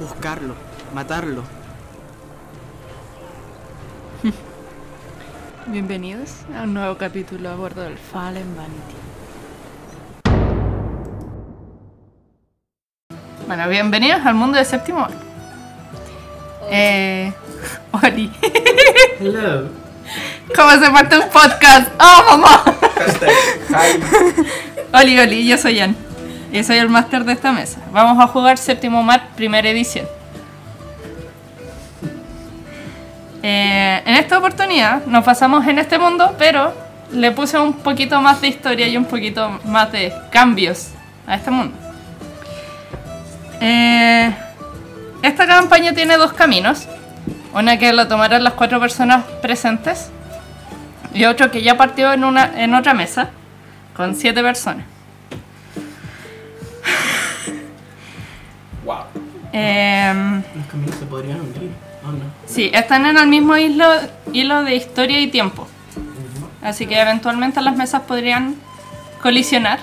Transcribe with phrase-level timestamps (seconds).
[0.00, 0.54] buscarlo,
[0.94, 1.42] matarlo.
[5.66, 8.94] Bienvenidos a un nuevo capítulo a bordo del Fallen Vanity.
[13.46, 15.06] Bueno, bienvenidos al mundo de séptimo.
[16.70, 17.32] Eh,
[18.02, 18.30] Oli,
[19.20, 19.68] Hello.
[20.54, 21.90] ¿cómo se parte un podcast?
[21.98, 22.62] ¡Oh, mamá!
[25.00, 25.96] Oli, Oli, yo soy Jan.
[26.52, 27.80] Y soy el máster de esta mesa.
[27.92, 30.06] Vamos a jugar séptimo mar, primera edición.
[33.42, 36.72] Eh, en esta oportunidad nos pasamos en este mundo, pero
[37.12, 40.90] le puse un poquito más de historia y un poquito más de cambios
[41.26, 41.76] a este mundo.
[43.60, 44.34] Eh,
[45.22, 46.86] esta campaña tiene dos caminos.
[47.52, 50.10] Una que lo tomarán las cuatro personas presentes
[51.14, 53.30] y otro que ya partió en, una, en otra mesa
[53.96, 54.84] con siete personas.
[59.60, 61.70] Em, Los caminos se podrían unir.
[62.06, 62.24] ¿o no?
[62.46, 63.86] Sí, están en el mismo hilo,
[64.32, 65.66] hilo de historia y tiempo.
[66.62, 68.54] Así que eventualmente las mesas podrían
[69.22, 69.80] colisionar.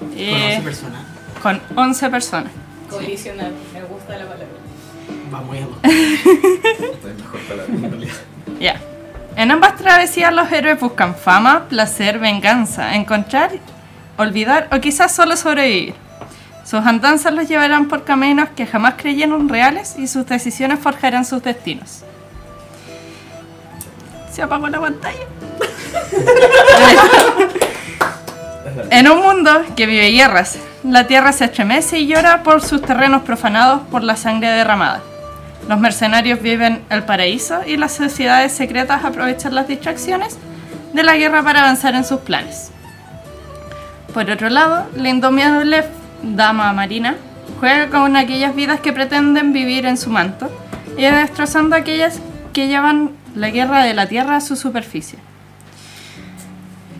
[0.00, 1.02] Con Eh, 11 personas.
[1.42, 2.52] con 11 personas.
[2.90, 4.46] Colisionar, me gusta la palabra.
[5.30, 8.14] Vamos a Esta es mejor palabra en realidad.
[8.60, 8.80] Ya.
[9.36, 13.50] En ambas travesías los héroes buscan fama, placer, venganza, encontrar,
[14.16, 15.94] olvidar o quizás solo sobrevivir.
[16.64, 21.42] Sus andanzas los llevarán por caminos que jamás creyeron reales y sus decisiones forjarán sus
[21.42, 22.02] destinos.
[24.32, 25.26] Se apagó la pantalla.
[28.90, 33.22] en un mundo que vive guerras, la tierra se estremece y llora por sus terrenos
[33.22, 35.02] profanados por la sangre derramada.
[35.68, 40.38] Los mercenarios viven el paraíso y las sociedades secretas aprovechan las distracciones
[40.94, 42.70] de la guerra para avanzar en sus planes.
[44.12, 45.84] Por otro lado, la indomable
[46.24, 47.16] dama marina
[47.60, 50.50] juega con aquellas vidas que pretenden vivir en su manto
[50.96, 52.20] y destrozando aquellas
[52.52, 55.18] que llevan la guerra de la tierra a su superficie.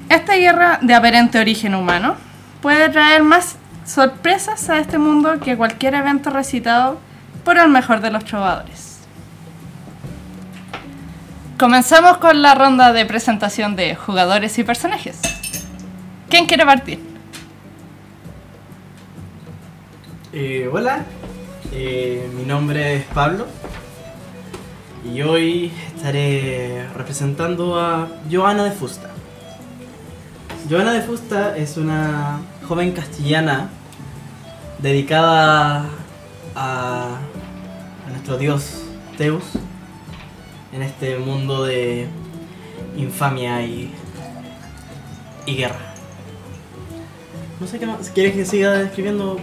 [0.08, 2.16] Esta guerra de aparente origen humano
[2.60, 6.98] puede traer más sorpresas a este mundo que cualquier evento recitado
[7.44, 9.00] por el mejor de los trovadores.
[11.58, 15.20] Comenzamos con la ronda de presentación de jugadores y personajes.
[16.28, 17.13] ¿Quién quiere partir?
[20.36, 21.04] Eh, hola,
[21.70, 23.46] eh, mi nombre es Pablo
[25.04, 29.10] y hoy estaré representando a Joana de Fusta.
[30.68, 33.68] Joana de Fusta es una joven castellana
[34.78, 35.88] dedicada
[36.56, 37.20] a,
[38.10, 38.82] nuestro dios
[39.16, 39.44] Zeus
[40.72, 42.08] en este mundo de
[42.96, 43.88] infamia y,
[45.46, 45.94] y guerra.
[47.60, 48.10] No sé qué más.
[48.10, 49.38] ¿Quieres que siga describiendo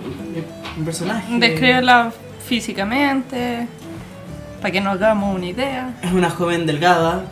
[0.78, 1.40] mi personaje?
[1.40, 2.12] Descríbela
[2.46, 3.68] físicamente,
[4.62, 5.94] para que nos hagamos una idea.
[6.02, 7.24] Es una joven delgada,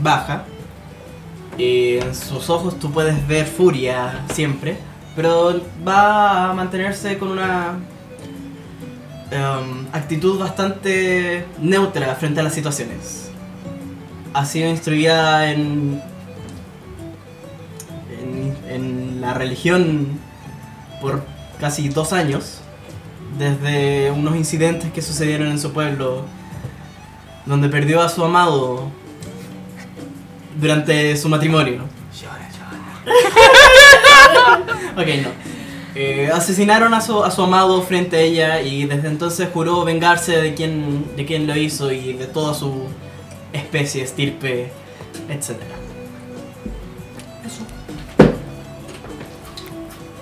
[0.00, 0.44] baja.
[1.58, 4.76] Y en sus ojos tú puedes ver furia siempre.
[5.14, 7.78] Pero va a mantenerse con una
[9.30, 13.30] em, actitud bastante neutra frente a las situaciones.
[14.34, 16.02] Ha sido instruida en,
[18.20, 20.20] en, en la religión
[21.00, 21.24] por
[21.58, 22.55] casi dos años.
[23.38, 26.24] Desde unos incidentes que sucedieron en su pueblo
[27.44, 28.90] donde perdió a su amado
[30.60, 31.82] durante su matrimonio.
[34.96, 35.46] ok, no.
[35.98, 40.36] Eh, asesinaron a su, a su amado frente a ella y desde entonces juró vengarse
[40.36, 42.82] de quien, de quien lo hizo y de toda su
[43.54, 44.70] especie, estirpe,
[45.30, 45.52] etc.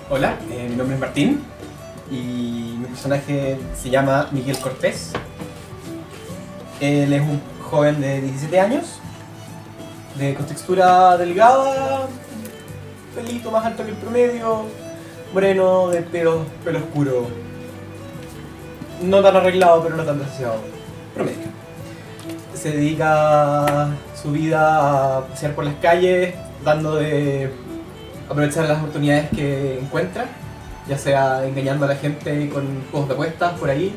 [0.09, 1.41] Hola, eh, mi nombre es Martín
[2.09, 2.64] y
[2.95, 5.11] personaje se llama Miguel Cortés.
[6.79, 8.99] Él es un joven de 17 años,
[10.17, 12.07] de contextura delgada,
[13.13, 14.63] pelito más alto que el promedio,
[15.33, 17.27] moreno, de pelo, pelo oscuro.
[19.01, 20.55] No tan arreglado, pero no tan demasiado
[21.13, 21.49] promedio.
[22.53, 23.89] Se dedica
[24.21, 26.33] su vida a pasear por las calles,
[26.63, 27.51] dando de
[28.29, 30.27] aprovechar las oportunidades que encuentra,
[30.87, 33.95] ya sea engañando a la gente con juegos de apuestas por ahí,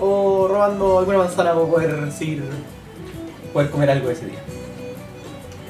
[0.00, 2.44] o robando alguna manzana para poder seguir,
[3.52, 4.40] poder comer algo ese día.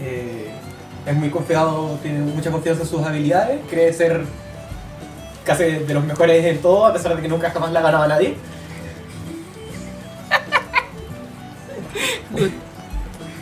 [0.01, 0.51] Eh,
[1.07, 4.25] es muy confiado, tiene mucha confianza en sus habilidades, cree ser
[5.45, 8.05] casi de los mejores en todo, a pesar de que nunca jamás la ha ganado
[8.05, 8.37] a nadie.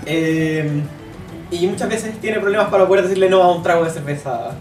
[0.06, 0.82] Eh,
[1.52, 4.52] y muchas veces tiene problemas para poder decirle no a un trago de cerveza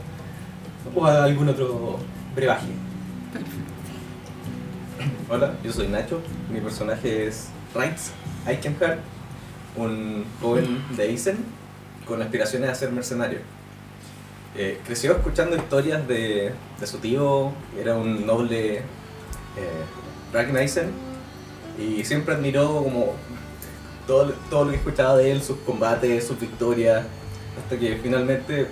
[0.96, 1.98] o a algún otro
[2.36, 2.68] brebaje.
[5.30, 6.22] Hola, yo soy Nacho.
[6.52, 8.12] Mi personaje es Reitz
[8.48, 9.00] Eichenhardt,
[9.76, 11.38] un joven de Eisen
[12.06, 13.40] con aspiraciones a ser mercenario.
[14.56, 18.84] Eh, creció escuchando historias de, de su tío, era un noble eh,
[20.34, 20.90] Ragnaisen,
[21.78, 23.14] y siempre admiró como
[24.08, 27.06] todo, todo lo que escuchaba de él, sus combates, sus victorias,
[27.62, 28.68] hasta que finalmente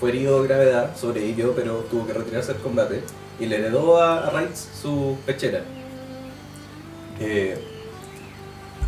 [0.00, 3.02] fue herido de gravedad, sobrevivió, pero tuvo que retirarse del combate
[3.38, 5.62] y le heredó a, a Reitz su pechera.
[7.20, 7.58] Eh,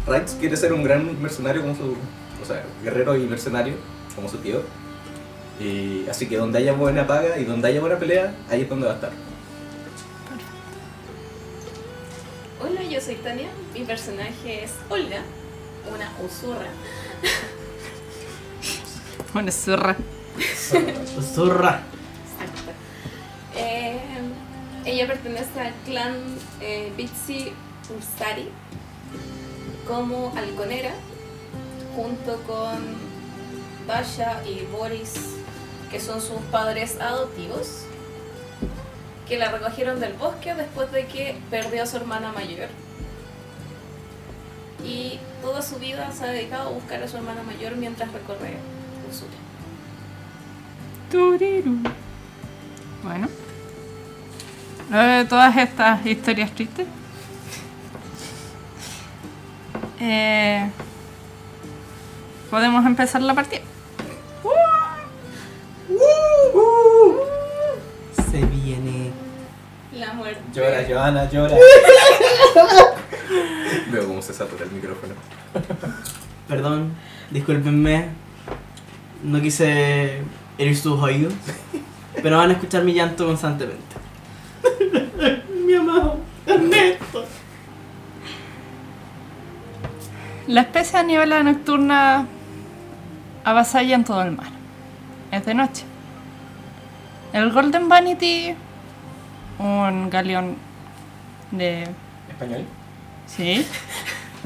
[0.06, 1.96] Reitz quiere ser un gran mercenario como su,
[2.42, 3.74] o sea, guerrero y mercenario
[4.14, 4.62] como su tío.
[5.58, 8.86] Y así que donde haya buena paga y donde haya buena pelea, ahí es donde
[8.86, 9.10] va a estar.
[12.60, 13.48] Hola, yo soy Tania.
[13.72, 15.22] Mi personaje es Olga,
[15.92, 16.68] una usurra.
[19.34, 19.96] Una zurra.
[21.34, 21.80] Zurra.
[22.32, 22.72] Exacto.
[23.56, 24.00] Eh,
[24.84, 26.14] ella pertenece al clan
[26.60, 27.52] eh, Bitsi
[27.96, 28.48] Usari
[29.86, 30.90] como halconera,
[31.94, 32.96] junto con
[33.86, 35.14] Dasha y Boris,
[35.90, 37.84] que son sus padres adoptivos,
[39.28, 42.68] que la recogieron del bosque después de que perdió a su hermana mayor.
[44.84, 48.56] Y toda su vida se ha dedicado a buscar a su hermana mayor mientras recorre
[49.10, 49.45] Usura.
[51.10, 51.78] Turiru.
[53.02, 53.28] Bueno.
[54.90, 56.86] Luego de todas estas historias tristes.
[60.00, 60.70] eh,
[62.50, 63.62] Podemos empezar la partida.
[68.30, 69.10] Se viene.
[69.92, 70.40] La muerte.
[70.52, 71.56] Llora, Joana, llora.
[73.90, 75.14] Veo cómo se satura el micrófono.
[76.48, 76.92] Perdón,
[77.30, 78.08] discúlpenme.
[79.24, 80.20] No quise
[80.58, 81.34] herir sus oídos.
[82.22, 83.96] Pero van a escuchar mi llanto constantemente.
[85.66, 87.24] mi amado Ernesto.
[90.46, 92.26] La especie de niebla nocturna
[93.44, 94.48] avasalla en todo el mar.
[95.30, 95.84] Es de noche.
[97.32, 98.54] El Golden Vanity,
[99.58, 100.56] un galeón
[101.50, 101.88] de...
[102.30, 102.64] Español.
[103.26, 103.66] ¿Sí?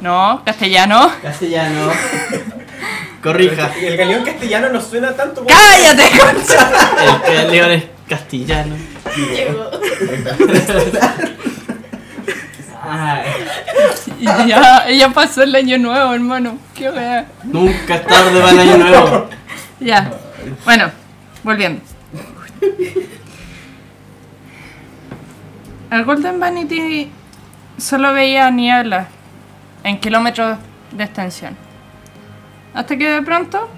[0.00, 1.10] No, castellano.
[1.22, 1.92] Castellano.
[3.22, 3.70] Corrija.
[3.80, 5.48] El galeón castellano no suena tanto como.
[5.48, 6.70] ¡Cállate, concha!
[7.28, 8.74] El galeón es castellano.
[9.16, 9.70] Llegó.
[12.82, 13.22] Ay,
[14.48, 16.58] Ya, ya pasó el año nuevo, hermano.
[16.74, 17.26] Qué wea.
[17.44, 19.28] nunca es tarde para el año nuevo.
[19.80, 20.10] Ya.
[20.64, 20.90] Bueno,
[21.42, 21.82] volviendo.
[25.90, 27.10] El Golden Vanity
[27.78, 29.08] solo veía niebla
[29.84, 30.58] en kilómetros
[30.92, 31.56] de extensión.
[32.74, 33.68] Hasta que de pronto,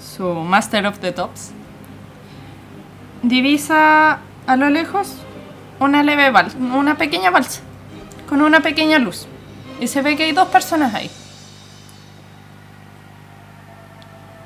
[0.00, 1.52] su Master of the Tops
[3.22, 5.16] divisa a lo lejos
[5.78, 7.60] una leve balsa, una pequeña balsa,
[8.28, 9.26] con una pequeña luz.
[9.80, 11.10] Y se ve que hay dos personas ahí.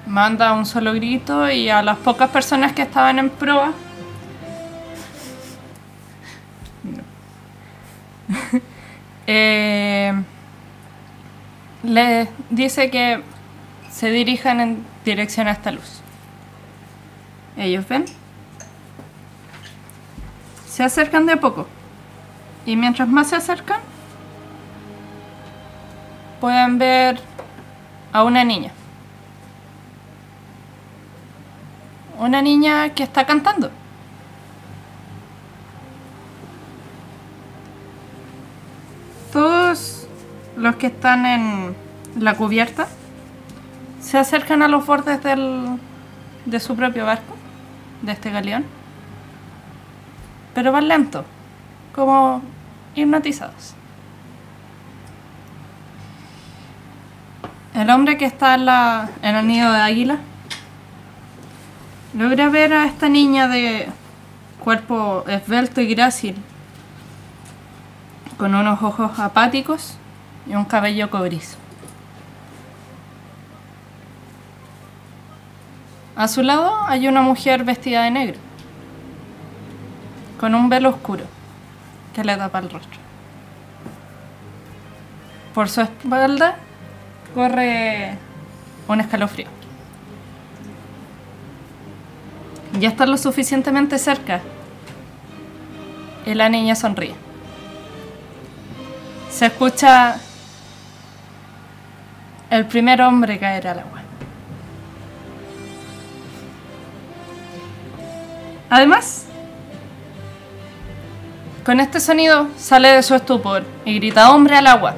[0.07, 3.73] manda un solo grito y a las pocas personas que estaban en proa.
[9.27, 10.13] Eh,
[11.85, 13.23] le dice que
[13.91, 16.01] se dirijan en dirección a esta luz.
[17.57, 18.07] Ellos ven.
[20.67, 21.69] Se acercan de a poco.
[22.67, 23.81] Y mientras más se acercan,
[26.41, 27.21] pueden ver
[28.13, 28.73] a una niña.
[32.19, 33.71] Una niña que está cantando.
[39.33, 40.07] Todos
[40.65, 41.77] los que están en
[42.19, 42.89] la cubierta
[44.01, 45.79] se acercan a los bordes del,
[46.47, 47.37] de su propio barco,
[48.01, 48.65] de este galeón,
[50.55, 51.27] pero van lento,
[51.95, 52.41] como
[52.95, 53.75] hipnotizados.
[57.75, 58.67] El hombre que está en,
[59.23, 60.19] en el nido de águila
[62.17, 63.87] logra ver a esta niña de
[64.61, 66.37] cuerpo esbelto y grácil,
[68.39, 69.99] con unos ojos apáticos
[70.47, 71.57] y un cabello cobrizo.
[76.17, 78.39] A su lado hay una mujer vestida de negro,
[80.39, 81.25] con un velo oscuro
[82.15, 83.01] que le tapa el rostro.
[85.55, 86.57] por su espalda
[87.35, 88.17] corre
[88.89, 89.49] un escalofrío.
[92.81, 94.41] Ya está lo suficientemente cerca.
[96.27, 97.15] Y la niña sonríe.
[99.31, 100.17] Se escucha
[102.55, 104.01] el primer hombre caer al agua.
[108.71, 109.27] Además,
[111.65, 114.95] con este sonido sale de su estupor y grita hombre al agua.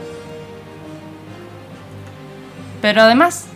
[2.83, 3.47] Pero además,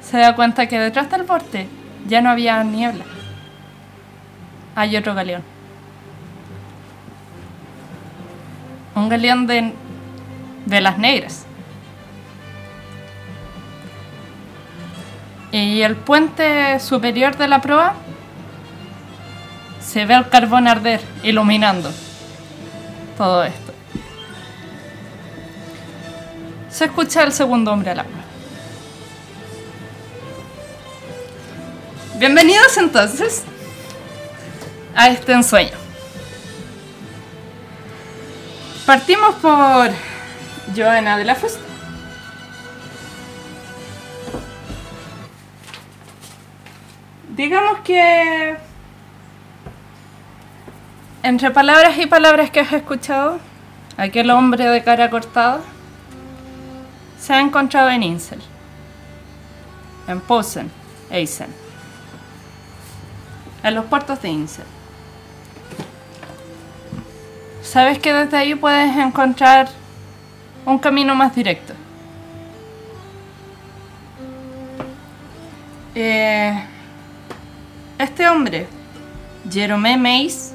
[0.00, 1.68] se da cuenta que detrás del borde
[2.06, 3.04] ya no había niebla.
[4.74, 5.42] Hay otro galeón.
[8.94, 9.74] Un galeón de,
[10.64, 11.47] de las negras.
[15.50, 17.94] Y el puente superior de la proa
[19.80, 21.90] se ve el carbón arder, iluminando
[23.16, 23.72] todo esto.
[26.70, 28.12] Se escucha el segundo hombre al agua.
[32.18, 33.44] Bienvenidos entonces
[34.94, 35.76] a este ensueño.
[38.84, 39.90] Partimos por
[40.76, 41.67] Joana de la Fusta.
[47.38, 48.56] Digamos que
[51.22, 53.38] entre palabras y palabras que has escuchado,
[53.96, 55.60] aquel hombre de cara cortada
[57.16, 58.40] se ha encontrado en Insel,
[60.08, 60.68] en Posen,
[61.10, 61.54] Eisen,
[63.62, 64.66] en los puertos de Insel.
[67.62, 69.68] Sabes que desde ahí puedes encontrar
[70.66, 71.72] un camino más directo.
[75.94, 76.64] Eh,
[77.98, 78.66] este hombre,
[79.50, 80.54] Jerome Mace,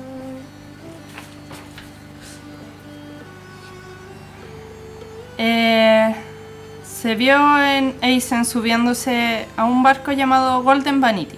[5.37, 6.15] eh,
[6.83, 11.37] se vio en Eisen subiéndose a un barco llamado Golden Vanity.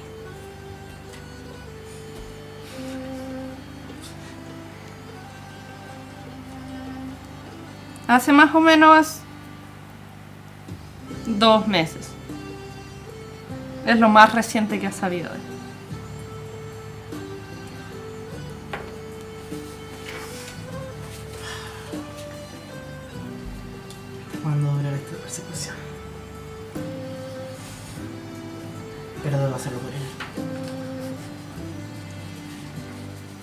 [8.08, 9.22] Hace más o menos
[11.26, 12.12] dos meses.
[13.88, 15.55] Es lo más reciente que ha sabido de
[29.24, 30.02] Pero debo hacerlo por él.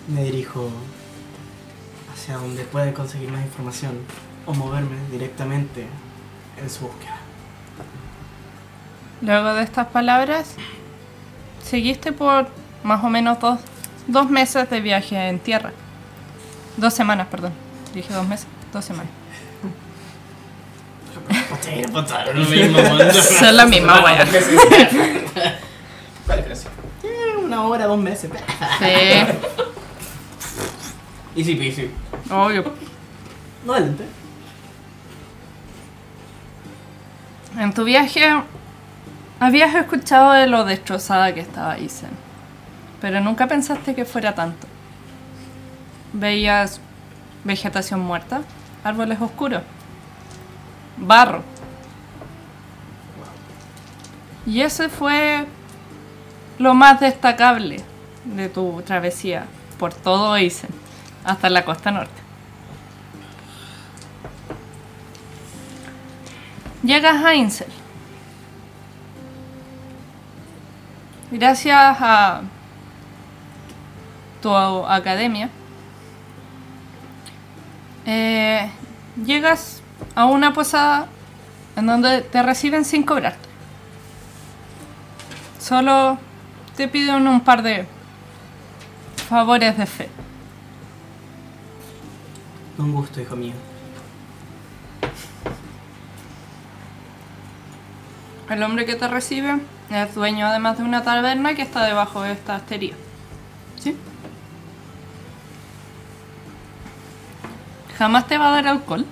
[0.09, 0.71] Me dirijo
[2.13, 3.99] hacia donde puede conseguir más información
[4.47, 5.87] o moverme directamente
[6.61, 7.17] en su búsqueda.
[9.21, 10.55] Luego de estas palabras,
[11.63, 12.49] seguiste por
[12.83, 13.61] más o menos dos,
[14.07, 15.73] dos meses de viaje en tierra.
[16.77, 17.53] Dos semanas, perdón.
[17.95, 19.22] Dije dos meses, dos semanas.
[22.35, 22.81] Lo mismo,
[23.13, 24.27] Son la misma wea.
[26.27, 26.71] ¿Cuál diferencia?
[27.43, 28.31] Una hora, dos meses.
[28.79, 28.87] Sí,
[31.37, 31.91] Easy peasy.
[32.31, 32.73] obvio.
[33.65, 34.05] No adelante.
[37.59, 38.43] En tu viaje
[39.41, 42.11] habías escuchado de lo destrozada que estaba Isen,
[43.01, 44.67] pero nunca pensaste que fuera tanto.
[46.13, 46.81] Veías
[47.45, 48.43] vegetación muerta,
[48.85, 49.63] árboles oscuros,
[50.97, 51.43] barro.
[54.47, 55.47] Y ese fue
[56.59, 57.81] lo más destacable
[58.25, 59.47] de tu travesía
[59.79, 60.71] por todo Isen,
[61.25, 62.21] hasta la costa norte.
[66.83, 67.69] Llegas a Insel.
[71.31, 72.43] Gracias a
[74.43, 75.49] tu academia,
[78.05, 78.69] eh,
[79.25, 79.81] llegas
[80.15, 81.07] a una posada
[81.77, 83.52] en donde te reciben sin cobrarte.
[85.63, 86.19] Solo
[86.77, 87.87] te piden un par de
[89.29, 90.09] favores de fe.
[92.79, 93.53] Un gusto, hijo mío.
[98.51, 102.33] El hombre que te recibe es dueño además de una taberna que está debajo de
[102.33, 102.95] esta hostería.
[103.79, 103.97] ¿Sí?
[107.99, 109.07] Jamás te va a dar alcohol,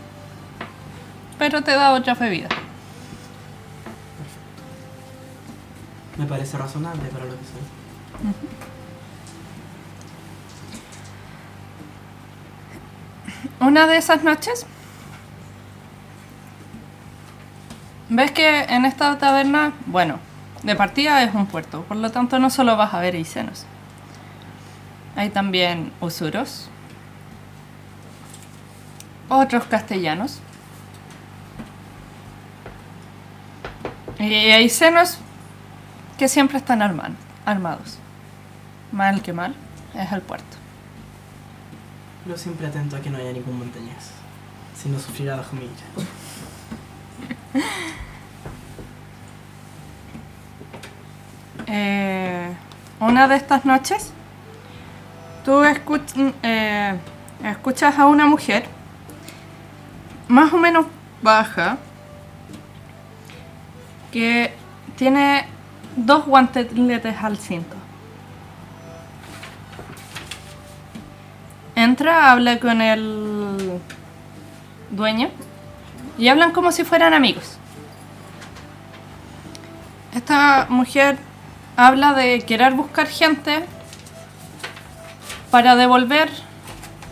[1.39, 2.49] pero te da otra bebida.
[6.17, 7.63] Me parece razonable para lo que soy.
[13.61, 14.67] Una de esas noches,
[18.09, 20.19] ves que en esta taberna, bueno,
[20.63, 23.67] de partida es un puerto, por lo tanto no solo vas a ver isenos.
[25.17, 26.69] Hay también usuros,
[29.29, 30.41] otros castellanos,
[34.21, 34.69] Y hay
[36.21, 37.97] que siempre están arman- armados.
[38.93, 39.55] Mal que mal,
[39.95, 40.55] es el puerto.
[42.25, 44.11] Pero siempre atento a que no haya ningún montañés.
[44.77, 45.73] Si no sufrirá bajo mi ira.
[51.67, 52.53] Eh,
[53.01, 54.13] una de estas noches,
[55.45, 56.95] tú escuch- eh,
[57.45, 58.65] escuchas a una mujer
[60.29, 60.87] más o menos
[61.23, 61.77] baja
[64.13, 64.53] que
[64.97, 65.47] tiene
[65.97, 67.77] dos guanteletes al cinto.
[71.75, 73.81] Entra, habla con el
[74.91, 75.31] dueño
[76.19, 77.57] y hablan como si fueran amigos.
[80.15, 81.19] Esta mujer
[81.77, 83.65] habla de querer buscar gente
[85.51, 86.31] para devolver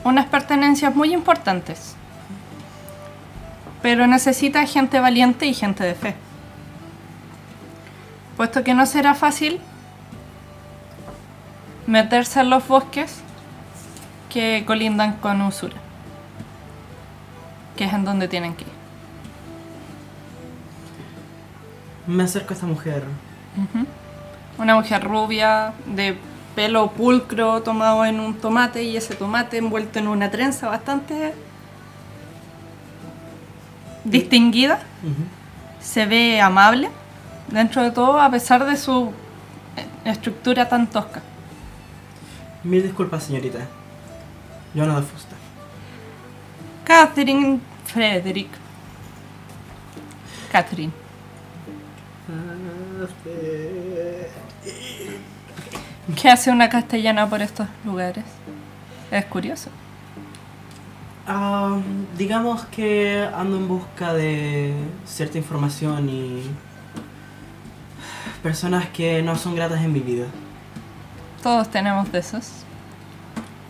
[0.05, 1.95] unas pertenencias muy importantes.
[3.83, 6.28] Pero necesita gente valiente y gente de fe.
[8.39, 9.61] Puesto que no será fácil
[11.89, 13.19] meterse en los bosques
[14.31, 15.75] que colindan con Usura.
[17.77, 18.71] Que es en donde tienen que ir.
[22.07, 23.03] Me acerco a esta mujer.
[24.57, 26.17] Una mujer rubia, de
[26.55, 31.35] pelo pulcro, tomado en un tomate y ese tomate envuelto en una trenza bastante
[34.05, 34.79] distinguida.
[35.81, 36.89] Se ve amable
[37.51, 39.13] dentro de todo a pesar de su
[40.05, 41.23] estructura tan tosca.
[42.65, 43.61] Mil disculpas, señorita.
[44.75, 45.37] Joana de Fusta.
[46.85, 48.51] Catherine Frederick.
[50.51, 50.93] Catherine.
[56.21, 58.25] ¿Qué hace una castellana por estos lugares?
[59.11, 59.71] Es curioso.
[61.27, 61.79] Ah,
[62.17, 64.73] digamos que ando en busca de
[65.05, 66.43] cierta información y
[68.43, 70.27] personas que no son gratas en mi vida.
[71.43, 72.51] Todos tenemos de esos.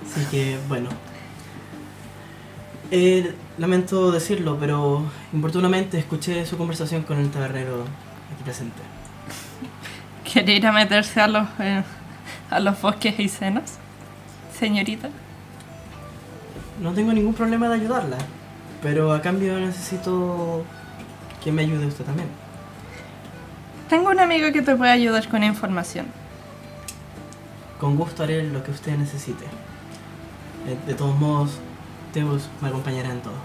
[0.05, 0.89] Así que, bueno.
[2.91, 7.85] Eh, lamento decirlo, pero importunamente escuché su conversación con el tabernero
[8.33, 8.81] aquí presente.
[10.33, 11.83] ¿Quiere ir a meterse a los, eh,
[12.51, 13.75] a los bosques y senos?
[14.59, 15.11] Señorita.
[16.81, 18.17] No tengo ningún problema de ayudarla,
[18.83, 20.65] pero a cambio necesito
[21.43, 22.29] que me ayude usted también.
[23.89, 26.07] Tengo un amigo que te puede ayudar con información.
[27.81, 29.47] Con gusto haré lo que usted necesite.
[30.87, 31.59] De todos modos,
[32.13, 33.35] Teus me acompañará en todo.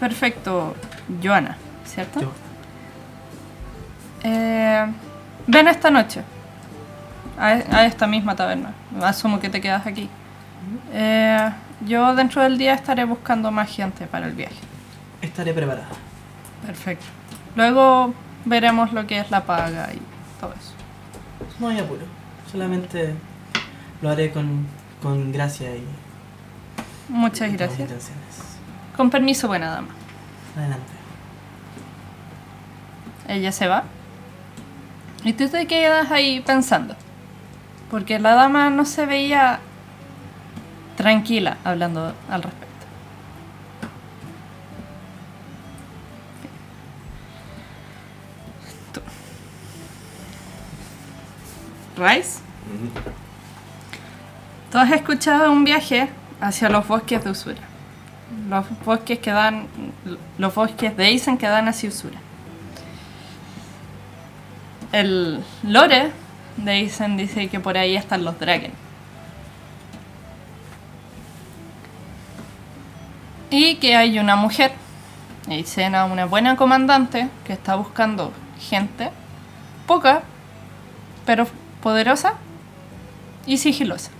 [0.00, 0.74] Perfecto,
[1.22, 2.20] Joana, ¿cierto?
[2.20, 2.32] Yo-
[4.24, 4.84] Eh,
[5.46, 6.22] ven esta noche
[7.38, 8.72] a, a esta misma taberna.
[9.00, 10.08] Asumo que te quedas aquí.
[10.92, 11.50] Eh,
[11.86, 14.56] yo dentro del día estaré buscando más gente para el viaje.
[15.22, 15.86] Estaré preparada.
[16.66, 17.04] Perfecto.
[17.58, 20.00] Luego veremos lo que es la paga y
[20.40, 20.74] todo eso.
[21.58, 22.02] No hay apuro.
[22.52, 23.14] Solamente
[24.00, 24.64] lo haré con,
[25.02, 25.82] con gracia y
[27.08, 27.80] Muchas y gracias.
[27.80, 28.36] intenciones.
[28.96, 29.88] Con permiso, buena dama.
[30.56, 30.92] Adelante.
[33.26, 33.82] Ella se va.
[35.24, 36.94] Y tú te quedas ahí pensando.
[37.90, 39.58] Porque la dama no se veía
[40.96, 42.67] tranquila hablando al respecto.
[51.98, 52.40] Rice,
[54.70, 56.08] tú has escuchado un viaje
[56.40, 57.60] hacia los bosques de Usura.
[58.48, 59.66] Los bosques que dan.
[60.38, 62.18] Los bosques de Eisen que dan hacia Usura.
[64.92, 66.12] El lore
[66.56, 68.72] de Eisen dice que por ahí están los Draken.
[73.50, 74.72] Y que hay una mujer,
[75.48, 79.10] Eisena, una buena comandante, que está buscando gente,
[79.86, 80.22] poca,
[81.24, 81.46] pero
[81.82, 82.34] poderosa
[83.46, 84.10] y sigilosa.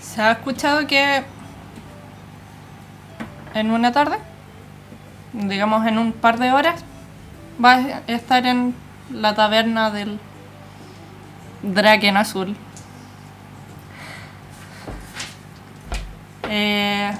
[0.00, 1.24] Se ha escuchado que
[3.54, 4.18] en una tarde,
[5.32, 6.84] digamos en un par de horas,
[7.62, 8.74] va a estar en
[9.10, 10.18] la taberna del
[11.62, 12.56] Draken Azul.
[16.48, 17.12] Eh,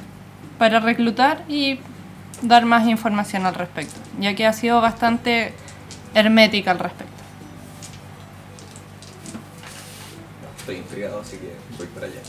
[0.59, 1.81] para reclutar y
[2.43, 5.55] dar más información al respecto, ya que ha sido bastante
[6.15, 7.13] hermética al respecto.
[10.59, 12.21] Estoy intrigado, así que voy para allá.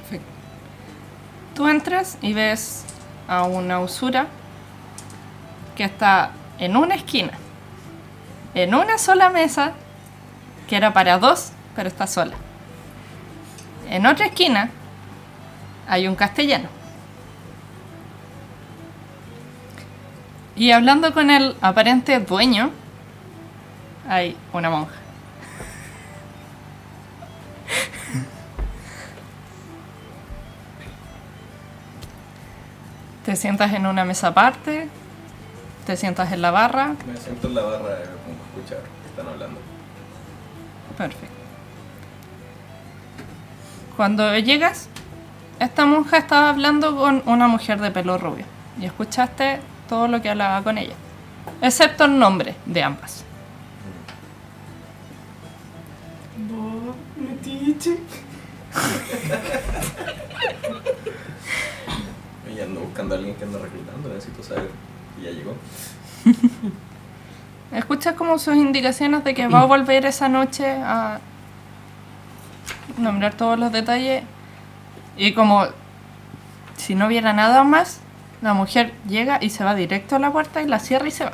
[0.00, 0.26] Perfecto.
[1.54, 2.84] Tú entras y ves
[3.28, 4.28] a una usura
[5.76, 7.32] que está en una esquina,
[8.54, 9.72] en una sola mesa,
[10.68, 12.34] que era para dos, pero está sola.
[13.90, 14.70] En otra esquina
[15.86, 16.68] hay un castellano.
[20.56, 22.70] Y hablando con el aparente dueño,
[24.08, 24.94] hay una monja.
[33.24, 34.88] Te sientas en una mesa aparte,
[35.86, 39.28] te sientas en la barra, Me siento en la barra pongo a escuchar que están
[39.28, 39.60] hablando.
[40.98, 41.34] Perfecto.
[43.96, 44.88] Cuando llegas,
[45.58, 48.44] esta monja estaba hablando con una mujer de pelo rubio
[48.78, 50.94] y escuchaste todo lo que hablaba con ella,
[51.62, 53.23] excepto el nombre de ambas.
[62.54, 64.70] Y ando buscando a alguien que anda reclutando, necesito saber.
[65.20, 65.54] Y ya llegó.
[67.72, 71.20] Escuchas como sus indicaciones de que va a volver esa noche a
[72.98, 74.22] nombrar todos los detalles
[75.16, 75.66] y como
[76.76, 78.00] si no hubiera nada más,
[78.42, 81.24] la mujer llega y se va directo a la puerta y la cierra y se
[81.24, 81.32] va.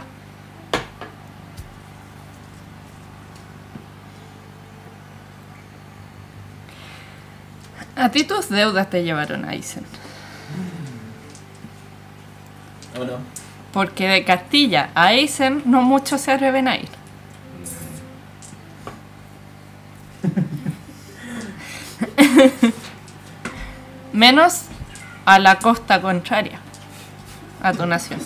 [7.96, 9.85] A ti tus deudas te llevaron a Isen.
[12.98, 13.18] ¿O no?
[13.72, 16.88] Porque de Castilla a Eisen no muchos se atreven a ir.
[24.12, 24.64] Menos
[25.24, 26.59] a la costa contraria,
[27.62, 28.20] a tu nación.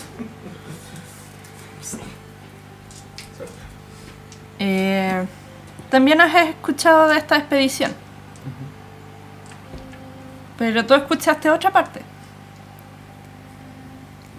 [4.58, 5.26] Eh,
[5.90, 7.92] También has escuchado de esta expedición.
[10.64, 12.00] Pero tú escuchaste otra parte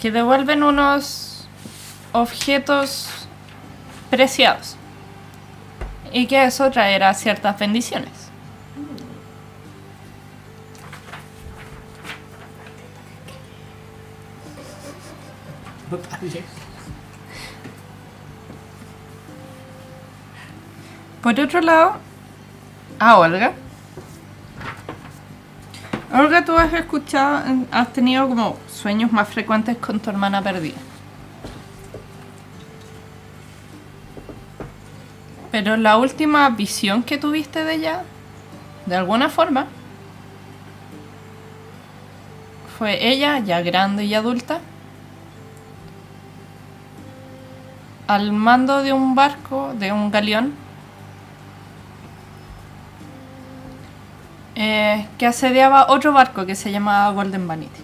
[0.01, 1.47] que devuelven unos
[2.13, 3.27] objetos
[4.09, 4.75] preciados
[6.11, 8.09] y que eso traerá ciertas bendiciones.
[21.21, 21.97] Por otro lado,
[22.97, 23.53] a Olga.
[26.17, 30.77] Olga, tú has escuchado, has tenido como sueños más frecuentes con tu hermana perdida.
[35.51, 38.03] Pero la última visión que tuviste de ella,
[38.85, 39.65] de alguna forma,
[42.77, 44.61] fue ella, ya grande y adulta,
[48.07, 50.53] al mando de un barco, de un galeón,
[54.55, 57.81] eh, que asediaba otro barco que se llamaba Golden Vanity.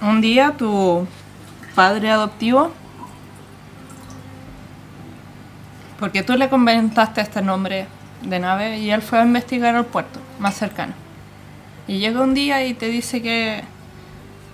[0.00, 1.06] Un día tu
[1.74, 2.72] padre adoptivo,
[5.98, 7.86] porque tú le comentaste este nombre
[8.22, 10.94] de nave y él fue a investigar al puerto más cercano.
[11.86, 13.62] Y llega un día y te dice que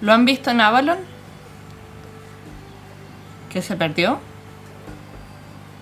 [0.01, 0.99] lo han visto en Avalon,
[3.55, 4.19] que se perdió,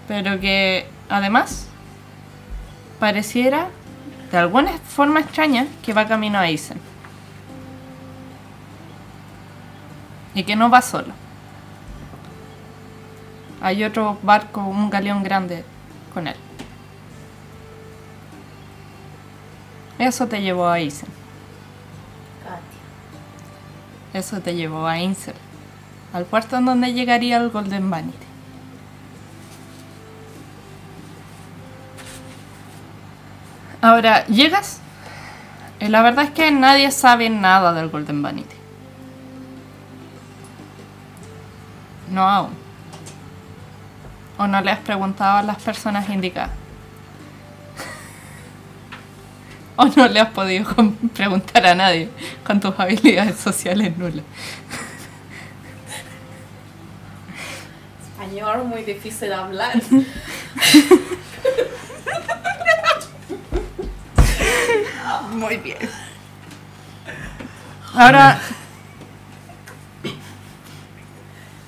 [0.07, 1.69] pero que además
[3.01, 3.69] pareciera
[4.31, 6.79] de alguna forma extraña que va camino a Isen.
[10.35, 11.15] Y que no va solo.
[13.63, 15.65] Hay otro barco, un galeón grande
[16.13, 16.37] con él.
[19.99, 21.09] Eso te llevó a Isen.
[24.13, 25.35] Eso te llevó a Insel.
[26.13, 28.33] Al puerto en donde llegaría el Golden Vanity.
[33.83, 34.81] Ahora, llegas.
[35.81, 38.55] Y la verdad es que nadie sabe nada del Golden Vanity.
[42.09, 42.51] No aún.
[44.39, 46.53] O no le has preguntado a las personas indicadas.
[49.77, 50.73] o no le has podido
[51.15, 52.09] preguntar a nadie
[52.45, 54.25] con tus habilidades sociales nulas.
[58.23, 59.73] Español muy difícil de hablar.
[65.33, 65.79] Muy bien.
[67.95, 68.39] Ahora,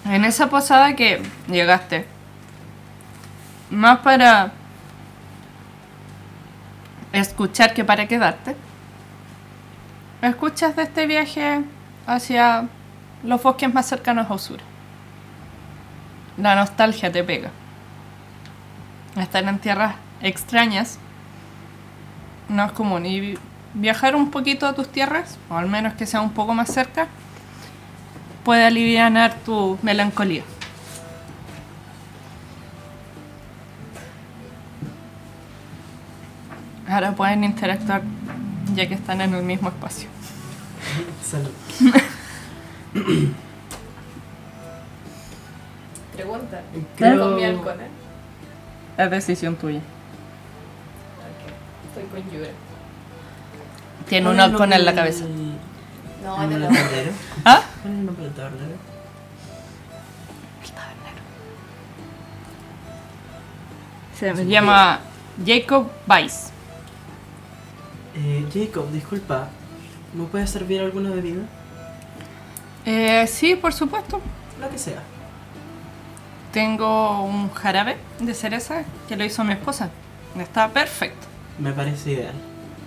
[0.04, 2.06] en esa posada que llegaste,
[3.70, 4.52] más para
[7.12, 8.54] escuchar que para quedarte,
[10.22, 11.64] escuchas de este viaje
[12.06, 12.68] hacia
[13.24, 14.62] los bosques más cercanos a Usura.
[16.36, 17.50] La nostalgia te pega.
[19.16, 20.98] Estar en tierras extrañas
[22.48, 23.06] no es común.
[23.06, 23.38] Y vi-
[23.74, 27.06] viajar un poquito a tus tierras, o al menos que sea un poco más cerca,
[28.44, 30.42] puede aliviar tu melancolía.
[36.88, 38.02] Ahora pueden interactuar
[38.74, 40.08] ya que están en el mismo espacio.
[41.24, 41.50] Salud.
[46.48, 46.60] Pregunta.
[46.96, 47.88] Creo- Con mi halcón, ¿eh?
[48.98, 49.78] Es decisión tuya.
[49.78, 49.82] Ok.
[51.88, 52.48] Estoy con Yura.
[54.08, 55.24] Tiene ¿Cuál un el halcón en la cabeza.
[55.24, 57.12] No, la tablero?
[57.44, 57.62] ¿Ah?
[57.82, 58.76] ¿Cuál es el nombre del tablero?
[64.18, 65.00] Se llama
[65.44, 66.50] Jacob Weiss.
[68.16, 69.48] Eh, Jacob, disculpa.
[70.14, 71.42] ¿Me puedes servir alguna bebida?
[72.86, 74.20] Eh, sí, por supuesto.
[74.60, 75.02] Lo que sea.
[76.54, 79.90] Tengo un jarabe de cereza que lo hizo mi esposa.
[80.38, 81.26] Está perfecto.
[81.58, 82.34] Me parece ideal.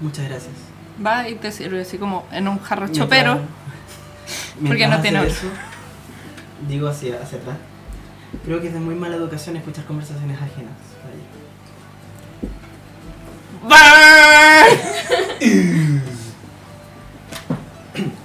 [0.01, 0.53] Muchas gracias.
[1.06, 3.34] Va y te sirve así como en un jarro Mientras- chopero.
[3.36, 5.47] mientras Porque no tiene eso,
[6.67, 7.58] Digo hacia, hacia atrás.
[8.45, 10.73] Creo que es de muy mala educación escuchar conversaciones ajenas.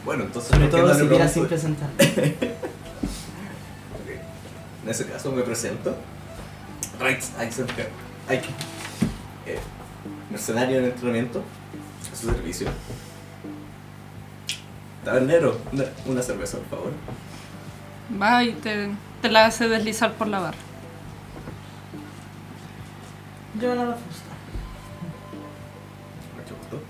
[0.05, 1.88] Bueno, entonces Sobre ¿por qué todo si viera sin presentar.
[4.85, 5.95] En ese caso me presento.
[6.99, 7.90] Reitz Eisenberg.
[8.29, 8.49] Ike.
[9.47, 9.59] Eh,
[10.31, 11.42] mercenario en entrenamiento.
[12.12, 12.68] A su servicio.
[15.05, 16.92] Tabernero, una, una cerveza, por favor.
[18.21, 18.90] Va y te,
[19.21, 20.59] te la hace deslizar por la barra.
[23.61, 24.33] Yo la fusta.
[26.37, 26.81] Mucho gusto.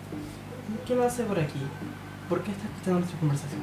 [0.87, 1.61] ¿Qué lo hace por aquí?
[2.29, 3.61] ¿Por qué está escuchando nuestra conversación?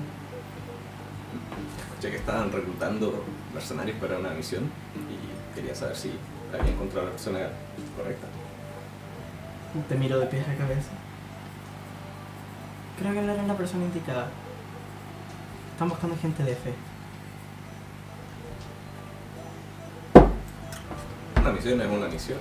[1.90, 6.12] Escuché que estaban reclutando mercenarios para una misión y quería saber si
[6.54, 7.40] había encontrado a la persona
[7.98, 8.28] correcta.
[9.88, 10.90] Te miro de pies a cabeza.
[13.00, 14.28] Creo que no era la persona indicada.
[15.74, 16.74] Están buscando gente de fe.
[21.40, 22.40] Una misión es una misión.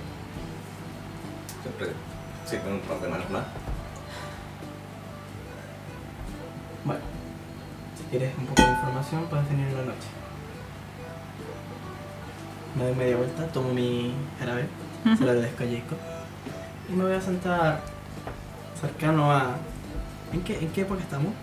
[1.61, 1.87] Siempre
[2.45, 3.45] sirven un par de manos más.
[6.83, 7.01] Bueno,
[7.97, 10.18] si quieres un poco de información, puedes venir en la noche.
[12.75, 14.65] Me doy media vuelta, tomo mi jarabe,
[15.17, 15.97] se lo agradezco a Jacob.
[16.89, 17.81] Y me voy a sentar
[18.79, 19.55] cercano a.
[20.31, 21.33] ¿En qué, en qué época estamos?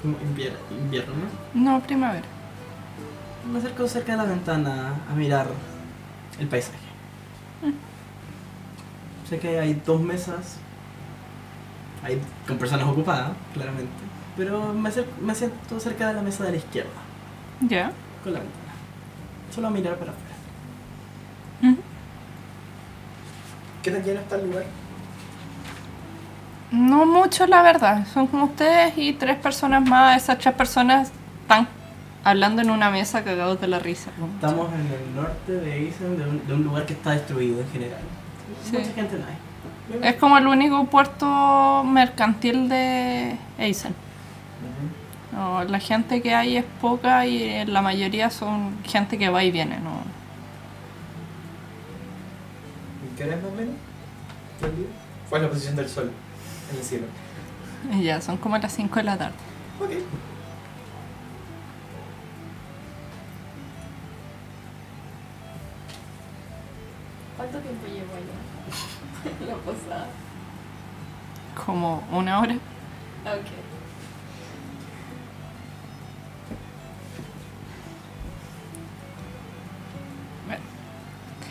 [0.00, 1.12] Como invier- invierno,
[1.54, 1.60] ¿no?
[1.74, 2.24] No, primavera.
[3.50, 5.46] Me acerco cerca de la ventana a mirar
[6.40, 6.78] el paisaje.
[9.28, 10.56] Sé que hay dos mesas.
[12.02, 13.90] Hay con personas ocupadas, claramente.
[14.36, 16.90] Pero me, acer- me siento cerca de la mesa de la izquierda,
[17.60, 17.92] Ya.
[18.24, 18.72] con la ventana.
[19.54, 20.31] Solo a mirar para afuera.
[23.82, 24.64] ¿Qué tan lleno está el lugar?
[26.70, 28.06] No mucho, la verdad.
[28.06, 30.22] Son como ustedes y tres personas más.
[30.22, 31.10] Esas tres personas
[31.42, 31.68] están
[32.24, 34.10] hablando en una mesa cagados de la risa.
[34.36, 37.68] Estamos en el norte de Isen, de un, de un lugar que está destruido en
[37.70, 38.00] general.
[38.64, 38.78] Sí.
[38.78, 40.08] Mucha gente no hay.
[40.08, 43.94] Es como el único puerto mercantil de Eisen.
[45.32, 49.50] No, la gente que hay es poca y la mayoría son gente que va y
[49.50, 49.78] viene.
[49.80, 50.11] ¿no?
[53.22, 53.74] Qué hora es más o menos?
[55.28, 56.10] ¿Cuál es la posición del sol
[56.70, 57.06] en el cielo?
[58.00, 59.34] Ya, son como las 5 de la tarde.
[59.80, 59.90] Ok.
[67.36, 69.46] ¿Cuánto tiempo llevo allá?
[69.48, 70.06] La posada.
[71.66, 72.54] Como una hora.
[72.54, 73.50] Ok.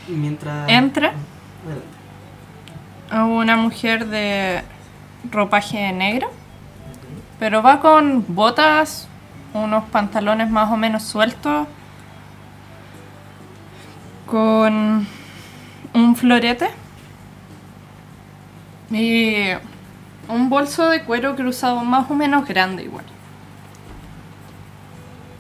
[0.08, 0.70] Y mientras.
[0.70, 1.14] Entra.
[3.12, 4.64] Una mujer de
[5.30, 6.32] ropaje negro,
[7.40, 9.08] pero va con botas,
[9.54, 11.68] unos pantalones más o menos sueltos,
[14.26, 15.06] con
[15.94, 16.70] un florete
[18.90, 19.50] y
[20.30, 23.06] un bolso de cuero cruzado más o menos grande igual.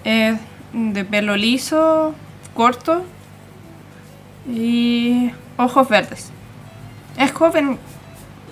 [0.03, 0.37] Es
[0.73, 2.13] de pelo liso,
[2.53, 3.03] corto
[4.47, 6.31] y ojos verdes.
[7.17, 7.77] Es joven.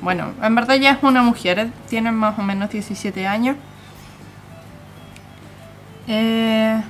[0.01, 3.57] Bueno, en verdad ya es una mujer, eh, tiene más o menos 17 años.
[6.07, 6.81] Eh,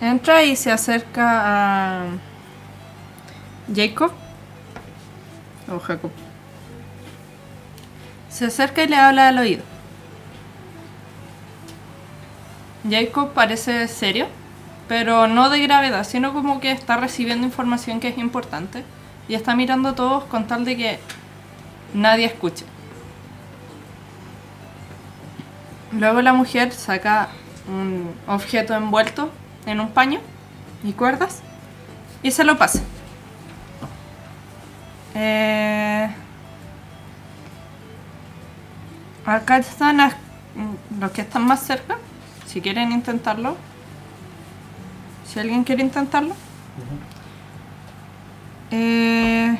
[0.00, 2.06] entra y se acerca a
[3.74, 4.12] Jacob.
[5.68, 6.10] O Jacob.
[8.28, 9.62] Se acerca y le habla al oído.
[12.88, 14.26] Jacob parece serio
[14.90, 18.82] pero no de gravedad, sino como que está recibiendo información que es importante
[19.28, 20.98] y está mirando a todos con tal de que
[21.94, 22.64] nadie escuche.
[25.92, 27.28] Luego la mujer saca
[27.68, 29.30] un objeto envuelto
[29.64, 30.18] en un paño
[30.82, 31.40] y cuerdas
[32.24, 32.80] y se lo pasa.
[35.14, 36.10] Eh,
[39.24, 39.98] acá están
[40.98, 41.96] los que están más cerca.
[42.46, 43.69] Si quieren intentarlo.
[45.32, 46.34] Si alguien quiere intentarlo.
[48.70, 49.58] Eh,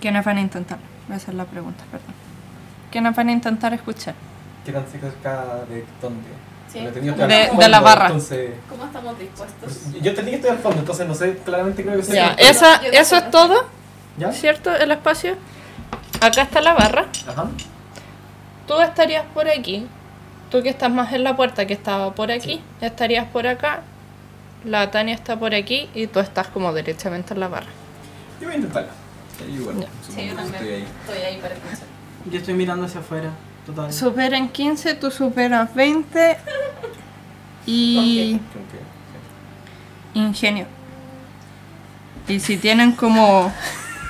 [0.00, 0.84] ¿Quiénes van a intentarlo?
[1.14, 2.14] Esa es la pregunta, perdón.
[2.90, 4.14] ¿Quiénes van a intentar escuchar?
[4.64, 6.28] ¿Qué tan cerca de dónde?
[6.72, 6.78] Sí.
[6.82, 8.06] Porque tenía ¿Cómo que estar De- la barra.
[8.06, 9.58] Entonces, ¿Cómo estamos dispuestos?
[9.60, 12.14] pues, yo tenía que estoy al fondo, entonces no sé, claramente creo que sé.
[12.14, 13.64] Ya, esa, eso es todo,
[14.18, 14.32] ¿Ya?
[14.32, 14.74] ¿cierto?
[14.74, 15.36] El espacio.
[16.20, 17.06] Acá está la barra.
[17.28, 17.46] Ajá.
[18.66, 19.86] Tú estarías por aquí.
[20.52, 23.80] Tú que estás más en la puerta, que estaba por aquí, estarías por acá.
[24.66, 27.66] La Tania está por aquí y tú estás como derechamente en la barra.
[28.38, 28.90] Yo voy a intentarlo.
[29.38, 29.86] Sí, igual, yo
[30.36, 30.52] también.
[30.52, 30.86] estoy ahí.
[31.06, 31.86] Estoy ahí para escuchar.
[32.30, 33.30] Yo estoy mirando hacia afuera,
[33.64, 33.92] total.
[33.92, 36.36] Superan 15, tú superas 20.
[37.64, 38.38] Y
[40.14, 40.66] ingenio.
[42.28, 43.50] Y si tienen como...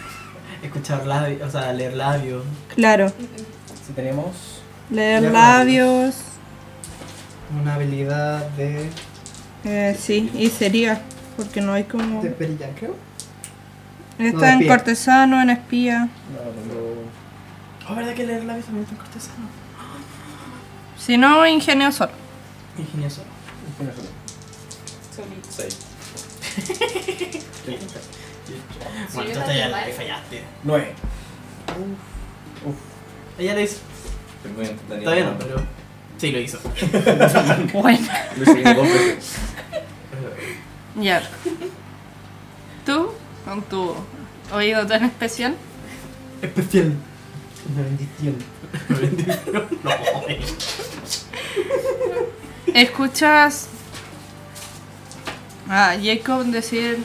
[0.63, 2.45] Escuchar labios, o sea, leer labios.
[2.75, 3.11] Claro,
[3.87, 4.61] Si tenemos.
[4.91, 6.15] leer Leer labios.
[7.61, 8.88] Una habilidad de.
[9.65, 11.03] Eh, sí, y sería,
[11.37, 12.23] porque no hay como...
[12.23, 12.97] de perilla, creo.
[14.19, 14.69] Está no, en espía.
[14.69, 16.09] cortesano, en espía.
[16.33, 17.05] No, tengo.
[17.88, 19.49] Oh, ¿verdad que leer labios también está en cortesano?
[20.99, 22.12] Si no, ingenio solo.
[22.79, 23.23] Ingenioso.
[23.69, 24.09] Ingenio solo.
[25.15, 25.49] Solito.
[25.51, 25.79] Seis.
[29.15, 30.43] Bueno, tú ya le fallaste.
[30.65, 30.95] Nueve.
[33.38, 33.79] Ella le hizo.
[34.43, 35.82] Primero intentaría Todavía no, pero.
[36.23, 36.61] Sí, lo hizo.
[37.73, 38.07] Bueno,
[38.37, 39.35] Lo hice dos veces.
[40.95, 41.21] ya.
[42.87, 43.09] Tú,
[43.45, 43.93] con tu
[44.55, 45.57] oído tan especial,
[46.41, 46.93] Especial.
[47.73, 48.37] Una bendición.
[48.89, 49.67] Una bendición.
[49.83, 49.91] No,
[52.73, 53.67] escuchas
[55.69, 56.99] a Jacob decir,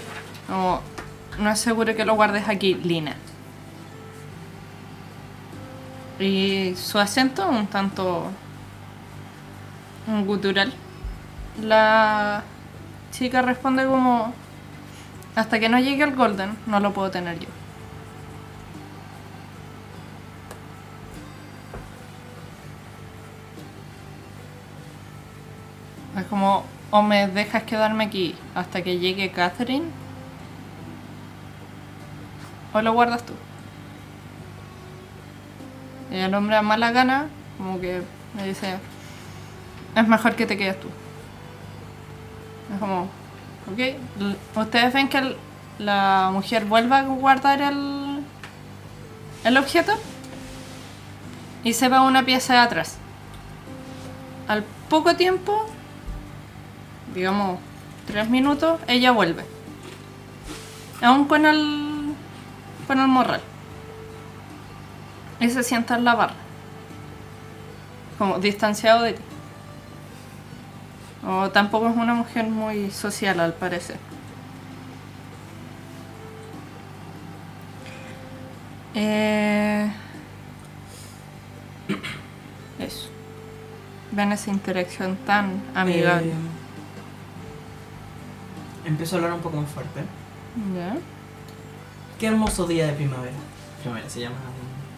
[0.46, 0.84] como,
[1.40, 3.16] no es seguro que lo guardes aquí, Lina.
[6.20, 8.32] Y su acento un tanto
[10.26, 10.74] gutural.
[11.62, 12.44] La
[13.12, 14.34] chica responde como,
[15.36, 17.48] hasta que no llegue el Golden, no lo puedo tener yo.
[26.18, 29.86] Es como, o me dejas quedarme aquí hasta que llegue Catherine,
[32.74, 33.34] o lo guardas tú.
[36.12, 38.02] Y el hombre a mala gana, como que
[38.36, 38.78] me dice,
[39.98, 40.88] es mejor que te quedes tú.
[42.74, 43.10] Es como,
[43.72, 43.96] ok,
[44.56, 45.36] ustedes ven que
[45.80, 48.24] la mujer vuelve a guardar el,
[49.44, 49.94] el objeto
[51.64, 52.98] y se va una pieza de atrás.
[54.48, 55.66] Al poco tiempo,
[57.16, 57.60] digamos
[58.06, 59.46] tres minutos, ella vuelve.
[61.02, 62.14] Aún con el,
[62.86, 63.42] con el morral.
[65.40, 66.36] Y se sienta en la barra.
[68.18, 69.24] Como distanciado de ti.
[71.28, 73.98] O tampoco es una mujer muy social al parecer.
[78.96, 79.92] Eh...
[82.80, 83.10] Eso.
[84.12, 86.30] Ven esa interacción tan amigable.
[86.30, 86.34] Eh,
[88.86, 90.02] empiezo a hablar un poco más fuerte.
[90.76, 90.96] ¿Ya?
[92.20, 93.36] Qué hermoso día de primavera.
[93.82, 94.36] Primavera se llama.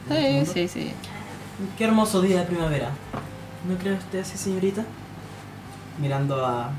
[0.10, 0.52] este Sí, mundo.
[0.54, 0.94] sí, sí.
[1.78, 2.90] Qué hermoso día de primavera.
[3.68, 4.84] ¿No cree usted así, señorita?
[6.00, 6.70] Mirando a,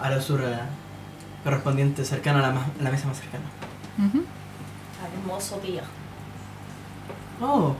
[0.00, 0.66] a la usura
[1.42, 3.44] correspondiente cercana a la, ma- a la mesa más cercana.
[3.98, 4.24] Ujú.
[5.18, 5.82] Hermoso día.
[7.40, 7.74] Oh.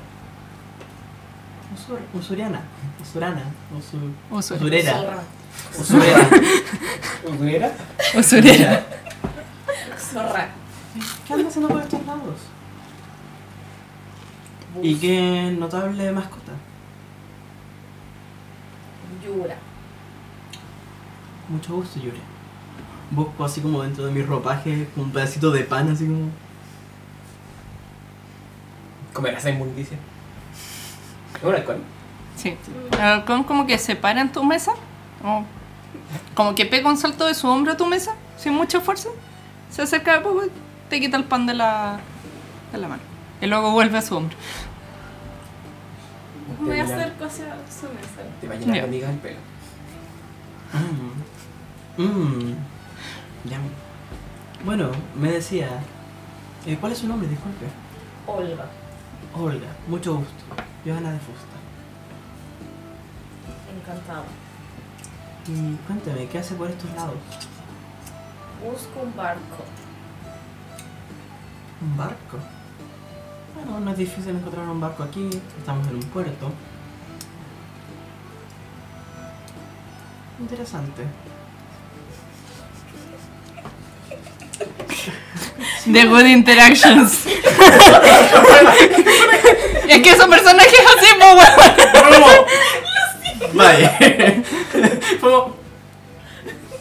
[1.74, 2.60] Usur, usuriana.
[3.00, 3.42] Usurana.
[3.78, 3.96] Usu,
[4.30, 5.22] Usur- usurera.
[5.78, 6.28] Usurera.
[7.28, 7.72] ¿Usurera?
[8.18, 8.86] Usurera.
[9.98, 10.48] Zorra.
[11.26, 12.40] ¿Qué anda haciendo por estos lados?
[14.82, 16.52] Y qué notable mascota.
[19.24, 19.56] Yura.
[21.50, 22.20] Mucho gusto, Yuri.
[23.10, 26.30] Busco así como dentro de mi ropaje un pedacito de pan, así como.
[29.12, 29.98] Comerás esa inmundicia.
[31.36, 31.80] ¿Es un alcohol?
[32.36, 32.56] Sí.
[32.92, 34.72] El halcón como que se para en tu mesa.
[35.20, 35.44] Como,
[36.34, 39.12] como que pega un salto de su hombro a tu mesa, sin mucho esfuerzo.
[39.70, 40.50] Se acerca de poco y
[40.88, 41.98] te quita el pan de la,
[42.70, 43.02] de la mano.
[43.40, 44.36] Y luego vuelve a su hombro.
[46.60, 48.22] Voy a Te va hacer cosas a su mesa.
[48.40, 49.38] Te va a llenar de migas el pelo.
[50.72, 51.19] Mmm.
[52.00, 52.54] Mmm.
[53.44, 53.70] Yummy.
[54.64, 55.68] Bueno, me decía.
[56.66, 57.28] eh, ¿Cuál es su nombre?
[57.28, 57.66] Disculpe.
[58.26, 58.66] Olga.
[59.34, 60.44] Olga, mucho gusto.
[60.84, 61.56] Johanna de Fusta.
[63.76, 64.24] Encantado.
[65.46, 67.16] Y cuéntame, ¿qué hace por estos lados?
[68.64, 69.64] Busco un barco.
[71.82, 72.38] Un barco.
[73.54, 75.28] Bueno, no es difícil encontrar un barco aquí.
[75.58, 76.50] Estamos en un puerto.
[80.40, 81.04] Interesante.
[85.84, 87.26] The Good Interactions.
[89.88, 92.44] es que esos personajes así, pues, weón.
[93.54, 93.96] Vaya.
[95.20, 95.56] Fue como,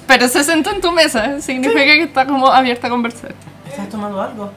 [0.08, 3.34] Pero se sentó en tu mesa, significa que está como abierta a conversar.
[3.70, 4.52] ¿Estás tomando algo?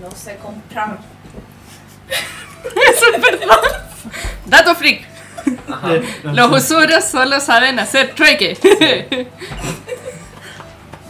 [0.00, 0.98] No sé comprar.
[2.08, 3.58] Eso es verdad.
[4.46, 5.06] Dato freak.
[6.24, 9.28] Los usuros solo saben hacer trueque.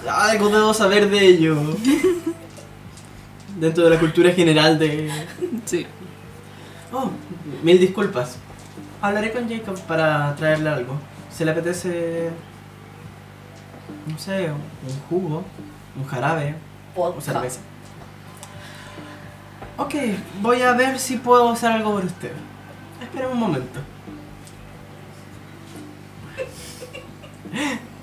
[0.08, 1.56] Algo debo saber de ello.
[3.58, 5.10] Dentro de la cultura general de...
[5.64, 5.86] sí.
[6.92, 7.10] Oh,
[7.62, 8.36] mil disculpas.
[9.00, 10.98] Hablaré con Jacob para traerle algo.
[11.30, 12.30] ¿Se le apetece...
[14.06, 15.44] No sé, un jugo,
[15.96, 16.54] un jarabe
[16.94, 17.60] o cerveza?
[19.76, 19.94] Ok,
[20.40, 22.32] voy a ver si puedo hacer algo por usted.
[23.00, 23.80] Espera un momento.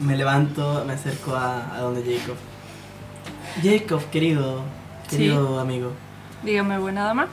[0.00, 2.36] Me levanto, me acerco a, a donde Jacob.
[3.62, 4.62] Jacob, querido,
[5.08, 5.92] querido amigo.
[6.42, 7.28] Dígame, buena dama.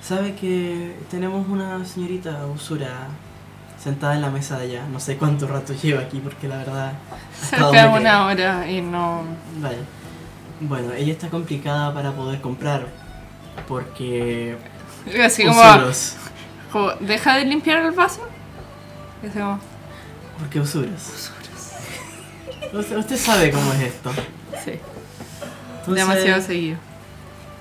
[0.00, 3.08] Sabe que tenemos una señorita usura
[3.82, 4.86] sentada en la mesa de allá.
[4.90, 6.92] No sé cuánto rato lleva aquí porque la verdad...
[7.40, 9.22] Cerca de una hora y no.
[9.60, 9.78] Vaya.
[10.60, 12.86] Bueno, ella está complicada para poder comprar
[13.66, 14.56] porque...
[15.22, 16.16] Así como, usuros.
[16.72, 18.22] como, ¿Deja de limpiar el vaso?
[19.22, 19.58] Así como,
[20.38, 21.30] Porque usuros.
[22.72, 24.12] Usted, usted sabe cómo es esto.
[24.64, 24.72] sí,
[25.80, 26.78] Entonces, demasiado seguido.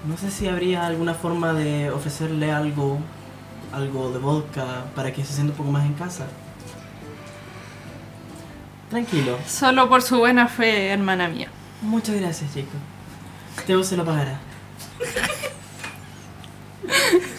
[0.08, 3.00] No sé si habría alguna forma de ofrecerle algo,
[3.72, 6.26] algo de vodka para que se sienta un poco más en casa.
[8.90, 9.38] Tranquilo.
[9.48, 11.48] Solo por su buena fe, hermana mía.
[11.82, 12.80] Muchas gracias, Jacob.
[13.66, 14.40] Teo se lo pagará.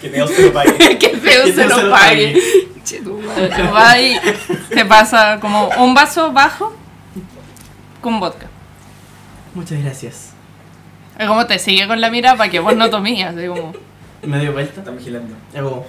[0.01, 0.99] Que Dios te lo pague.
[0.99, 2.41] que feo Que se lo pague.
[2.85, 3.71] Che, madre.
[3.73, 4.17] Va y
[4.69, 6.75] te pasa como un vaso bajo
[8.05, 8.47] con vodka.
[9.55, 10.31] Muchas gracias.
[11.19, 13.35] Es como te sigue con la mira para que vos no tomías.
[13.37, 13.73] Así como,
[14.23, 14.81] Me dio vuelta.
[14.81, 15.35] Está vigilando.
[15.57, 15.87] Hago.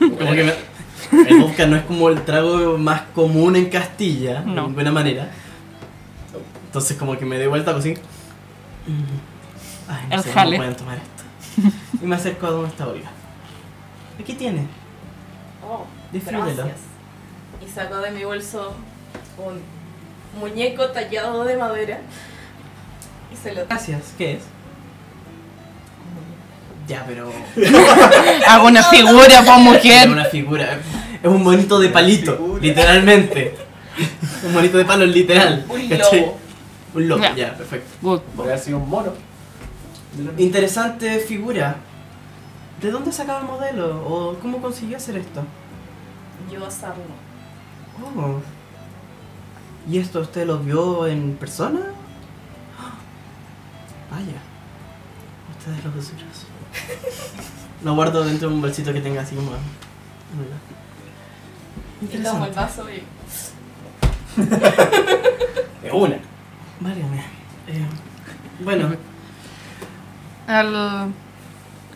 [0.00, 4.66] Como que me- El vodka no es como el trago más común en Castilla, No.
[4.68, 5.30] de buena manera.
[6.66, 7.94] Entonces como que me di vuelta así.
[9.88, 10.56] Ay, no El sé jale.
[10.56, 11.72] cómo pueden tomar esto.
[12.02, 13.10] Y me acerco a donde está Olga.
[14.20, 14.66] Aquí tiene.
[15.66, 16.44] Oh, Disfrútelo.
[16.54, 16.76] gracias.
[17.64, 18.74] Y saco de mi bolso
[19.38, 19.60] un
[20.36, 22.00] muñeco tallado de madera.
[23.32, 24.14] Y se lo Gracias.
[24.16, 24.42] ¿Qué es?
[26.86, 27.32] Ya, pero...
[28.48, 30.08] hago una figura para mujer.
[30.08, 30.78] una figura.
[31.22, 33.56] Es un monito de palito, literalmente.
[34.44, 35.64] Un monito de palo literal.
[35.68, 36.38] Un lobo.
[36.94, 37.34] Un lobo, Ya.
[37.34, 37.88] ya, perfecto.
[38.36, 39.12] Podría haber sido un mono.
[40.38, 41.76] Interesante figura.
[42.80, 44.06] ¿De dónde sacaba el modelo?
[44.06, 45.42] ¿O cómo consiguió hacer esto?
[46.52, 47.02] Yo hacerlo.
[48.16, 48.40] Oh.
[49.88, 51.80] ¿Y esto usted lo vio en persona?
[54.10, 54.40] Vaya.
[55.58, 56.46] Ustedes los usuros.
[57.84, 59.52] Lo guardo dentro de un bolsito que tenga así como...
[62.02, 63.02] Y tomo el vaso y.
[65.82, 66.18] De una.
[66.80, 67.18] Válgame.
[67.68, 67.86] Eh,
[68.60, 68.90] bueno,
[70.46, 71.10] Al-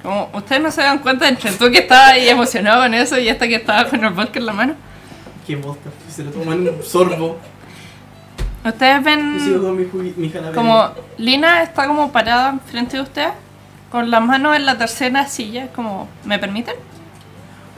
[0.03, 3.28] Como ustedes no se dan cuenta entre tú que estabas ahí emocionado con eso y
[3.28, 4.74] esta que estaba con el vodka en la mano.
[5.47, 5.91] qué vodka.
[6.11, 7.38] Se lo toman un sorbo.
[8.65, 9.03] Ustedes
[9.43, 13.33] sigo ven con mi, mi como Lina está como parada frente de ustedes
[13.91, 16.75] con las manos en la tercera silla, como ¿me permiten?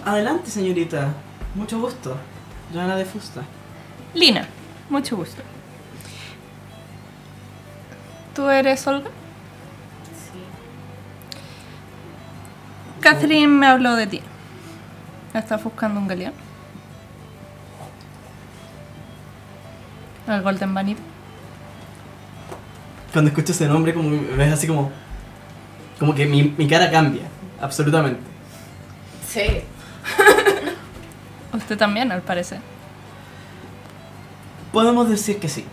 [0.05, 1.15] Adelante, señorita.
[1.55, 2.17] Mucho gusto.
[2.73, 3.43] Joana de Fusta.
[4.15, 4.47] Lina,
[4.91, 5.43] mucho gusto.
[8.35, 9.11] ¿Tú eres Olga?
[10.05, 10.39] Sí.
[13.01, 14.21] Catherine me habló de ti.
[15.33, 16.42] ¿Estás buscando un galeón?
[20.27, 21.03] ¿El Golden Vanity?
[23.13, 24.91] Cuando escucho ese nombre, como me ves así como.
[25.99, 27.23] Como que mi, mi cara cambia.
[27.61, 28.21] Absolutamente.
[29.29, 29.43] Sí.
[31.53, 32.61] Usted también, al parecer.
[34.73, 35.65] Podemos decir que sí.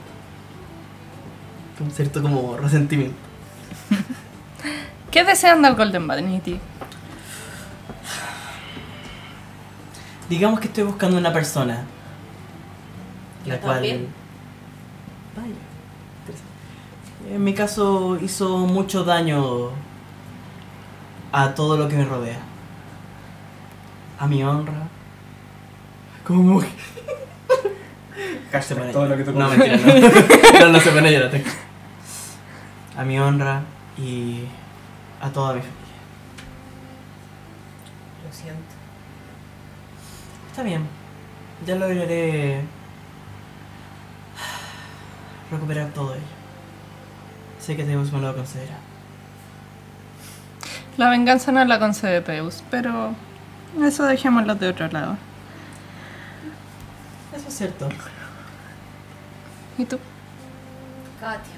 [1.78, 3.16] Con cierto como resentimiento.
[5.12, 6.60] ¿Qué desean del Golden Vanity?
[10.30, 11.84] Digamos que estoy buscando una persona.
[13.46, 13.74] La Yo cual.
[13.76, 14.08] también.
[15.40, 17.36] Vaya.
[17.36, 19.70] En mi caso hizo mucho daño
[21.32, 22.40] a todo lo que me rodea.
[24.20, 24.88] A mi honra.
[26.26, 26.70] Como mujer.
[28.52, 30.60] Hashtag todo lo que tú No, mentira, no.
[30.60, 31.32] no, no se pone llorar.
[32.98, 33.62] A mi honra
[33.98, 34.44] y
[35.22, 35.80] a toda mi familia.
[38.26, 38.60] Lo siento.
[40.50, 40.88] Está bien.
[41.66, 42.62] Ya lograré
[45.52, 46.24] recuperar todo ello.
[47.60, 48.78] Sé que Zeus me lo concederá.
[50.98, 53.16] La venganza no la concede Peus, pero
[53.82, 55.18] eso dejémoslo de otro lado.
[57.36, 57.90] Eso es cierto.
[59.78, 59.98] ¿Y tú?
[61.20, 61.54] Katia,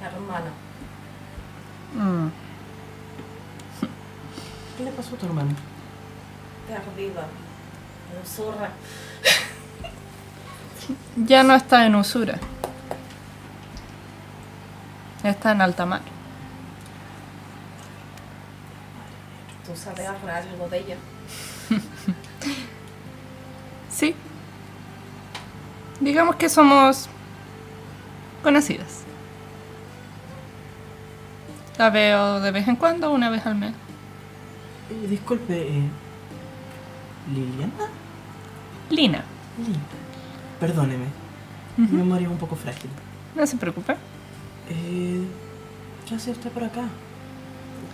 [0.00, 0.50] hermana.
[1.94, 2.30] Mm.
[4.76, 5.50] ¿Qué le pasó a tu hermano?
[6.68, 7.26] Perdida.
[8.16, 8.70] En zurra.
[11.16, 12.38] Ya no está en usura.
[15.26, 16.02] Está en alta mar.
[19.66, 20.96] ¿Tú sabes algo de ella?
[23.88, 24.14] Sí.
[26.00, 27.08] Digamos que somos
[28.42, 29.04] conocidas.
[31.78, 33.72] La veo de vez en cuando, una vez al mes.
[34.90, 35.88] Eh, disculpe, eh,
[37.34, 37.72] ¿Liliana?
[38.90, 39.24] Lina,
[39.56, 39.78] Lina.
[40.60, 41.06] Perdóneme.
[41.78, 42.90] Mi memoria es un poco frágil.
[43.34, 43.96] no se preocupe.
[44.68, 45.26] Eh,
[46.08, 46.84] ¿Qué hace usted por acá?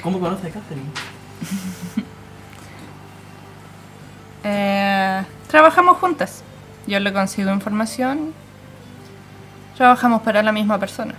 [0.03, 0.91] ¿Cómo conoce a Catherine?
[4.45, 6.43] Eh, trabajamos juntas.
[6.89, 8.35] Yo le consigo información.
[9.77, 11.15] Trabajamos para la misma persona.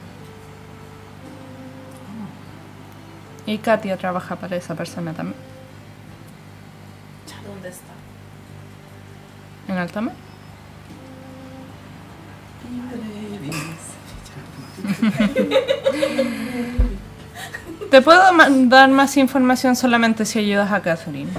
[3.45, 5.39] Y Katia trabaja para esa persona también.
[7.47, 7.93] ¿Dónde está?
[9.69, 10.13] ¿En alta mar?
[17.89, 18.21] Te puedo
[18.69, 21.31] dar más información solamente si ayudas a Catherine.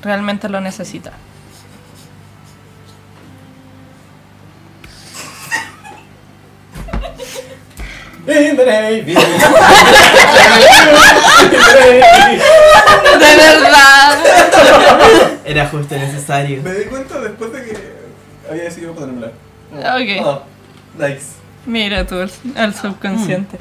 [0.00, 1.12] Realmente lo necesita.
[8.26, 9.14] In the Navy.
[9.14, 9.20] ¡De
[13.36, 14.18] verdad!
[15.44, 16.62] Era justo necesario.
[16.62, 17.76] Me di cuenta después de que
[18.50, 19.32] había decidido ponerla.
[19.72, 20.24] Ok.
[20.24, 20.42] Oh,
[20.98, 21.43] nice.
[21.66, 23.58] Mira tú, el subconsciente.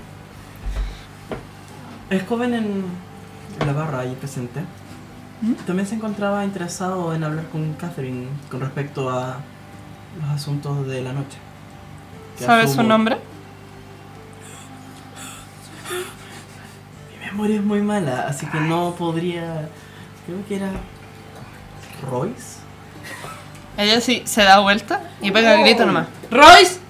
[2.09, 2.85] El joven en
[3.65, 4.61] la barra ahí presente
[5.65, 9.39] también se encontraba interesado en hablar con Catherine con respecto a
[10.21, 11.37] los asuntos de la noche.
[12.39, 13.17] ¿Sabes su nombre?
[17.11, 19.69] Mi memoria es muy mala, así que no podría.
[20.25, 20.71] Creo que era.
[22.09, 22.59] Royce.
[23.77, 26.07] Ella sí se da vuelta y pega el grito nomás.
[26.31, 26.82] ¡Royce!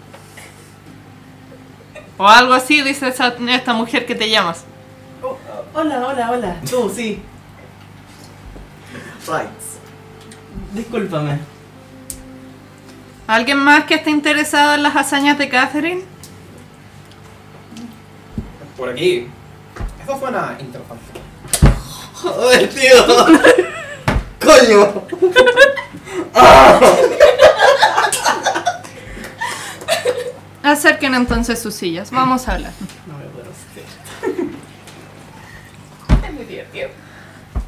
[2.24, 4.64] O algo así dice esa- esta mujer que te llamas.
[5.22, 5.38] Oh,
[5.74, 6.56] hola, hola, hola.
[6.70, 7.22] Tú, sí.
[9.28, 9.50] Right.
[10.72, 11.40] Discúlpame.
[13.28, 16.06] ¿Alguien más que esté interesado en las hazañas de Catherine?
[18.78, 19.28] Por aquí.
[20.02, 21.20] Eso suena interesante.
[22.14, 23.06] Joder, tío.
[24.46, 25.04] Coño.
[30.74, 32.74] Acerquen entonces sus sillas, vamos a hablar.
[33.06, 33.86] No me puedo hacer.
[36.26, 36.90] Es muy divertido.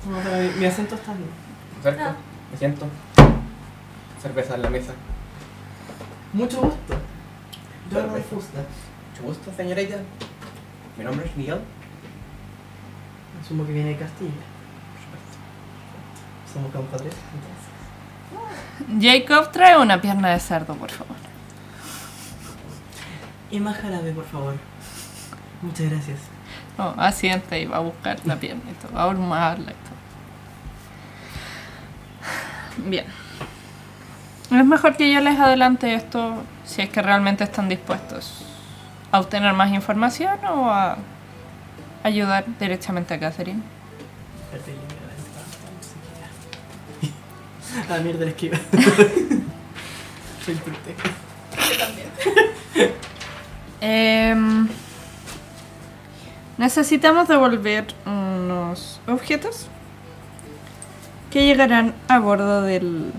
[0.09, 1.29] No, pero mi, acento está bien.
[1.75, 2.15] Me acerco,
[2.51, 2.87] me siento.
[4.19, 4.93] Cerveza en la mesa.
[6.33, 6.95] Mucho gusto.
[7.91, 8.35] Yo no Perfecto.
[8.37, 8.59] Fusta.
[9.11, 9.97] Mucho gusto, señorita.
[10.97, 11.61] Mi nombre es Miguel.
[13.39, 14.31] Asumo que viene de Castilla.
[16.51, 17.19] Somos compatriotas
[18.89, 19.27] entonces.
[19.27, 21.24] Jacob, trae una pierna de cerdo, por favor.
[23.55, 24.55] Y más jarabe, por favor.
[25.61, 26.19] Muchas gracias.
[26.77, 29.75] Oh, asiente y va a buscar la pierna y todo, va a ahumarla y
[32.75, 32.89] todo.
[32.89, 33.05] Bien.
[34.51, 38.43] Es mejor que yo les adelante esto si es que realmente están dispuestos
[39.13, 40.97] a obtener más información o a
[42.03, 43.61] ayudar directamente a Catherine.
[44.51, 45.07] Espérate, yo voy a
[47.87, 48.57] ver, Ah, mierda, la esquiva.
[50.45, 50.93] Soy prute.
[53.87, 54.67] Em,
[56.57, 59.67] necesitamos devolver unos objetos
[61.29, 63.13] que llegarán a bordo del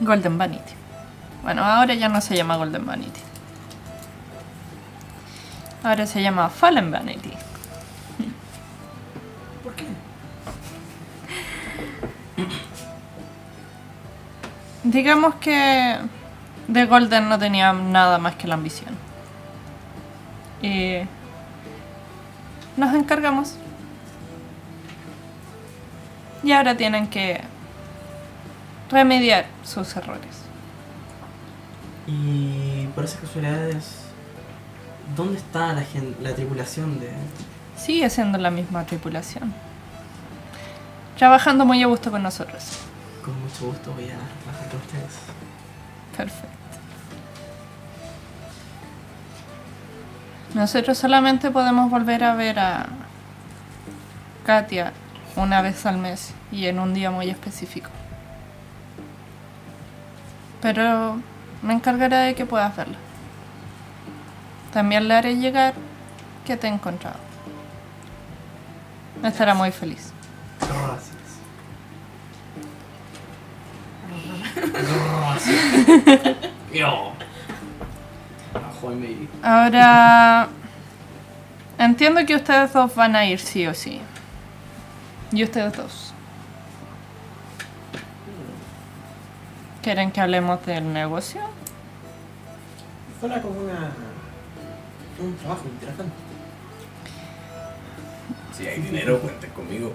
[0.00, 0.72] Golden Vanity.
[1.44, 3.20] Bueno, ahora ya no se llama Golden Vanity.
[5.84, 7.32] Ahora se llama Fallen Vanity.
[9.62, 9.84] ¿Por qué?
[14.82, 16.00] Digamos que
[16.68, 18.96] de Golden no tenía nada más que la ambición.
[20.62, 20.98] Y
[22.76, 23.54] nos encargamos.
[26.42, 27.40] Y ahora tienen que
[28.90, 30.42] remediar sus errores.
[32.06, 34.00] Y por esas casualidades,
[35.16, 37.12] ¿dónde está la, gen- la tripulación de...?
[37.76, 39.54] Sigue siendo la misma tripulación.
[41.16, 42.78] Trabajando muy a gusto con nosotros.
[43.24, 45.33] Con mucho gusto voy a trabajar con ustedes.
[46.16, 46.48] Perfecto.
[50.54, 52.86] Nosotros solamente podemos volver a ver a
[54.46, 54.92] Katia
[55.34, 57.90] una vez al mes y en un día muy específico.
[60.62, 61.18] Pero
[61.60, 62.96] me encargaré de que puedas verla.
[64.72, 65.74] También le haré llegar
[66.46, 67.18] que te he encontrado.
[69.24, 70.12] Estará muy feliz.
[70.60, 71.14] Gracias.
[79.42, 80.48] Ahora
[81.78, 84.00] entiendo que ustedes dos van a ir sí o sí.
[85.32, 86.12] Y ustedes dos.
[89.82, 91.40] ¿Quieren que hablemos del negocio?
[93.20, 93.90] Suena como una.
[95.20, 96.12] un trabajo interesante.
[98.56, 99.92] Si hay dinero, cuenten conmigo.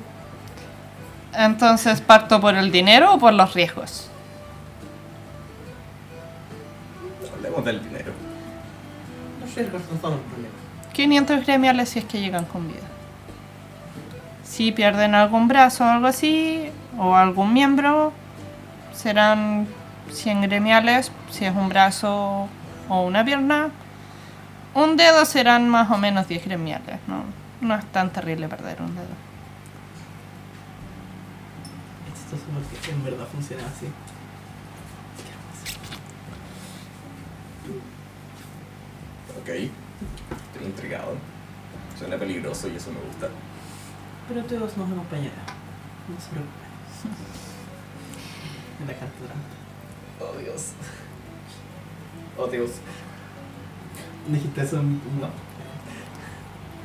[1.34, 4.10] Entonces, ¿parto por el dinero o por los riesgos?
[7.60, 8.14] Hablemos del dinero.
[9.40, 10.54] No son un problema.
[10.94, 12.88] 500 gremiales si es que llegan con vida.
[14.44, 18.12] Si pierden algún brazo o algo así, o algún miembro,
[18.94, 19.68] serán
[20.12, 22.48] 100 gremiales, si es un brazo
[22.90, 23.70] o una pierna.
[24.74, 27.24] Un dedo serán más o menos 10 gremiales, no,
[27.62, 29.08] no es tan terrible perder un dedo.
[32.08, 33.88] Es chistoso porque en verdad funciona así.
[39.42, 39.50] Ok.
[39.50, 41.14] Estoy intrigado.
[41.98, 43.28] Suena peligroso y eso me gusta.
[44.28, 45.44] Pero todos nos acompañará.
[46.08, 46.60] No se preocupen.
[48.82, 49.38] En la catedral.
[50.22, 50.68] Oh Dios.
[52.38, 52.72] Oh Dios.
[54.30, 55.28] Dijiste eso en- no.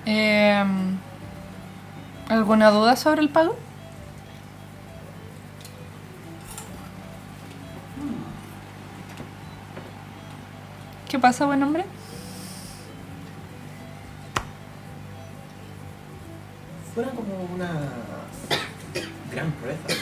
[0.04, 0.96] Em,
[2.28, 3.56] ¿Alguna duda sobre el pago?
[11.08, 11.84] ¿Qué pasa, buen hombre?
[16.94, 17.68] Suena como una.
[19.32, 20.00] gran proeza.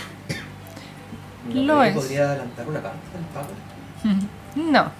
[1.49, 1.95] Lo ¿No es.
[1.95, 4.70] ¿Podría adelantar una parte del pago?
[4.70, 4.90] No.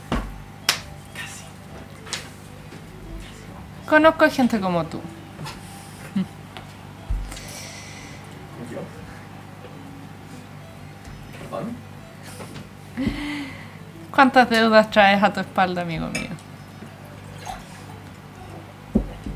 [3.87, 5.01] Conozco a gente como tú.
[8.71, 8.79] Yo.
[11.51, 11.77] Perdón.
[14.11, 16.31] ¿Cuántas deudas traes a tu espalda, amigo mío?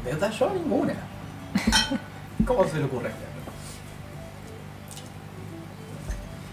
[0.05, 0.31] ¿Verdad?
[0.33, 0.95] Yo ninguna.
[2.45, 3.11] ¿Cómo se le ocurre?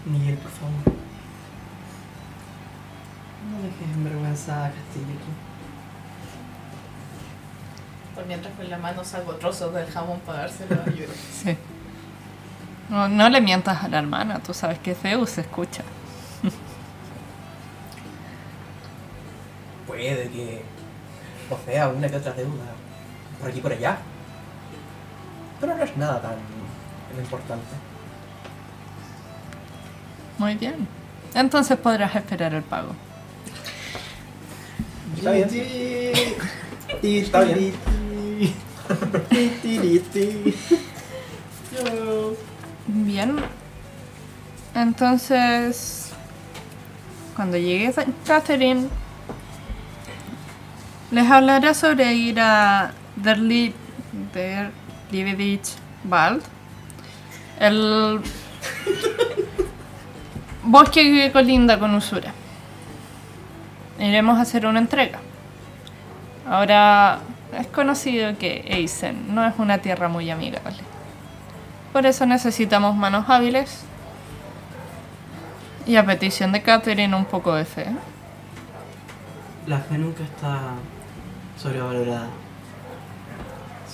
[0.06, 0.72] Miguel, por favor.
[3.50, 5.32] No dejes en vergüenza a Castillo aquí.
[8.14, 11.08] Por mientras con la mano saco trozos del jamón para dárselo a Yuri.
[11.42, 11.56] Sí.
[12.88, 15.82] No, no le mientas a la hermana, tú sabes que Zeus se escucha.
[19.86, 20.62] Puede que
[21.48, 22.64] posea una que otra deuda
[23.40, 23.98] por aquí y por allá.
[25.60, 26.36] Pero no es nada tan
[27.18, 27.64] importante.
[30.38, 30.86] Muy bien.
[31.34, 32.92] Entonces podrás esperar el pago.
[35.16, 35.48] Está bien.
[37.02, 37.74] Está bien.
[42.86, 43.36] Bien.
[44.74, 46.10] Entonces,
[47.36, 48.88] cuando llegue Sa- Catherine,
[51.10, 53.72] les hablaré sobre ir a Der, Li
[54.32, 54.70] Der
[55.10, 55.76] Liebedich
[56.08, 56.42] Wald,
[57.60, 58.20] el
[60.62, 62.32] bosque que colinda con Usura.
[63.98, 65.20] Iremos a hacer una entrega.
[66.48, 67.20] Ahora,
[67.58, 70.78] es conocido que Eisen no es una tierra muy amigable.
[71.92, 73.82] Por eso necesitamos manos hábiles.
[75.86, 77.86] Y a petición de Catherine un poco de fe.
[79.66, 80.60] La fe nunca está
[81.56, 82.28] sobrevalorada.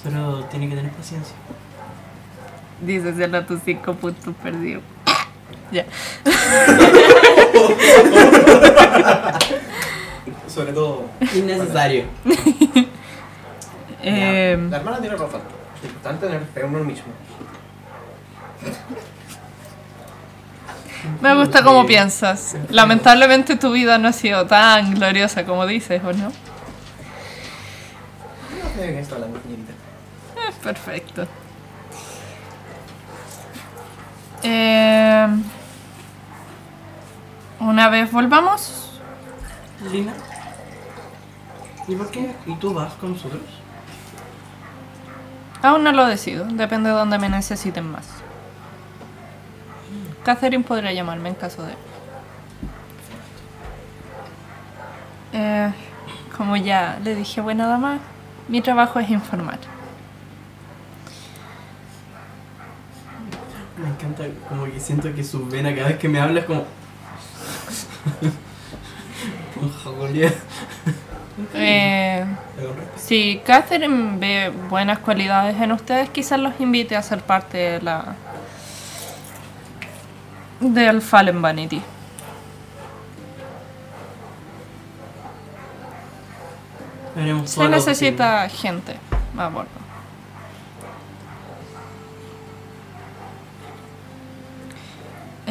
[0.02, 1.34] Solo tiene que tener paciencia.
[2.80, 4.82] Dices a tus cinco puntos perdidos.
[5.72, 5.84] ya.
[10.48, 11.04] Sobre todo.
[11.34, 12.04] Innecesario.
[14.02, 15.42] Eh, La hermana tiene razón.
[15.76, 17.04] Es importante tener fe en uno mismo.
[21.20, 22.56] me gusta cómo piensas.
[22.70, 26.28] Lamentablemente tu vida no ha sido tan gloriosa como dices, ¿o no?
[26.28, 26.32] No
[28.74, 29.72] sé de qué está hablando, señorita.
[30.62, 31.26] Perfecto.
[34.42, 35.26] Eh,
[37.60, 38.90] Una vez volvamos,
[39.92, 40.14] Lina.
[41.86, 42.34] ¿Y por qué?
[42.46, 43.42] ¿Y tú vas con nosotros?
[45.62, 46.46] aún no lo decido.
[46.46, 48.06] Depende de dónde me necesiten más.
[50.24, 51.74] Catherine podría llamarme en caso de...
[55.34, 55.70] Eh,
[56.36, 57.98] como ya le dije, buena dama,
[58.48, 59.58] mi trabajo es informar.
[63.82, 66.64] Me encanta, como que siento que su vena cada vez que me habla es como.
[71.54, 72.24] Eh,
[72.96, 78.14] si Catherine ve buenas cualidades en ustedes, quizás los invite a ser parte de la
[80.60, 81.82] del Fallen Vanity.
[87.44, 88.96] Se necesita gente
[89.36, 89.79] a bordo.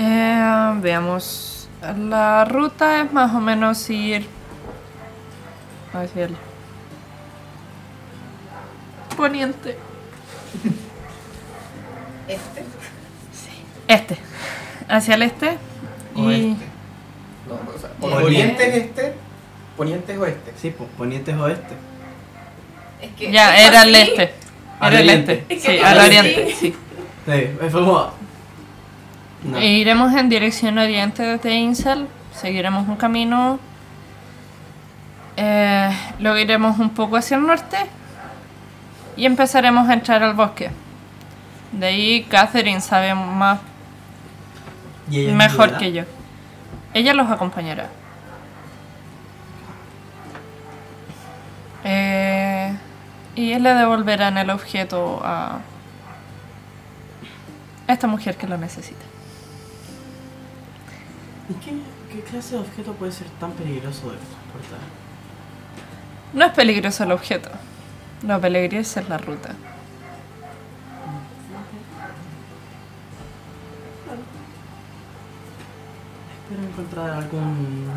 [0.02, 1.68] Eh, veamos.
[1.97, 4.26] La ruta es más o menos ir
[5.93, 6.36] hacia el
[9.18, 9.78] poniente.
[12.30, 12.64] Este.
[13.88, 14.18] Este.
[14.88, 15.58] Hacia el este.
[16.16, 16.66] Y Oeste.
[17.47, 18.24] No, o sea, Oriente.
[18.24, 19.14] oriente es este,
[19.76, 20.54] poniente es oeste.
[20.62, 21.74] Sí, pues poniente es oeste.
[23.02, 24.32] Es que ya, era el este.
[24.80, 25.34] Al Era el oriente.
[25.34, 25.54] este.
[25.56, 26.76] Es que Sí, al oriente, sí.
[27.26, 28.18] Sí, fue como.
[29.43, 29.57] No.
[29.57, 33.59] E iremos en dirección oriente desde Incel, seguiremos un camino,
[35.37, 37.77] eh, luego iremos un poco hacia el norte
[39.15, 40.69] y empezaremos a entrar al bosque.
[41.71, 43.59] De ahí Catherine sabe más,
[45.09, 46.03] ¿Y ella es mejor que yo.
[46.93, 47.87] Ella los acompañará.
[51.85, 52.75] Eh,
[53.35, 55.59] y le devolverán el objeto a
[57.87, 59.05] esta mujer que lo necesita.
[61.50, 61.72] ¿Y qué,
[62.12, 64.80] qué clase de objeto puede ser tan peligroso de transportar?
[66.34, 67.50] No es peligroso el objeto.
[68.26, 69.56] Lo peligroso es la ruta.
[76.43, 77.89] Espero encontrar algún.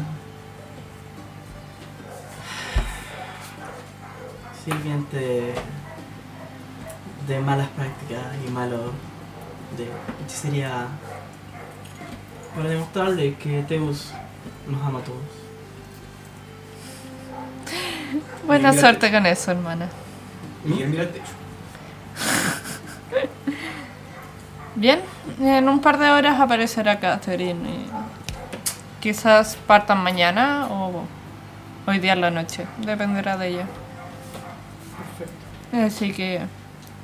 [4.65, 5.55] sirviente
[7.27, 8.93] de malas prácticas y malo
[9.77, 9.89] de
[10.25, 10.87] hechicería
[12.55, 14.13] para demostrarle que Teus
[14.69, 15.21] nos ama a todos.
[18.47, 19.89] Buena suerte con eso, hermana.
[20.65, 21.33] Miguel mira el techo.
[24.75, 25.01] Bien,
[25.41, 27.69] en un par de horas aparecerá Catherine.
[27.69, 27.91] y
[29.01, 31.05] quizás partan mañana o
[31.87, 32.67] hoy día en la noche.
[32.79, 33.67] Dependerá de ella.
[35.73, 36.41] Así que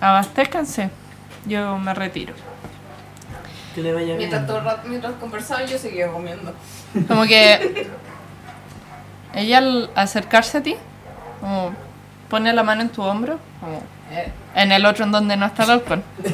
[0.01, 0.91] abastézcanse.
[1.47, 2.35] Yo me retiro.
[3.79, 4.19] Que le vaya bien.
[4.19, 6.53] Mientras, todo el rato, mientras conversaba yo seguía comiendo.
[7.07, 7.87] Como que
[9.35, 10.75] ella al acercarse a ti,
[11.41, 11.73] como
[12.29, 15.65] pone la mano en tu hombro, como Eh, en el otro en donde no está
[15.65, 16.03] el.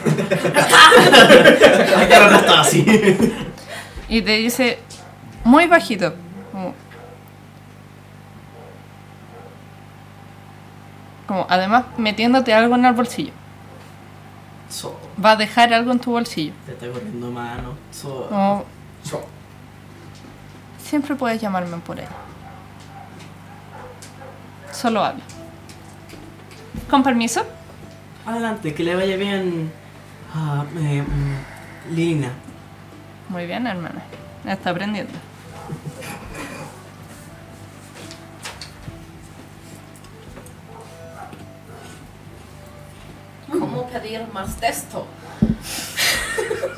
[1.97, 2.87] Ay, claro, no estaba así.
[4.09, 4.79] Y te dice
[5.45, 6.15] muy bajito.
[6.51, 6.73] Como,
[11.27, 13.33] como, además metiéndote algo en el bolsillo.
[14.71, 16.53] So, Va a dejar algo en tu bolsillo.
[16.67, 17.75] te está corriendo mano.
[17.93, 18.29] So,
[19.11, 19.25] Yo.
[20.83, 22.07] siempre puedes llamarme por él.
[24.73, 25.23] Solo habla.
[26.91, 27.45] Con permiso.
[28.27, 29.71] Adelante, que le vaya bien
[30.35, 32.31] a eh, mm, Lina.
[33.29, 34.03] Muy bien, hermana.
[34.45, 35.13] Está aprendiendo.
[43.59, 45.07] ¿Cómo pedir más de esto?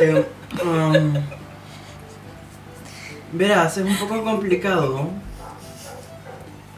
[0.00, 0.26] Eh,
[0.64, 1.14] um,
[3.32, 5.08] verás, es un poco complicado.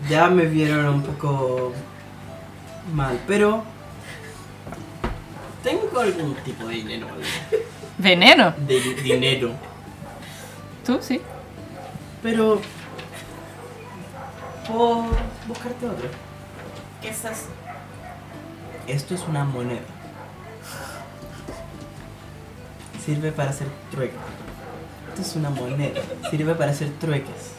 [0.08, 1.72] Ya me vieron un poco
[2.94, 3.62] mal, pero
[5.62, 7.06] tengo algún tipo de dinero.
[7.08, 7.20] algo.
[7.98, 8.54] Veneno.
[8.66, 9.50] De di- dinero.
[10.86, 11.20] Tú sí.
[12.22, 12.60] Pero
[14.66, 15.06] puedo
[15.46, 16.08] buscarte otro.
[17.02, 17.46] ¿Qué es eso?
[18.88, 19.82] Esto es una moneda.
[23.04, 24.16] Sirve para hacer trueques.
[25.10, 26.00] Esto es una moneda.
[26.30, 27.52] Sirve para hacer trueques.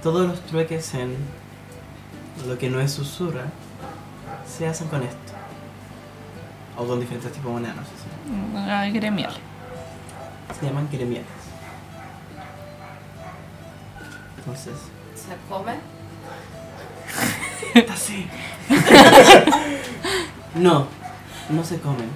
[0.00, 1.16] Todos los trueques en
[2.46, 3.46] lo que no es susurra
[4.46, 5.32] se hacen con esto.
[6.78, 8.56] O con diferentes tipos de monedas, no sé si.
[8.56, 9.34] Ah, gremial.
[10.58, 11.26] Se llaman gremiales.
[14.38, 14.74] Entonces.
[15.16, 15.99] ¿Se come?
[17.92, 18.26] Así.
[20.54, 20.86] no,
[21.50, 22.08] no se comen.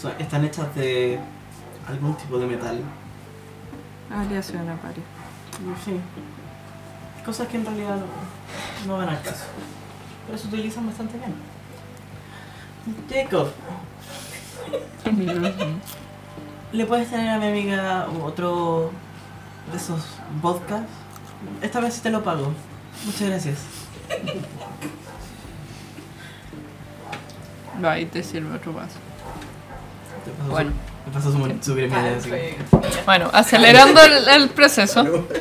[0.00, 1.18] Son- están hechas de
[1.88, 2.80] algún tipo de metal.
[4.10, 5.04] Aleación a París.
[5.64, 6.00] En fin.
[7.24, 9.44] Cosas que en realidad no, no van al caso.
[10.26, 11.34] Pero se utilizan bastante bien.
[13.08, 13.48] Jacob,
[16.72, 18.90] ¿le puedes tener a mi amiga otro
[19.70, 20.04] de esos
[20.40, 20.82] vodkas?
[21.60, 22.52] Esta vez sí te lo pago.
[23.04, 23.58] Muchas gracias.
[27.82, 28.98] Va, y te sirve otro vaso.
[30.48, 30.70] Bueno.
[30.70, 32.30] Su, me pasó su, su así.
[33.04, 35.02] Bueno, acelerando el, el proceso.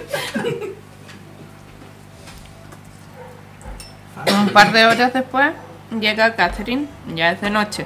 [4.27, 5.53] Un par de horas después
[5.99, 7.85] llega Catherine, ya es de noche.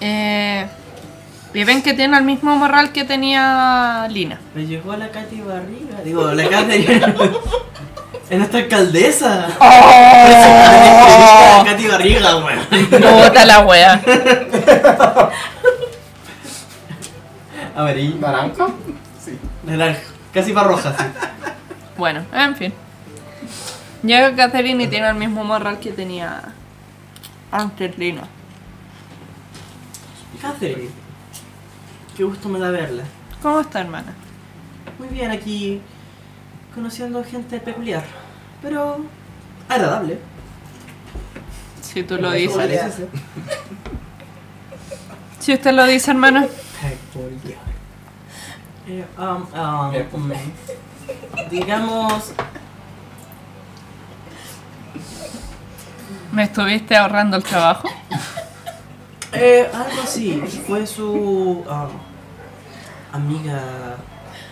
[0.00, 0.66] Eh,
[1.54, 4.40] y ven que tiene el mismo morral que tenía Lina.
[4.54, 6.02] Me llegó la Katy Barriga.
[6.04, 6.86] Digo, la Katy.
[8.28, 9.48] es nuestra alcaldesa.
[9.60, 11.62] ¡Oh!
[11.64, 12.66] Katy Barriga, weón.
[12.90, 14.02] Puta la wea.
[17.76, 18.16] Amarillo.
[18.20, 18.66] ¿Naranja?
[19.64, 20.00] Naranja.
[20.32, 21.04] Casi para roja, sí.
[21.96, 22.72] Bueno, en fin.
[24.02, 26.42] Llega Catherine y tiene el mismo morral que tenía
[27.50, 28.22] antes Lina.
[30.40, 30.90] Catherine.
[32.16, 33.04] Qué gusto me da verla.
[33.42, 34.14] ¿Cómo está, hermana?
[34.98, 35.80] Muy bien, aquí
[36.76, 38.04] conociendo gente peculiar,
[38.62, 38.98] pero
[39.68, 40.18] agradable.
[41.80, 42.98] Si tú lo dices.
[45.40, 46.12] Si usted lo dice.
[46.12, 46.50] Peculiar.
[48.88, 50.08] Eh, um, um, Bien.
[50.12, 50.30] um,
[51.50, 52.32] digamos,
[56.30, 57.88] ¿Me estuviste ahorrando el trabajo?
[59.32, 60.40] eh, algo así.
[60.68, 61.88] Fue su um,
[63.12, 63.96] amiga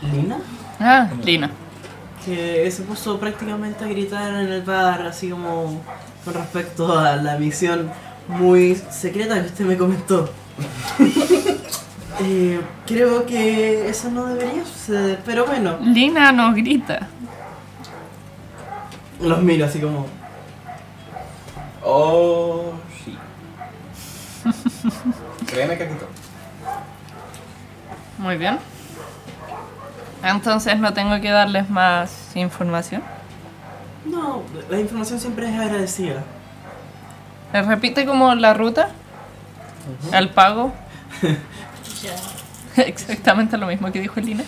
[0.02, 0.38] Lina
[0.80, 1.50] Ah, Lina.
[2.24, 5.82] Que se puso prácticamente a gritar en el bar, así como
[6.24, 7.90] con respecto a la misión
[8.28, 10.30] muy secreta que usted me comentó.
[12.20, 15.78] Eh, creo que eso no debería suceder, pero bueno.
[15.80, 17.08] Lina nos grita.
[19.20, 20.06] Los miro así como.
[21.82, 22.72] Oh,
[23.04, 23.18] sí.
[25.46, 26.06] Créeme que quitó.
[28.18, 28.58] Muy bien.
[30.24, 33.02] Entonces no tengo que darles más información.
[34.06, 36.22] No, la información siempre es agradecida.
[37.52, 38.88] ¿Les repite como la ruta?
[40.12, 40.72] El pago.
[42.76, 44.44] Exactamente lo mismo que dijo Lina.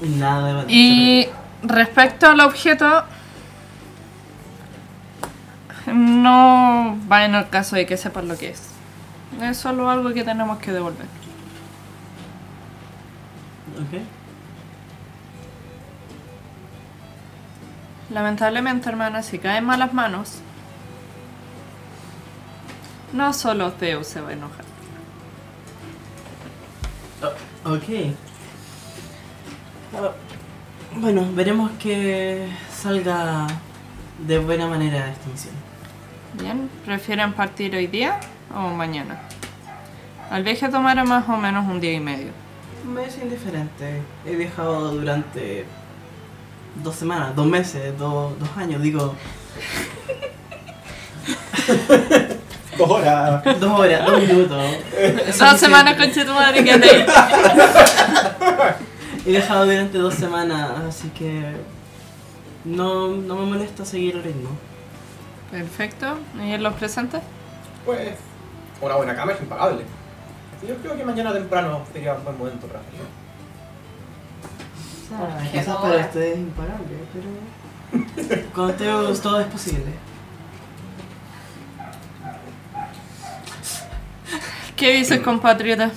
[0.00, 1.28] Y nada de Y
[1.62, 3.04] respecto al objeto,
[5.86, 8.62] no va en el caso de que sepan lo que es.
[9.42, 11.17] Es solo algo que tenemos que devolver.
[13.78, 14.02] Ok.
[18.10, 20.38] Lamentablemente, hermana, si cae en malas manos,
[23.12, 24.64] no solo Zeus se va a enojar.
[27.64, 28.14] Ok.
[29.94, 30.12] Ah,
[30.96, 33.46] bueno, veremos que salga
[34.26, 35.54] de buena manera esta misión.
[36.34, 38.20] Bien, ¿prefieren partir hoy día
[38.54, 39.20] o mañana?
[40.32, 42.47] El viaje tomará más o menos un día y medio.
[42.88, 44.00] Me es indiferente.
[44.24, 45.66] He viajado durante
[46.82, 49.14] dos semanas, dos meses, do- dos años, digo,
[52.78, 53.42] Dos horas.
[53.60, 54.62] dos horas, dos minutos.
[55.38, 56.80] Dos semanas con tu madre que ahí.
[59.26, 61.42] He viajado durante dos semanas, así que
[62.64, 64.50] no, no me molesta seguir el ritmo.
[65.50, 66.18] Perfecto.
[66.42, 67.20] ¿Y en los presentes?
[67.84, 68.10] Pues,
[68.80, 69.82] una buena cama es impagable.
[70.66, 73.04] Yo creo que mañana temprano sería un buen momento para hacerlo.
[75.14, 77.28] Ah, Qué quizás para ustedes es imparable, pero
[78.52, 79.92] con Teos todo es posible.
[84.76, 85.90] ¿Qué dices, compatriota?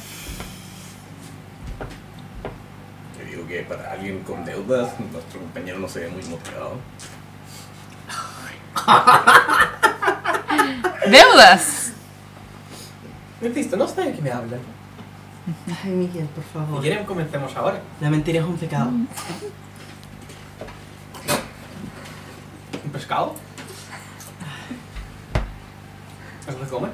[3.18, 6.78] Te digo que para alguien con deudas, nuestro compañero no se ve muy motivado.
[11.12, 11.81] ¡Deudas!
[13.42, 14.60] Listo, no sé de qué me hablan.
[15.84, 16.82] Ay, Miguel, por Si favor.
[16.82, 17.82] quieren, comencemos ahora.
[18.00, 18.90] La mentira es un pecado.
[22.84, 23.36] ¿Un pescado?
[26.48, 26.92] ¿Algo de comer?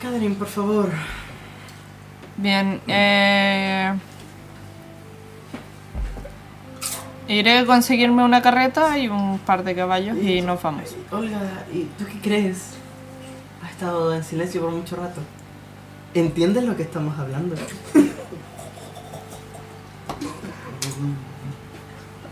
[0.00, 0.90] Catherine, por favor.
[2.36, 3.94] Bien, eh...
[7.28, 10.94] Iré a conseguirme una carreta y un par de caballos y nos vamos.
[11.10, 12.74] Olga, ¿y tú qué crees?
[13.84, 15.20] Estado en silencio por mucho rato.
[16.14, 17.54] ¿Entiendes lo que estamos hablando?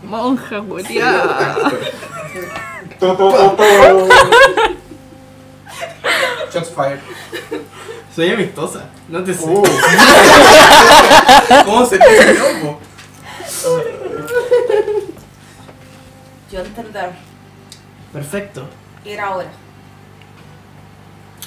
[0.01, 1.29] Monja, Julián.
[6.51, 6.99] Shots fired.
[8.15, 9.45] Soy amistosa, no te sé.
[9.45, 9.63] Uh.
[11.65, 12.79] ¿Cómo se te loco?
[16.51, 17.11] Yo entender.
[18.11, 18.67] Perfecto.
[19.05, 19.62] Era hora.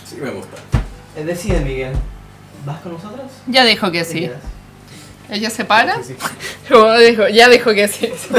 [0.09, 0.57] Sí, me gusta.
[1.17, 1.93] Eh, Decide, Miguel.
[2.65, 3.31] ¿Vas con nosotros?
[3.47, 4.21] Ya dijo que ¿Te sí.
[4.21, 4.41] quedas?
[5.29, 6.03] ¿Ella se para?
[6.03, 6.73] Sí, sí.
[6.73, 8.11] Como dijo, ya dijo que sí.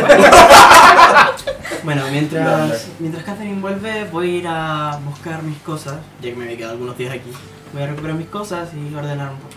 [1.83, 6.51] Bueno, mientras, mientras Catherine vuelve, voy a ir a buscar mis cosas, ya que me
[6.51, 7.31] he quedado algunos días aquí.
[7.71, 9.55] Voy a recuperar mis cosas y ordenar un poco.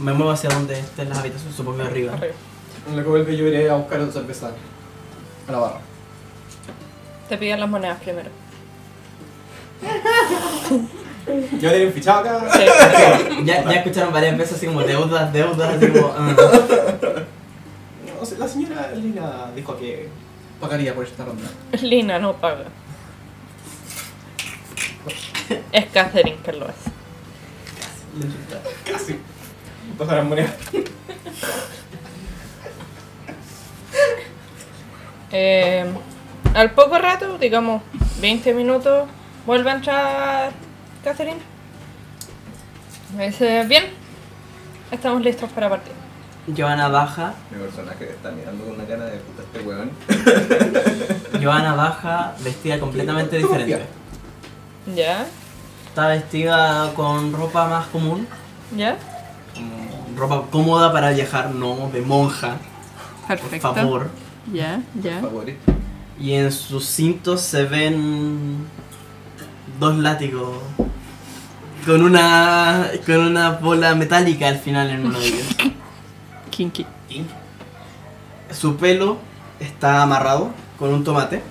[0.00, 2.12] Me muevo hacia donde estén las habitaciones, supongo arriba.
[2.88, 4.50] En lo que vuelve yo iré a buscar otra cerveza
[5.48, 5.80] a la barra.
[7.28, 8.30] Te piden las monedas primero.
[11.60, 12.48] ¿Ya tienen fichado acá?
[13.44, 16.12] Ya, ya escucharon varias veces así como deudas, deudas, así como...
[16.16, 16.34] ah.
[18.06, 20.08] No la señora Lina dijo que
[20.60, 21.48] pagaría por esta ronda.
[21.82, 22.64] Lina no paga.
[25.72, 26.90] Es Catherine que lo hace.
[28.90, 29.18] Casi.
[29.98, 30.54] Pasarán monedas.
[35.32, 35.84] Eh,
[36.54, 37.82] al poco rato, digamos
[38.20, 39.08] 20 minutos,
[39.46, 40.52] vuelve a entrar
[41.04, 41.40] Catherine.
[43.16, 43.84] Me dice, bien,
[44.90, 45.92] estamos listos para partir.
[46.56, 49.90] Joana baja, Mi personaje está mirando con una cara de puta este weón.
[51.42, 53.84] Joana baja vestida completamente diferente.
[54.94, 55.26] ¿Ya?
[55.88, 58.28] Está vestida con ropa más común,
[58.76, 58.96] ¿Ya?
[59.54, 62.56] como ropa cómoda para viajar, no de monja,
[63.26, 63.74] por Perfecto.
[63.74, 64.10] favor.
[64.52, 65.20] Ya, ya.
[65.20, 65.72] Favorito.
[66.20, 68.66] Y en sus cintos se ven
[69.78, 70.58] dos látigos
[71.84, 75.46] con una con una bola metálica al final en uno de ellos.
[76.50, 76.86] Kinky.
[78.50, 79.18] Su pelo
[79.60, 81.42] está amarrado con un tomate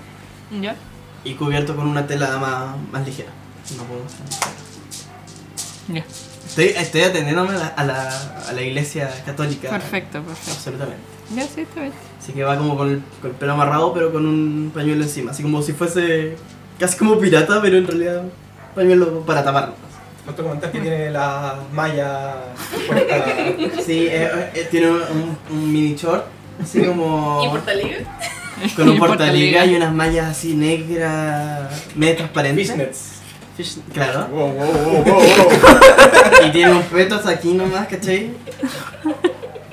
[0.60, 0.76] ¿Ya?
[1.24, 3.30] y cubierto con una tela más, más ligera.
[3.76, 4.02] No puedo.
[5.88, 6.04] Ya.
[6.46, 9.70] Estoy, estoy atendiéndome a la, a la, a la iglesia católica.
[9.70, 10.50] Perfecto, perfecto.
[10.52, 11.02] Absolutamente.
[11.34, 11.92] Ya, sí, está bien.
[12.18, 15.32] Así que va como con el, con el pelo amarrado, pero con un pañuelo encima.
[15.32, 16.36] Así como si fuese
[16.78, 18.22] casi como pirata, pero en realidad
[18.74, 19.72] pañuelo para tapar.
[20.24, 22.34] Falta comentar que tiene la malla
[22.88, 23.24] puesta.
[23.84, 26.24] Sí, eh, eh, tiene un, un mini short,
[26.60, 27.96] así como ¿Y Portaliga?
[28.74, 32.66] con un Y portaliga y unas mallas así negras, medio transparentes.
[32.68, 33.12] Fishnets.
[33.56, 34.26] Fish- claro.
[34.32, 36.46] Wow, wow, wow, wow, wow.
[36.46, 38.32] Y tiene un peto hasta aquí nomás, ¿cachai?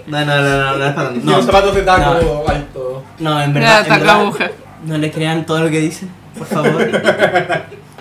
[0.06, 2.44] No, no, no, no, no es para no, unos zapatos de taco no.
[2.48, 3.04] alto.
[3.20, 4.52] no, en Ya, verdad, en verdad,
[4.86, 6.90] no le crean todo lo que dicen, por favor.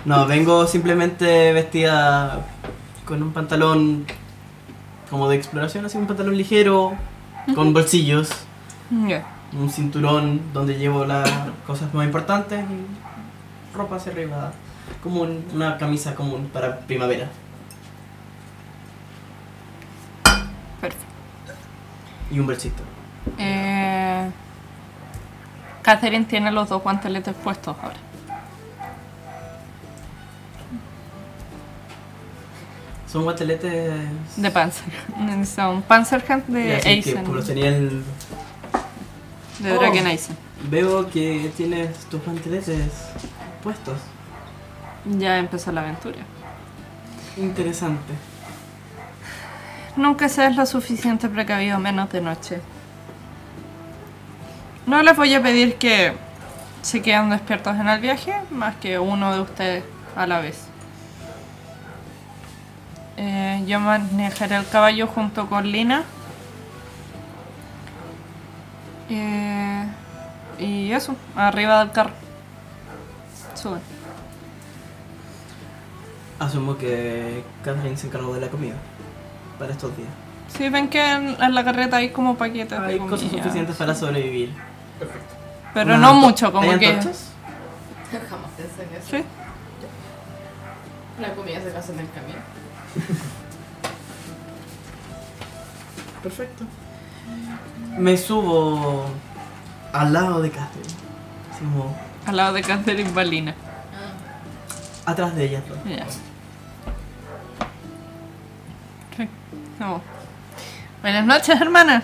[0.04, 2.40] No, vengo simplemente vestida
[3.04, 4.04] con un pantalón
[5.10, 6.94] como de exploración, así un pantalón ligero,
[7.54, 8.30] con bolsillos,
[8.90, 11.28] un cinturón donde llevo las
[11.66, 14.52] cosas más importantes y ropa hacia arriba,
[15.02, 17.28] como un- una camisa común para primavera.
[20.80, 21.04] Perfecto.
[22.30, 22.82] Y un bolsito.
[23.38, 24.30] Eh,
[25.82, 27.96] Catherine tiene los dos guanteletes puestos ahora.
[33.12, 33.92] Son guanteletes
[34.36, 34.84] De Panzer.
[35.44, 37.22] Son Panzerhand de Eisen.
[37.22, 38.02] como los tenía el...
[39.58, 39.78] De Oh.
[39.78, 40.36] Dragon Eisen.
[40.70, 42.90] Veo que tienes tus guanteletes
[43.62, 43.98] puestos.
[45.04, 46.18] Ya empezó la aventura.
[47.36, 48.12] Interesante.
[49.96, 52.60] Nunca seas lo suficiente precavido menos de noche.
[54.86, 56.12] No les voy a pedir que
[56.80, 59.84] se queden despiertos en el viaje, más que uno de ustedes
[60.16, 60.71] a la vez.
[63.16, 66.04] Eh, yo manejaré el caballo junto con Lina.
[69.10, 69.84] Eh,
[70.58, 72.12] y eso, arriba del carro.
[73.54, 73.80] Suben.
[76.38, 78.74] Asumo que Catherine se encargó de la comida
[79.58, 80.08] para estos días.
[80.56, 83.42] Si ven que en, en la carreta hay como paquetes de Hay cosas comida.
[83.42, 84.52] suficientes para sobrevivir.
[85.74, 86.86] Pero Unas no mucho, como ¿hay que...
[86.88, 87.28] antorchas?
[88.28, 89.08] Jamás pensé en eso.
[89.16, 89.24] Sí.
[91.20, 92.38] La comida se pasa en el camino.
[96.22, 96.64] Perfecto.
[97.98, 99.04] Me subo
[99.92, 100.94] al lado de Catherine.
[101.50, 103.54] Así como Al lado de Catherine Balina.
[105.06, 105.62] Ah, atrás de ella.
[105.66, 105.80] pues.
[105.96, 106.06] Ya.
[109.16, 109.28] Sí.
[109.80, 110.00] No.
[111.02, 112.02] Buenas noches, hermana.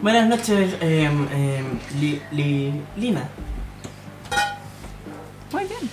[0.00, 3.24] Buenas noches, em, em, Li- Li- Lina.
[5.52, 5.90] Muy bien.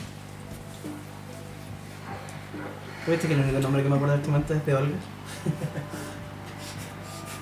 [3.08, 4.96] ¿Viste que el único nombre que me acuerdo actualmente es de Olga?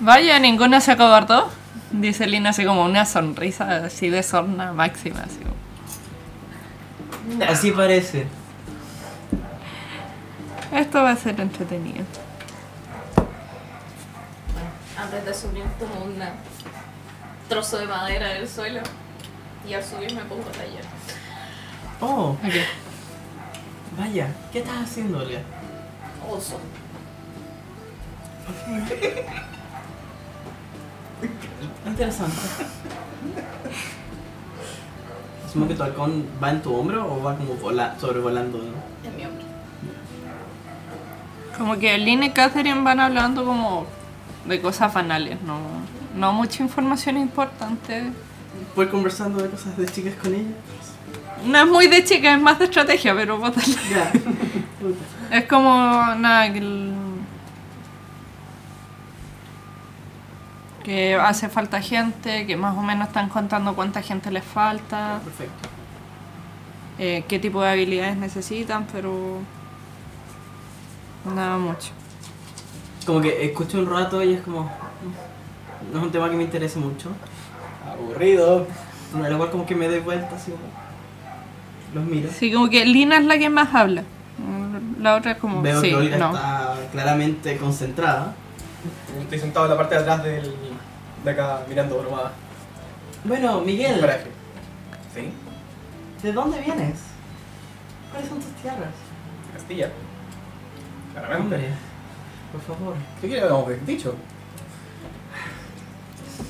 [0.00, 1.48] Vaya, ninguna se acobardó.
[1.90, 5.20] Dice Lina así como una sonrisa así de sorna máxima.
[5.20, 7.44] Así como.
[7.44, 8.26] Así parece.
[10.72, 12.04] Esto va a ser entretenido.
[14.98, 16.16] Antes de subir tomo un
[17.48, 18.80] trozo de madera del suelo
[19.68, 20.84] y al subir me pongo a tallar.
[22.00, 22.54] Oh, Ok.
[23.98, 25.40] Vaya, ¿qué estás haciendo, Olga?
[26.30, 26.58] Oso.
[31.86, 32.36] Interesante.
[35.46, 38.58] Asumo que tu halcón va en tu hombro o va como vola- sobrevolando.
[38.58, 39.08] ¿no?
[39.08, 39.44] En mi hombro.
[41.56, 43.86] Como que Lynn y Catherine van hablando como
[44.46, 45.58] de cosas banales, no,
[46.16, 48.10] no mucha información importante.
[48.74, 50.50] Voy conversando de cosas de chicas con ella.
[51.46, 53.40] No es muy de chica, es más de estrategia, pero.
[55.30, 55.70] Es como
[56.16, 56.92] nada que, el-
[60.84, 65.68] que hace falta gente, que más o menos están contando cuánta gente les falta, Perfecto.
[66.98, 69.38] eh, qué tipo de habilidades necesitan, pero
[71.34, 71.90] nada mucho.
[73.06, 74.70] Como que escucho un rato y es como.
[75.92, 77.10] No es un tema que me interese mucho.
[77.90, 78.66] Aburrido.
[79.14, 80.83] No, igual como que me doy vuelta así como.
[81.94, 82.28] Los miro.
[82.36, 84.02] Sí, como que Lina es la que más habla.
[85.00, 86.34] La otra es como, Veo sí, que Olga no.
[86.34, 88.34] está claramente concentrada.
[89.20, 90.54] Estoy sentado en la parte de atrás del,
[91.24, 92.32] de acá mirando nomás.
[93.24, 94.00] Bueno, Miguel.
[95.14, 95.32] ¿Sí?
[96.22, 97.00] ¿de dónde vienes?
[98.10, 98.94] ¿Cuáles son tus tierras?
[99.52, 99.90] Castilla.
[101.12, 101.54] Claramente.
[101.54, 101.68] Hombre,
[102.50, 104.14] por favor, ¿Qué quiere que habíamos dicho?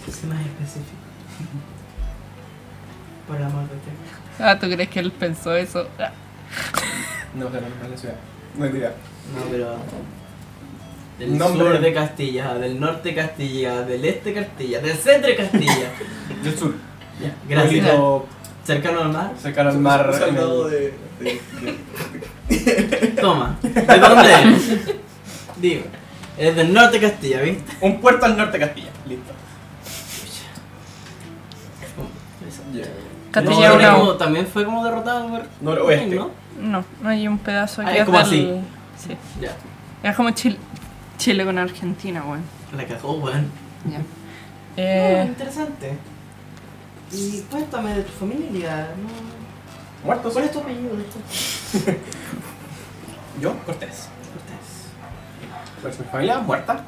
[0.07, 1.03] sé más específico.
[3.27, 4.24] Por el amor de Dios.
[4.39, 5.89] Ah, ¿tú crees que él pensó eso?
[5.99, 6.11] Ah.
[7.35, 8.15] No, o sea, no no es la ciudad.
[8.59, 8.93] No es idea.
[9.35, 9.77] No, pero.
[11.19, 11.67] Del Nombre.
[11.73, 15.91] sur de Castilla, del norte de Castilla, del este de Castilla, del centro de Castilla.
[16.43, 16.75] Del sur.
[17.23, 17.71] Ya, Gracias.
[17.87, 18.27] Pueblito
[18.65, 19.33] Cercano al mar.
[19.41, 20.11] cercano al mar.
[20.27, 20.71] en el-
[21.21, 21.41] de,
[22.49, 23.57] de- Toma.
[23.63, 24.71] ¿De dónde eres?
[25.57, 25.83] Dime.
[26.37, 27.73] Eres del norte de Castilla, ¿viste?
[27.81, 28.91] Un puerto al norte de Castilla.
[29.07, 29.33] Listo.
[33.35, 35.43] Castilla No, como- también fue como derrotado por.
[35.61, 36.15] Noroeste.
[36.15, 36.31] ¿no?
[36.61, 38.61] No, no hay un pedazo Ah, que es como del- así.
[38.97, 39.17] Sí.
[39.41, 39.57] Ya.
[40.09, 40.57] Es como Chile,
[41.19, 42.43] Chile con Argentina, weón.
[42.77, 43.51] La cagó, weón.
[43.91, 44.01] Ya.
[44.77, 45.99] Eh, interesante.
[47.13, 48.89] Y cuéntame de tu familia.
[49.01, 50.07] ¿no?
[50.07, 50.33] ¿Muertos?
[50.33, 50.91] ¿Cuál es tu apellido?
[53.41, 54.09] Yo, Cortés.
[54.33, 54.91] Cortés.
[55.83, 56.85] Pues mi familia muerta.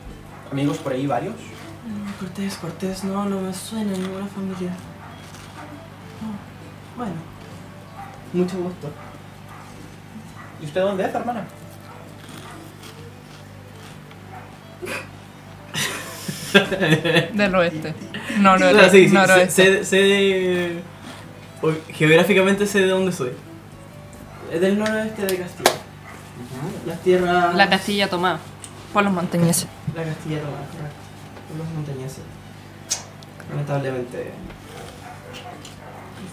[0.52, 1.34] Amigos por ahí varios.
[1.34, 4.70] Mm, Cortés, Cortés, no, no me suena ninguna familia.
[6.96, 7.04] No.
[7.04, 7.14] Bueno.
[8.32, 8.90] Mucho gusto.
[10.60, 11.44] ¿Y usted dónde es, hermana?
[17.34, 17.94] del oeste.
[18.38, 19.50] No, no, O sea, sí, sí, noroeste.
[19.50, 20.80] sé, sé, sé de...
[21.62, 23.30] o- Geográficamente sé de dónde soy.
[24.52, 25.70] Es del noroeste de Castilla.
[26.86, 27.54] Las tierras...
[27.54, 28.38] La Castilla tomada
[28.92, 29.66] por los montañeses.
[29.94, 30.96] La Castilla tomada, correcto.
[31.48, 32.20] Por los montañeses.
[33.50, 34.32] Lamentablemente...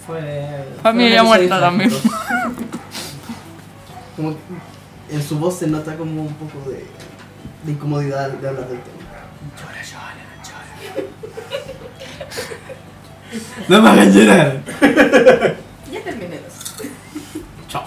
[0.06, 0.66] Fue...
[0.82, 1.72] Familia muerta.
[4.16, 4.38] Como que
[5.10, 6.86] en su voz se nota como un poco de,
[7.64, 9.04] de incomodidad de hablar del tema.
[13.68, 14.62] ¡No me hagan llorar!
[15.92, 16.84] Ya terminé eso.
[17.68, 17.84] Chao.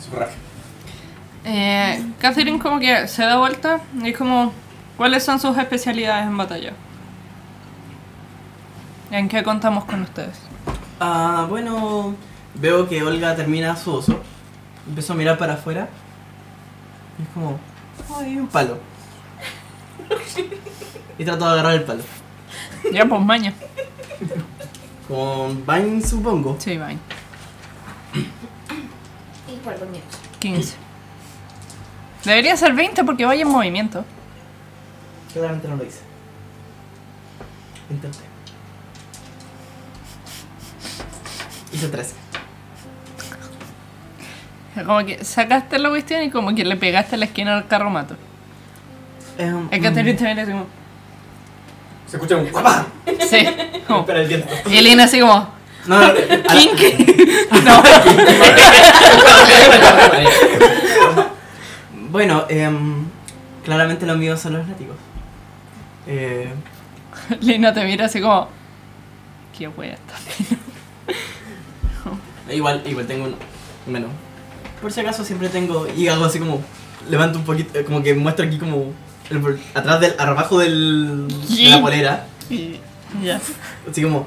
[0.00, 0.36] Sufragio.
[1.44, 4.52] Eh, Catherine como que se da vuelta y es como,
[4.96, 6.72] ¿cuáles son sus especialidades en batalla?
[9.10, 10.38] ¿En qué contamos con ustedes?
[11.02, 12.14] Ah, bueno,
[12.54, 14.20] veo que Olga termina su oso.
[14.86, 15.88] Empiezo a mirar para afuera.
[17.18, 17.58] Y es como,
[18.18, 18.78] hay un palo.
[21.18, 22.02] y trato de agarrar el palo.
[22.92, 23.54] Ya, pues maña.
[25.08, 26.56] Con Vine, supongo.
[26.58, 26.98] Sí, bye.
[28.14, 30.04] Y por los míos.
[30.38, 30.74] 15.
[32.24, 34.04] Debería ser 20 porque vaya en movimiento.
[35.32, 36.00] Claramente no lo hice.
[37.88, 38.29] Intenté.
[41.72, 42.14] Hice 13.
[44.86, 48.16] Como que sacaste la cuestión y como que le pegaste a la esquina del carromato.
[49.70, 50.66] Es que te viste así como...
[52.06, 52.86] Se escucha un papá.
[53.28, 53.46] Sí.
[53.86, 54.48] Como, Espera el viento.
[54.70, 55.60] y Elena así como...
[55.86, 56.78] No, no, Kink.
[57.64, 57.82] No.
[62.10, 63.04] Bueno, em,
[63.64, 64.96] claramente los míos son los látigos.
[66.08, 66.52] Eh,
[67.40, 68.48] Lina te mira así como...
[69.56, 70.14] Qué wea está.
[72.52, 73.36] Igual, igual tengo un.
[74.80, 76.62] Por si acaso siempre tengo y hago así como
[77.08, 78.92] levanto un poquito, eh, como que muestro aquí como
[79.30, 82.78] el atrás del abajo del de la polera, Y
[83.22, 83.40] ya.
[83.90, 84.26] así como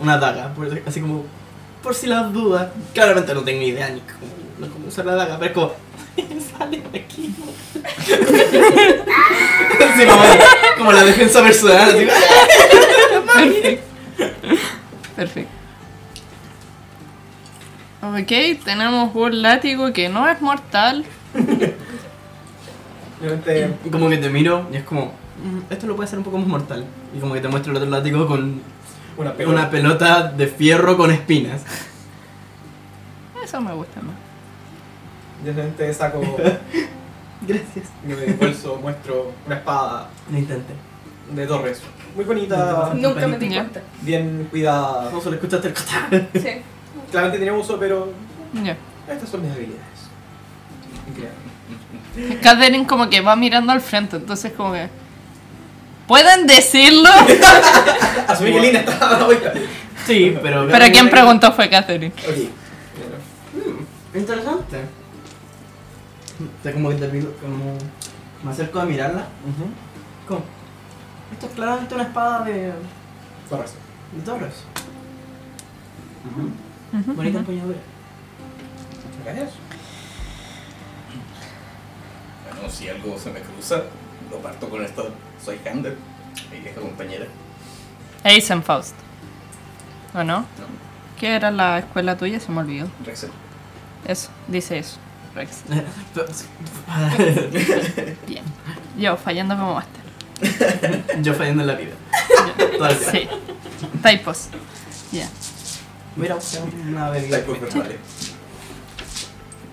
[0.00, 0.52] una daga,
[0.86, 1.24] así como
[1.82, 2.68] por si las dudas.
[2.94, 4.32] Claramente no tengo idea ni cómo
[4.82, 5.72] No usar la daga, pero es como.
[6.58, 7.34] Sale de aquí.
[9.82, 10.22] Así como,
[10.78, 11.90] como la defensa personal.
[11.90, 12.06] así,
[13.34, 13.84] Perfecto.
[15.16, 15.61] Perfecto.
[18.02, 21.04] Ok, tenemos un látigo que no es mortal.
[23.84, 25.12] Y como que te miro y es como.
[25.44, 26.84] "Mm, Esto lo puede hacer un poco más mortal.
[27.16, 28.60] Y como que te muestro el otro látigo con
[29.16, 29.54] una pelota.
[29.60, 31.62] una pelota de fierro con espinas.
[33.44, 34.16] Eso me gusta más.
[35.44, 36.20] Yo obviamente saco
[37.46, 37.86] Gracias.
[38.04, 40.74] de mi bolso, muestro una espada Lo intenté.
[41.32, 41.80] de Torres.
[42.16, 43.80] Muy bonita, Nunca me di cuenta.
[44.00, 45.10] bien cuidada.
[45.12, 46.08] No solo escuchaste el catá.
[46.34, 46.60] Sí.
[47.10, 48.12] Claramente tenía uso, pero
[49.08, 49.82] estas son mis habilidades.
[51.08, 52.40] Increíble.
[52.42, 54.88] Catherine como que va mirando al frente, entonces como que...
[56.06, 57.08] ¿Pueden decirlo?
[58.28, 59.52] Asumí que Lina estaba oiga.
[60.06, 60.66] Sí, pero.
[60.68, 62.12] Pero quien preguntó fue Catherine.
[62.28, 62.48] Ok.
[64.14, 64.78] Interesante.
[66.38, 67.78] O sea, como que te miro, como.
[68.42, 69.26] Me acerco a mirarla.
[70.26, 70.42] Como.
[71.32, 72.72] Esto es claramente una espada de.
[73.48, 73.74] Torres.
[74.12, 74.54] de Torres.
[76.92, 77.78] Bonita empuñadura.
[79.24, 79.50] Gracias.
[82.44, 83.82] Bueno, si algo se me cruza,
[84.30, 85.10] lo parto con esto.
[85.42, 85.96] Soy Hander,
[86.50, 87.26] mi vieja compañera.
[88.24, 88.94] Eisenfaust.
[90.14, 90.40] ¿O no?
[90.40, 90.46] No,
[91.18, 92.38] ¿Qué era la escuela tuya?
[92.40, 92.88] Se me olvidó.
[93.04, 93.30] Rexel.
[94.06, 94.98] Eso, dice eso.
[95.34, 95.62] Rex.
[98.26, 98.44] Bien.
[98.98, 100.02] Yo fallando como máster.
[101.22, 101.92] Yo fallando en la vida.
[102.76, 103.10] Todo el día.
[103.10, 103.28] Sí.
[104.02, 104.48] Typos.
[105.10, 105.26] Ya.
[106.16, 106.36] Mira,
[106.88, 107.40] una bebida.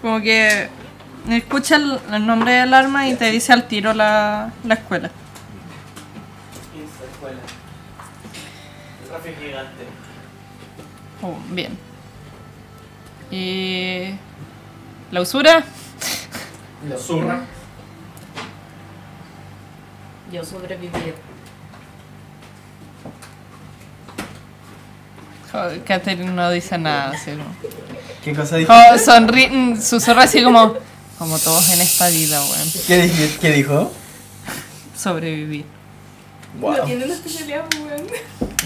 [0.01, 0.69] Como que
[1.29, 5.07] escucha el, el nombre del arma y te dice al tiro la, la escuela.
[6.75, 7.39] Esa escuela.
[9.07, 9.83] Tráfico gigante.
[11.21, 11.77] Oh, bien.
[13.31, 14.15] Y.
[15.11, 15.63] La usura.
[16.87, 17.41] La zurra.
[20.31, 21.13] Yo sobreviví.
[25.85, 27.45] Catherine no dice nada, así como.
[28.23, 28.71] ¿Qué cosa dijo?
[29.51, 30.75] Mm, susurra así como.
[31.17, 32.71] Como todos en esta vida, weón.
[32.87, 33.91] ¿Qué, dije- ¿Qué dijo?
[34.97, 35.65] Sobrevivir.
[36.59, 36.77] Wow.
[36.77, 38.07] No tiene una especialidad, weón.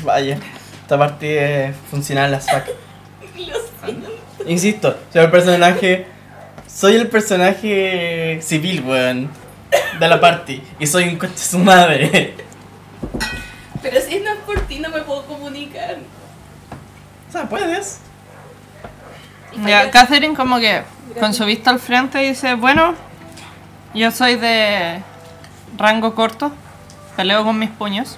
[0.03, 0.38] Vaya.
[0.81, 2.64] Esta parte es funcional as fuck.
[3.38, 3.55] Lo
[3.85, 4.10] siento.
[4.45, 6.05] Insisto, soy el personaje.
[6.68, 9.30] Soy el personaje civil, weón.
[9.99, 10.61] De la party.
[10.80, 12.35] Y soy un coche su madre.
[13.81, 14.31] Pero si no
[17.34, 17.99] sea, puedes.
[19.65, 20.84] Ya, Catherine como que
[21.19, 22.95] con su vista al frente dice, bueno,
[23.93, 25.01] yo soy de
[25.77, 26.51] rango corto,
[27.15, 28.18] peleo con mis puños.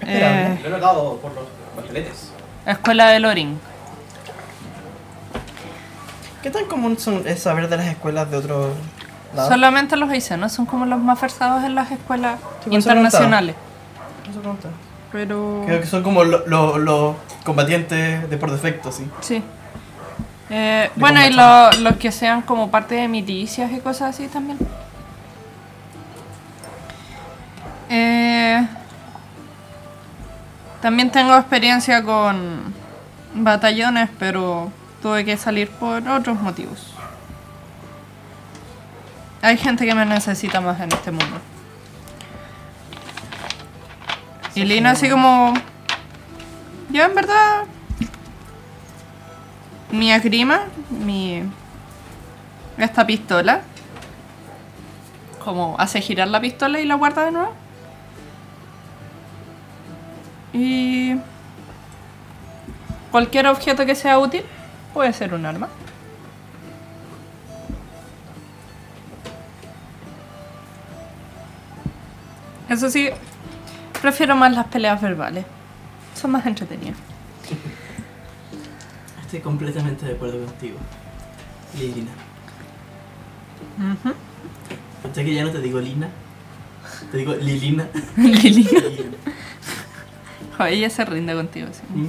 [0.00, 0.54] Esperable.
[0.54, 1.44] Eh, Lo he notado por los
[2.66, 3.58] escuela de Loring.
[6.42, 8.74] ¿Qué tan común son, es saber de las escuelas de otros
[9.34, 9.52] lados?
[9.52, 12.94] Solamente los no son como los más versados en las escuelas Sí, por eso preguntaba.
[12.96, 13.56] internacionales.
[14.30, 14.68] Eso pregunta.
[15.12, 15.62] Pero...
[15.66, 19.08] Creo que son como lo- lo- los combatientes de por defecto, sí.
[19.20, 19.42] Sí.
[20.50, 24.58] Eh, bueno, y lo- los que sean como parte de milicias y cosas así también.
[27.88, 28.66] Eh,
[30.80, 32.72] también tengo experiencia con
[33.34, 34.70] batallones, pero
[35.02, 36.94] tuve que salir por otros motivos.
[39.42, 41.38] Hay gente que me necesita más en este mundo.
[44.54, 45.54] Y Lina así como...
[46.90, 47.64] Yo en verdad
[49.92, 51.42] mi esgrima, mi
[52.78, 53.62] esta pistola,
[55.44, 57.52] como hace girar la pistola y la guarda de nuevo.
[60.52, 61.16] Y
[63.10, 64.42] cualquier objeto que sea útil
[64.94, 65.68] puede ser un arma.
[72.68, 73.10] Eso sí,
[74.00, 75.44] prefiero más las peleas verbales.
[76.14, 76.98] Son más entretenidas.
[79.22, 80.78] Estoy completamente de acuerdo contigo.
[81.78, 82.10] Lilina.
[83.78, 84.14] Ujú.
[85.02, 86.08] ¿Pensé que ya no te digo Lina?
[87.10, 87.86] Te digo Lilina.
[88.16, 88.40] Lili.
[88.64, 89.16] Lilina.
[90.56, 91.80] Joder, ella se rinde contigo, sí.
[91.94, 92.08] ¿Mm?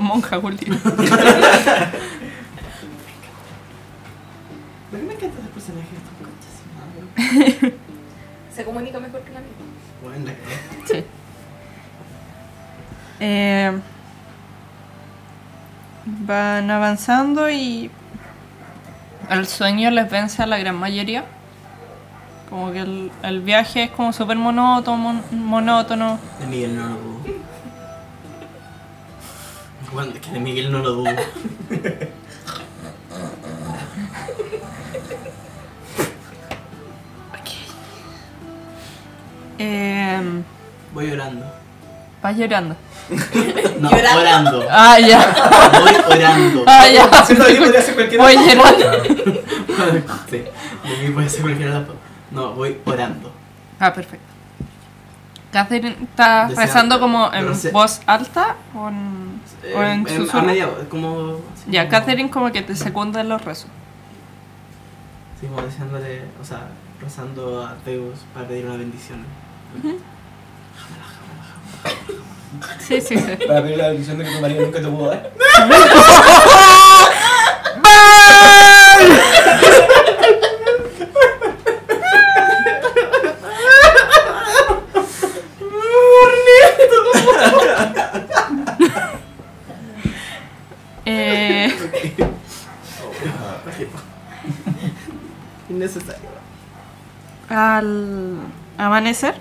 [0.00, 0.78] Monja Julia.
[0.82, 0.96] ¿Por
[5.00, 5.88] qué me encanta ese personaje?
[6.78, 7.74] Madre.
[8.54, 9.48] Se comunica mejor que la mía.
[10.02, 10.56] Bueno, la cagué.
[10.86, 11.04] Sí.
[13.24, 13.70] Eh,
[16.04, 17.88] van avanzando y
[19.30, 21.24] el sueño les vence a la gran mayoría.
[22.50, 26.18] Como que el, el viaje es como súper monótono, mon, monótono.
[26.40, 27.20] De Miguel no lo dudo.
[29.92, 31.10] Bueno, es que de Miguel no lo dudo.
[39.58, 40.42] Em,
[40.92, 41.46] Voy llorando.
[42.20, 42.76] Vas llorando.
[43.80, 44.20] No, Llorando.
[44.20, 44.66] orando.
[44.70, 45.34] Ah, ya.
[45.80, 46.64] Voy orando.
[46.66, 47.24] Ah, ya.
[47.24, 49.40] Siento que podría ser cualquier Voy llorando.
[50.30, 51.94] sí, de mí ser de.
[52.30, 53.32] No, voy orando.
[53.80, 54.26] Ah, perfecto.
[55.52, 57.70] Catherine está Desea- rezando como en no sé.
[57.72, 59.40] voz alta o en,
[59.76, 61.40] o en Eh, em, a media voz, como.
[61.68, 63.68] Ya, como- Catherine como que te secunda en los rezos.
[65.40, 66.68] Sí, como diciéndole, o sea,
[67.00, 69.24] rezando a Zeus para pedir una bendición.
[72.78, 73.46] Sí, sí, sí.
[73.46, 75.30] Para pedir la bendición de que tu marido nunca te pudo dar.
[91.04, 91.68] Eh,
[95.68, 96.28] Innecesario.
[97.48, 98.38] al
[98.78, 99.34] amanecer,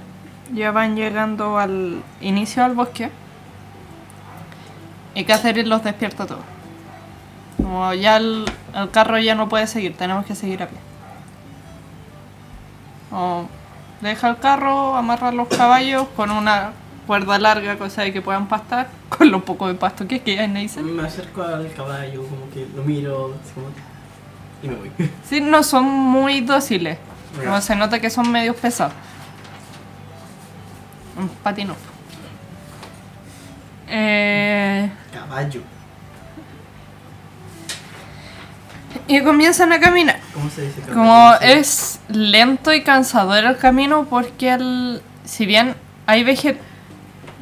[0.53, 3.09] ya van llegando al inicio del bosque.
[5.13, 6.45] Y Catherine los despierta a todos.
[7.57, 10.77] Como ya el, el carro ya no puede seguir, tenemos que seguir a pie.
[13.11, 13.45] O
[14.01, 16.71] deja el carro, amarra los caballos con una
[17.07, 20.53] cuerda larga, cosa de que puedan pastar, con lo poco de pasto que queda en
[20.53, 20.85] Neisel.
[20.85, 23.67] Me acerco al caballo, como que lo miro, como.
[24.63, 24.91] Y me voy.
[25.27, 26.97] Sí, no son muy dóciles.
[27.43, 28.93] Como se nota que son medios pesados.
[31.21, 31.75] Un patino.
[33.87, 35.61] Eh, Caballo.
[39.07, 40.19] y comienzan a caminar.
[40.33, 40.95] ¿Cómo se dice caballo?
[40.95, 45.75] Como es lento y cansador el camino porque el, si bien
[46.07, 46.57] hay vege-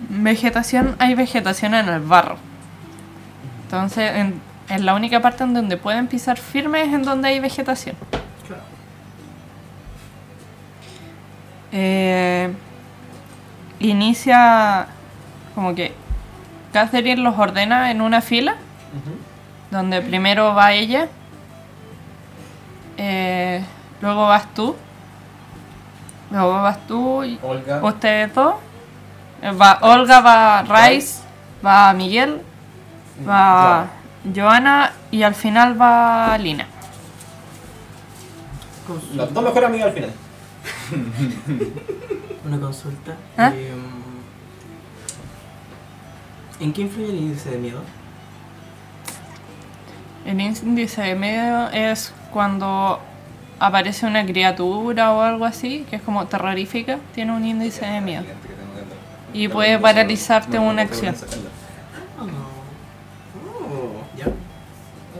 [0.09, 2.37] vegetación, hay vegetación en el barro.
[3.65, 7.39] Entonces, en, en la única parte en donde pueden pisar firme es en donde hay
[7.39, 7.95] vegetación.
[8.47, 8.63] Claro.
[11.71, 12.51] Eh,
[13.79, 14.87] inicia
[15.55, 15.93] como que
[16.73, 18.55] Catherine los ordena en una fila,
[19.71, 21.07] donde primero va ella,
[22.97, 23.63] eh,
[24.01, 24.75] luego vas tú,
[26.31, 27.83] luego vas tú y Olga.
[27.83, 28.55] ustedes dos,
[29.41, 31.21] Eh, va Olga, va Rice,
[31.65, 32.41] va Miguel,
[33.27, 33.87] va
[34.35, 36.67] Joana y al final va Lina.
[39.15, 40.11] Los dos mejores amigos al final.
[42.49, 43.15] Una consulta.
[43.37, 43.51] ¿Ah?
[43.53, 43.71] Eh,
[46.59, 47.81] ¿En qué influye el índice de miedo?
[50.25, 52.99] El índice de medio es cuando
[53.59, 58.25] aparece una criatura o algo así, que es como terrorífica, tiene un índice de miedo.
[59.31, 61.15] Y puede paralizarte una acción.
[62.19, 64.25] Oh, ya.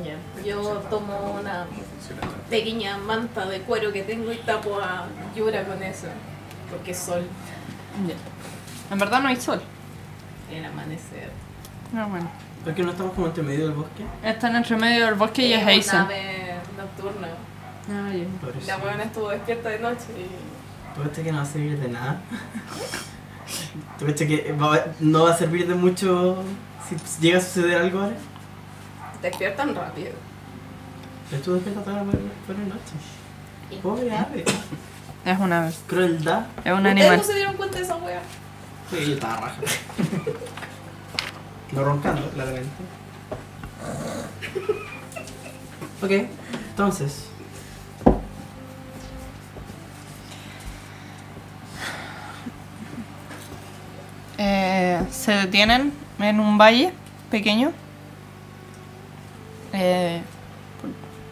[0.03, 0.43] Ya.
[0.43, 1.68] Yo tomo una
[2.49, 6.07] pequeña manta de cuero que tengo y tapo a Yura con eso.
[6.70, 7.26] Porque es sol,
[8.91, 9.62] En verdad no hay sol.
[10.52, 11.32] el amanecer.
[11.94, 12.30] No, bueno.
[12.64, 14.04] ¿Por qué no estamos como entre medio del bosque?
[14.24, 16.00] Están entre medio del bosque y es una Eisen.
[16.00, 17.28] nave nocturna.
[18.41, 18.68] Pobrecito.
[18.68, 21.88] La buena estuvo despierta de noche y ¿Tú crees que no va a servir de
[21.88, 22.22] nada?
[23.98, 26.44] ¿Tú crees que va- no va a servir de mucho
[26.88, 28.16] si llega a suceder algo ahora?
[29.22, 30.12] despiertan rápido.
[31.32, 33.82] Estuvo despierta toda la buena buena noche.
[33.82, 34.46] Pobre ave.
[35.30, 35.80] Es una vez.
[35.85, 36.47] Crueldad.
[36.65, 37.18] Es un ¿Ustedes animal.
[37.18, 38.22] no se dieron cuenta de esa wea?
[38.89, 39.61] Sí, yo estaba raja.
[41.72, 42.69] No roncando, claramente.
[46.01, 46.11] Ok,
[46.72, 47.27] entonces.
[54.39, 56.91] Eh, se detienen en un valle
[57.30, 57.72] pequeño.
[59.73, 60.23] Eh,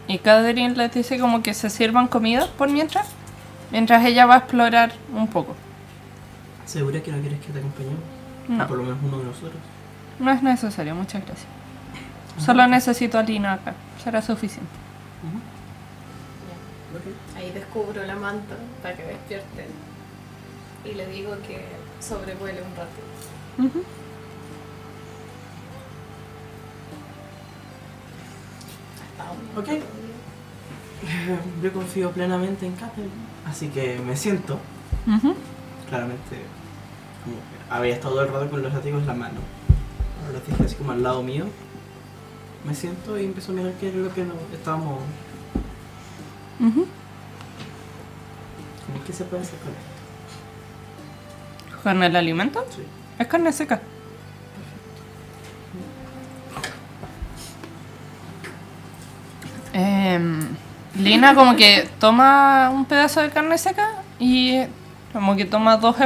[0.06, 3.17] y Catherine les dice como que se sirvan comida por mientras.
[3.70, 5.54] Mientras ella va a explorar un poco.
[6.66, 8.00] ¿Segura que no quieres que te acompañemos?
[8.48, 8.64] No.
[8.64, 9.60] O por lo menos uno de nosotros.
[10.18, 11.48] No es necesario, muchas gracias.
[12.38, 13.74] Solo necesito a Lina acá.
[14.02, 14.70] Será suficiente.
[17.36, 19.66] Ahí descubro la manta para que despierten.
[20.84, 21.64] Y le digo que
[22.00, 22.88] sobrevuele un rato.
[29.18, 29.82] Hasta Ok.
[31.62, 33.27] Yo confío plenamente en Catherine.
[33.48, 34.58] Así que me siento.
[35.88, 36.36] Claramente.
[37.24, 39.40] Como que había estado todo el rato con los látigos en la mano.
[40.20, 41.46] Ahora los dejé así como al lado mío.
[42.64, 45.00] Me siento y empiezo a mirar qué es lo que no estábamos.
[46.60, 46.86] Ujú.
[48.86, 51.82] como, ¿Qué se puede hacer con esto?
[51.82, 52.64] ¿Con el alimento?
[52.70, 52.82] Sí.
[53.18, 53.80] Es carne seca.
[59.72, 60.40] Em,
[60.98, 63.88] Lina como que toma un pedazo de carne seca
[64.18, 64.62] y
[65.12, 65.96] como que toma dos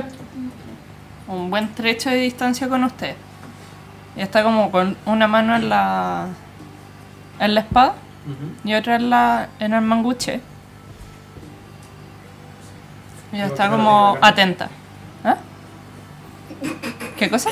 [1.28, 3.14] un buen trecho de distancia con usted.
[4.16, 6.27] Y está como con una mano en la
[7.40, 7.94] en la espada
[8.64, 10.40] y otra en la en el manguche.
[13.32, 14.69] Y está no como atenta.
[15.24, 15.36] ¿Ah?
[17.16, 17.51] ¿Qué cosa?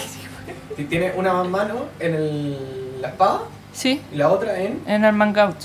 [0.88, 3.40] Tiene una mano en el- la espada
[3.72, 4.82] Sí, y la otra en.
[4.86, 5.56] en el mangouch.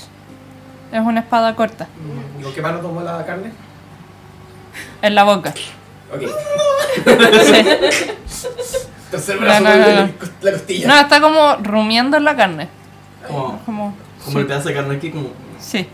[0.96, 1.86] Es una espada corta.
[2.42, 3.52] ¿Con qué mano tomó la carne?
[5.02, 5.52] En la boca.
[6.12, 6.22] Ok.
[6.22, 7.04] Sí.
[9.10, 10.12] Tercer No, brazo no, no, la no.
[10.42, 10.88] la costilla.
[10.88, 12.68] No, está como rumiando en la carne.
[13.26, 13.94] Como, Como.
[14.24, 15.30] como el pedazo de carne aquí, como.
[15.60, 15.86] Sí,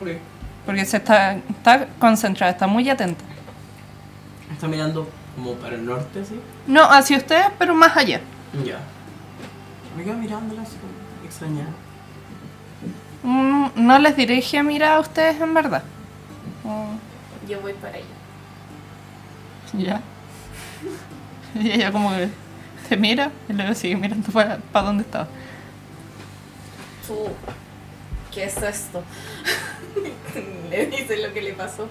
[0.00, 0.08] Ok.
[0.64, 3.24] porque se está, está concentrada, está muy atenta.
[4.52, 6.40] Está mirando como para el norte, ¿sí?
[6.66, 8.20] No, hacia ustedes, pero más allá.
[8.64, 8.78] Ya.
[9.96, 11.70] Me quedo mirándola así como extrañada.
[13.26, 15.82] Mm, No les dirige a mirar a ustedes en verdad.
[16.64, 18.04] Mm, Yo voy para allá.
[19.72, 20.00] ya.
[21.58, 22.28] Y ella como que
[22.88, 25.26] te mira y luego sigue mirando para, para dónde estaba.
[27.06, 27.16] Tú,
[28.32, 29.02] ¿qué es esto?
[30.70, 31.88] le dice lo que le pasó.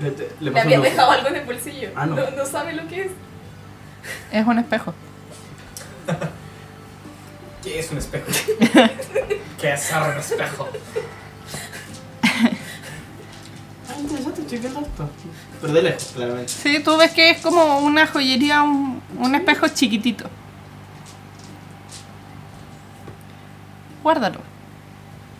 [0.00, 1.90] Le, le- le Le pasó había dejado algo en el bolsillo.
[1.94, 2.16] Ah, no.
[2.16, 2.30] no.
[2.30, 3.10] no sabe lo que es.
[4.32, 4.94] Es un espejo.
[7.64, 8.26] ¿Qué es un espejo?
[9.58, 10.68] ¿Qué es un espejo?
[13.88, 15.08] Ah, interesante, chequear esto.
[15.62, 16.52] Pero de lejos, claramente.
[16.52, 20.28] Sí, tú ves que es como una joyería, un, un espejo chiquitito.
[24.02, 24.40] Guárdalo.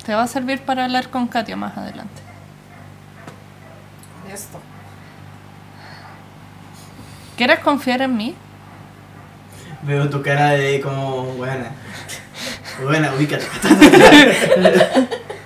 [0.07, 2.23] Te va a servir para hablar con Katia más adelante.
[4.33, 4.59] Esto.
[7.37, 8.35] ¿Quieres confiar en mí?
[9.87, 11.71] Veo tu cara de como, buena.
[12.83, 13.45] Buena, ubícate.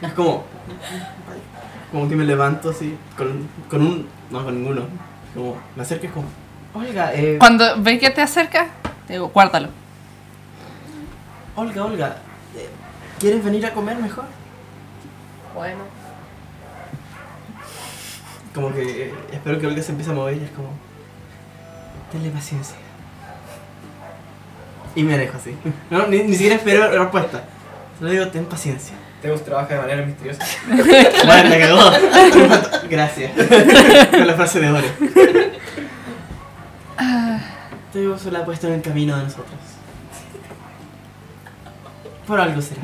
[0.03, 0.45] es como.
[1.91, 4.09] Como que me levanto así, con, con un.
[4.31, 4.83] No, con ninguno.
[5.35, 6.27] Como, me acerco y es como.
[6.75, 7.37] Olga, eh.
[7.39, 8.69] Cuando ve que te acercas,
[9.07, 9.69] te digo, guárdalo.
[11.57, 12.17] Olga, Olga.
[12.57, 12.69] eh,
[13.19, 14.25] ¿Quieres venir a comer mejor?
[15.55, 15.85] Bueno,
[18.55, 20.69] Como que eh, espero que Olga se empiece a mover y es como.
[22.13, 22.77] Tenle paciencia.
[24.99, 25.55] Y me alejo así.
[25.91, 27.45] No, ni, ni siquiera espero respuesta.
[28.01, 28.97] Solo digo, ten paciencia.
[29.23, 30.45] Teus trabaja de manera misteriosa.
[31.25, 31.91] Bueno, la cagó.
[32.91, 33.31] Gracias.
[34.11, 34.89] Con la frase de oro.
[37.95, 39.47] Dios se la ha puesto en el camino de nosotros.
[42.27, 42.83] Por algo será.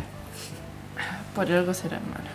[1.34, 2.30] Por algo será hermano.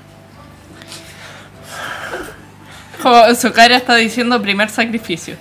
[3.02, 5.38] Como su cara está diciendo primer sacrificio.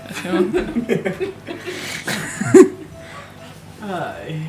[3.89, 4.47] Ay.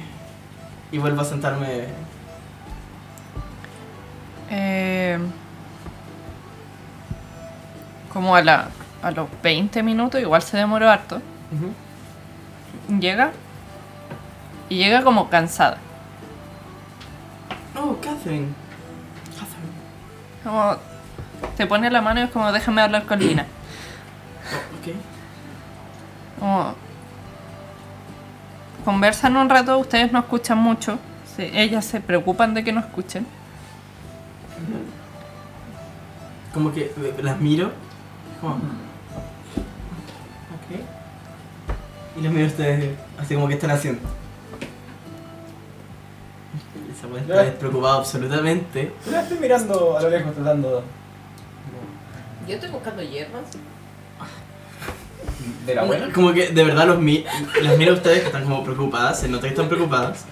[0.91, 1.85] Y vuelvo a sentarme.
[4.49, 5.19] Eh,
[8.11, 8.69] como a, la,
[9.01, 11.21] a los 20 minutos, igual se demoró harto.
[12.99, 13.31] Llega.
[14.67, 15.77] Y llega como cansada.
[17.75, 18.47] Oh, Catherine.
[19.33, 19.73] Catherine.
[20.43, 20.75] Como
[21.55, 23.45] te pone la mano y es como déjame hablar con Lina.
[24.51, 24.95] Oh, ok.
[26.39, 26.75] Como
[28.89, 30.97] conversan un rato, ustedes no escuchan mucho.
[31.35, 33.23] Sí, ellas se preocupan de que no escuchen.
[36.51, 36.91] Como que
[37.21, 37.71] las miro.
[38.41, 38.55] Como.
[38.55, 38.61] Ok.
[42.17, 44.01] Y las miro a ustedes así como que están haciendo.
[46.91, 47.43] Esa está Ya.
[47.43, 48.91] despreocupada absolutamente.
[49.05, 50.83] Yo la estoy mirando a lo lejos tratando
[52.47, 53.43] yo estoy buscando hierbas.
[55.65, 56.11] De la buena.
[56.13, 57.23] Como que de verdad los mi
[57.61, 60.25] las miro a ustedes que están como preocupadas, se nota que están preocupadas.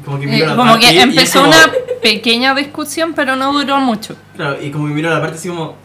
[0.00, 3.36] Y como que Eh, miro la como parte que empezó como- una pequeña discusión, pero
[3.36, 4.16] no duró mucho.
[4.36, 5.76] Claro, y como que miro la parte así como.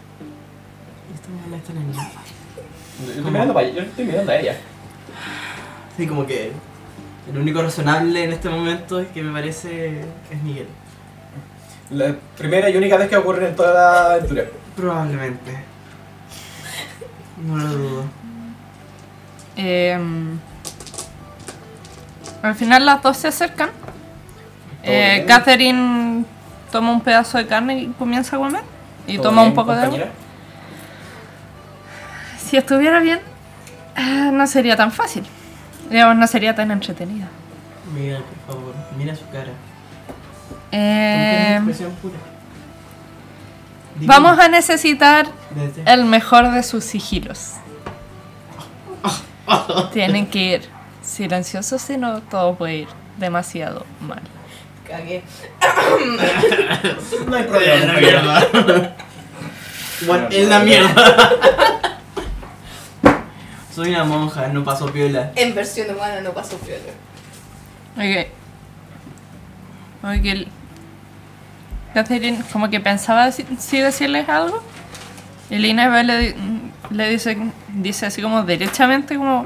[1.12, 2.12] "¿Y esta weá está en la niña?".
[3.06, 4.58] Yo estoy mirando para yo estoy mirando a ella.
[5.98, 6.52] Sí, como que.
[7.32, 10.00] El único razonable en este momento es que me parece
[10.32, 10.68] es Miguel.
[11.92, 14.46] La primera y única vez que ocurre en toda la aventura.
[14.78, 15.58] Probablemente.
[17.46, 18.04] No lo dudo.
[19.58, 20.00] Eh,
[22.42, 23.70] al final las dos se acercan.
[24.84, 25.26] Eh?
[25.28, 26.24] Catherine
[26.72, 28.62] toma un pedazo de carne y comienza a comer.
[29.08, 30.00] Y ¿Todo toma bien, un poco de agua.
[32.40, 33.20] Si estuviera bien,
[33.96, 35.26] eh, no sería tan fácil.
[35.90, 37.28] Digamos, no sería tan entretenida.
[37.94, 39.52] Miguel, por favor, mira su cara.
[40.72, 42.16] Eh, expresión pura.
[44.02, 45.28] Vamos a necesitar
[45.86, 47.54] el mejor de sus sigilos.
[49.94, 50.70] Tienen que ir
[51.02, 52.88] silenciosos, si no, todo puede ir
[53.18, 54.22] demasiado mal.
[54.88, 55.24] Cagué.
[57.28, 57.86] No hay problema.
[57.86, 58.00] la compañera.
[58.00, 58.96] mierda.
[60.06, 60.94] Bueno, es la mierda.
[63.76, 65.32] Soy una monja, no paso piola.
[65.36, 66.94] En versión humana no pasó piola.
[67.96, 68.28] Ok.
[70.02, 70.48] Como que
[71.94, 74.64] Catherine como que pensaba si, si decirles algo.
[75.50, 76.36] Y Lina le,
[76.90, 77.38] le dice,
[77.70, 79.46] dice así como derechamente como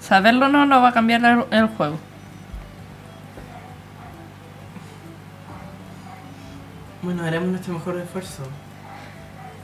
[0.00, 1.98] saberlo no no va a cambiar el, el juego.
[7.02, 8.42] Bueno, haremos nuestro mejor esfuerzo.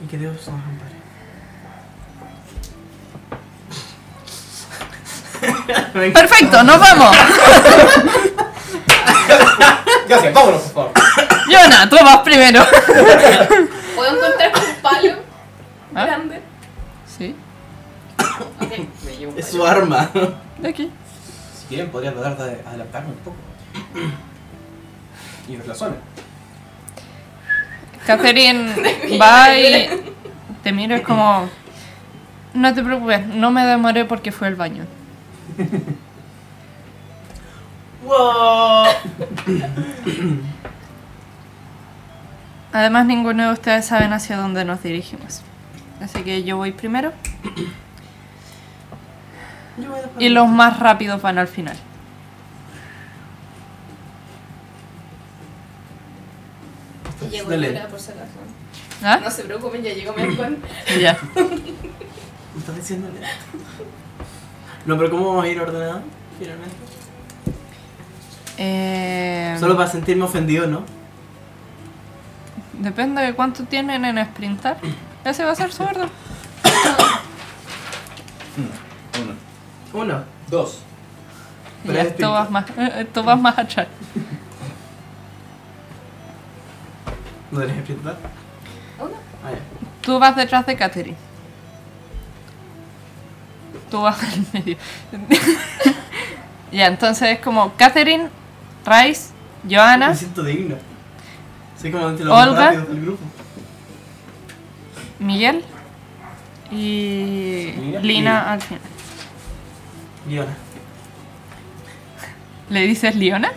[0.03, 0.97] Y que Dios nos ampare.
[6.13, 7.15] Perfecto, nos vamos.
[10.07, 10.93] Gracias, vámonos, por favor.
[11.47, 12.65] Jonah, tú vas primero.
[13.95, 15.13] ¿Puedo encontrar con un palo
[15.95, 16.05] ¿Ah?
[16.05, 16.36] grande?
[19.35, 20.09] Es su arma.
[20.61, 20.91] de aquí.
[21.59, 23.37] Si quieren, podría tratar de adelantarme un poco.
[25.47, 25.95] Y ver la zona.
[28.05, 28.73] Catherine
[29.21, 29.89] va y
[30.63, 31.49] te mira como
[32.53, 34.85] no te preocupes, no me demoré porque fue al baño.
[38.03, 38.85] Wow.
[42.71, 45.41] Además, ninguno de ustedes saben hacia dónde nos dirigimos.
[45.99, 47.11] Así que yo voy primero.
[50.19, 51.75] Y los más rápidos van al final.
[57.31, 57.67] Y Dale.
[57.69, 58.31] Yura, por si acaso.
[59.03, 59.19] ¿Ah?
[59.23, 60.57] No se preocupen, ya llegó Melcon.
[60.99, 61.17] Ya.
[61.35, 63.27] ¿Me estás diciendo lento?
[64.85, 66.01] No, pero ¿cómo vamos a ir ordenado?
[66.39, 66.75] Finalmente.
[68.57, 70.83] Eh, Solo para sentirme ofendido, ¿no?
[72.73, 74.77] Depende de cuánto tienen en sprintar.
[75.25, 76.09] Ese va a ser su orden.
[79.93, 80.23] Uno.
[80.49, 80.79] Dos.
[81.83, 83.87] Y Pero esto vas más, eh, tú vas más atrás.
[87.51, 88.17] ¿No deberías sprintar?
[88.99, 89.11] Uno.
[89.45, 89.59] Ah, ya.
[90.01, 91.17] Tú vas detrás de Catherine.
[93.89, 94.77] Tú vas al medio.
[96.71, 98.29] ya, entonces es como Catherine,
[98.85, 99.29] Rice,
[99.69, 100.75] Johanna, Me siento digno.
[101.81, 102.51] Soy como entre los Olga.
[102.53, 103.23] más rápidos del grupo.
[105.19, 105.63] Miguel
[106.71, 107.99] y Lina.
[108.01, 108.81] Lina al final.
[110.27, 110.55] Liona.
[112.69, 113.51] ¿Le dices Liona?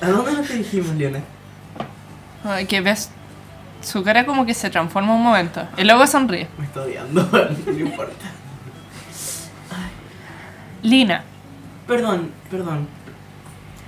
[0.00, 1.20] ¿A dónde nos dirigimos, Liona?
[2.44, 3.10] Ay, Que ves
[3.82, 5.66] su cara como que se transforma un momento.
[5.76, 6.48] Y luego sonríe.
[6.58, 7.28] Me está odiando,
[7.66, 8.26] no importa.
[10.82, 11.24] Lina.
[11.86, 12.88] Perdón, perdón.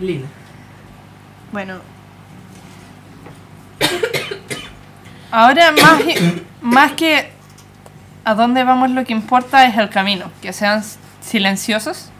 [0.00, 0.26] Lina.
[1.52, 1.80] Bueno.
[5.30, 6.02] Ahora más,
[6.60, 7.31] más que
[8.24, 10.30] a dónde vamos lo que importa es el camino.
[10.40, 10.82] Que sean
[11.20, 12.10] silenciosos.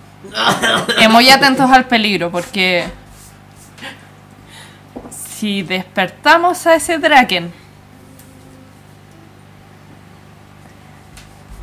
[1.03, 2.87] Y muy atentos al peligro porque
[5.11, 7.53] si despertamos a ese Draken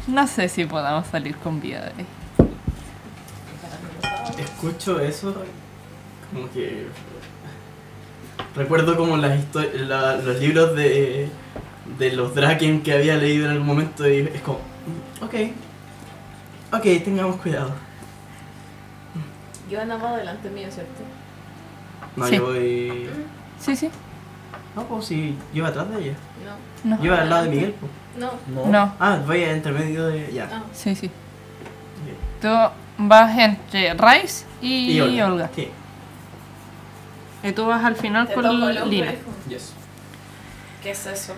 [0.07, 2.06] no sé si podamos salir con vida de ahí.
[4.40, 5.36] Escucho eso,
[6.34, 6.88] como que.
[8.56, 9.40] Recuerdo como las
[9.88, 11.30] la- los libros de,
[11.98, 14.60] de los Draken que había leído en algún momento y es como.
[14.60, 15.34] mm, Ok.
[16.72, 17.72] Ok, tengamos cuidado.
[19.72, 21.02] Joana va delante mío, ¿cierto?
[22.16, 22.36] No, Sí.
[22.38, 23.10] yo voy.
[23.60, 23.90] Sí, sí.
[24.76, 26.14] No, pues sí, yo iba atrás de ella.
[26.84, 26.95] No.
[26.95, 26.98] No.
[26.99, 27.91] Yo iba al lado de Miguel, pues.
[28.18, 28.32] No.
[28.53, 28.68] No.
[28.72, 28.95] No.
[28.99, 30.32] Ah, voy entre medio de.
[30.32, 30.49] Ya.
[30.52, 30.64] Ah.
[30.74, 31.10] Sí, sí.
[32.41, 32.48] Tú
[32.98, 35.28] vas entre Rice y, Y Olga.
[35.28, 35.49] Olga.
[35.56, 35.70] Sí.
[37.44, 39.14] Y tú vas al final Te con Lina.
[39.48, 39.74] Yes.
[40.84, 41.34] ¿Qué es eso?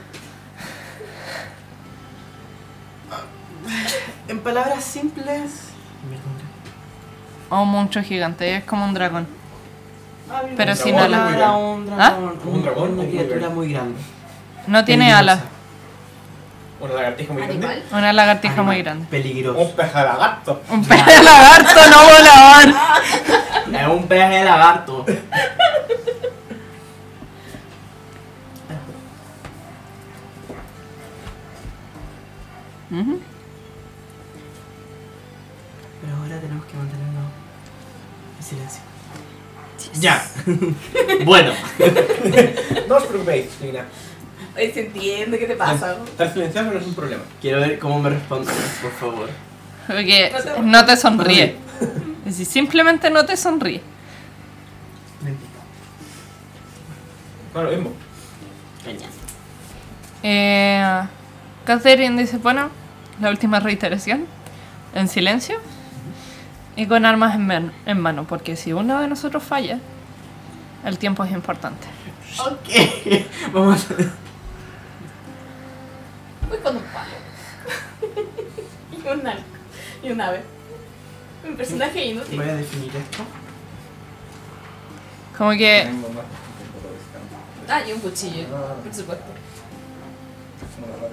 [4.28, 5.70] En palabras simples.
[7.50, 9.28] Un monstruo gigante, es como un dragón.
[10.56, 11.34] Pero Un sin alas.
[11.34, 11.58] Era ¿Ah?
[12.12, 12.40] dragón.
[12.46, 14.00] Un dragón Una criatura muy grande.
[14.68, 15.40] No tiene alas,
[16.80, 17.84] Una lagartija muy grande.
[17.92, 19.08] Una lagartija Animal muy grande.
[19.10, 19.60] Peligroso.
[19.60, 20.62] Un pez de lagarto.
[20.70, 22.76] Un pez de lagarto no volador.
[23.82, 25.06] Es un pez de lagarto.
[32.92, 33.20] Ujú.
[36.02, 37.26] Pero ahora tenemos que mantenernos
[38.40, 38.82] en silencio.
[40.00, 40.24] Ya.
[41.26, 41.54] bueno.
[42.88, 43.86] No os preocupéis, Lina.
[44.56, 45.98] Oye, se entiende qué te pasa.
[46.06, 47.24] Estar silencioso no es un problema.
[47.40, 49.30] Quiero ver cómo me responden, por favor.
[49.88, 50.32] Porque
[50.64, 51.56] no te sonríe.
[52.22, 53.82] Es decir, simplemente no te sonríe.
[57.52, 57.94] Bueno, lo mismo.
[60.22, 61.02] Eh,
[61.66, 62.70] Catherine dice, bueno,
[63.20, 64.28] la última reiteración,
[64.94, 65.58] en silencio
[66.82, 69.78] y con armas en, man- en mano, porque si uno de nosotros falla,
[70.84, 71.88] el tiempo es importante.
[72.40, 73.24] Ok.
[73.54, 73.94] Vamos a...
[76.50, 77.12] Voy con un palo.
[80.02, 80.42] Mi nave.
[81.48, 82.38] Mi personaje inútil.
[82.40, 83.24] Voy a definir esto.
[85.38, 86.26] Como que Tengo más.
[87.70, 88.48] Ah, y un cuchillo,
[88.84, 89.26] por supuesto.
[90.82, 91.08] La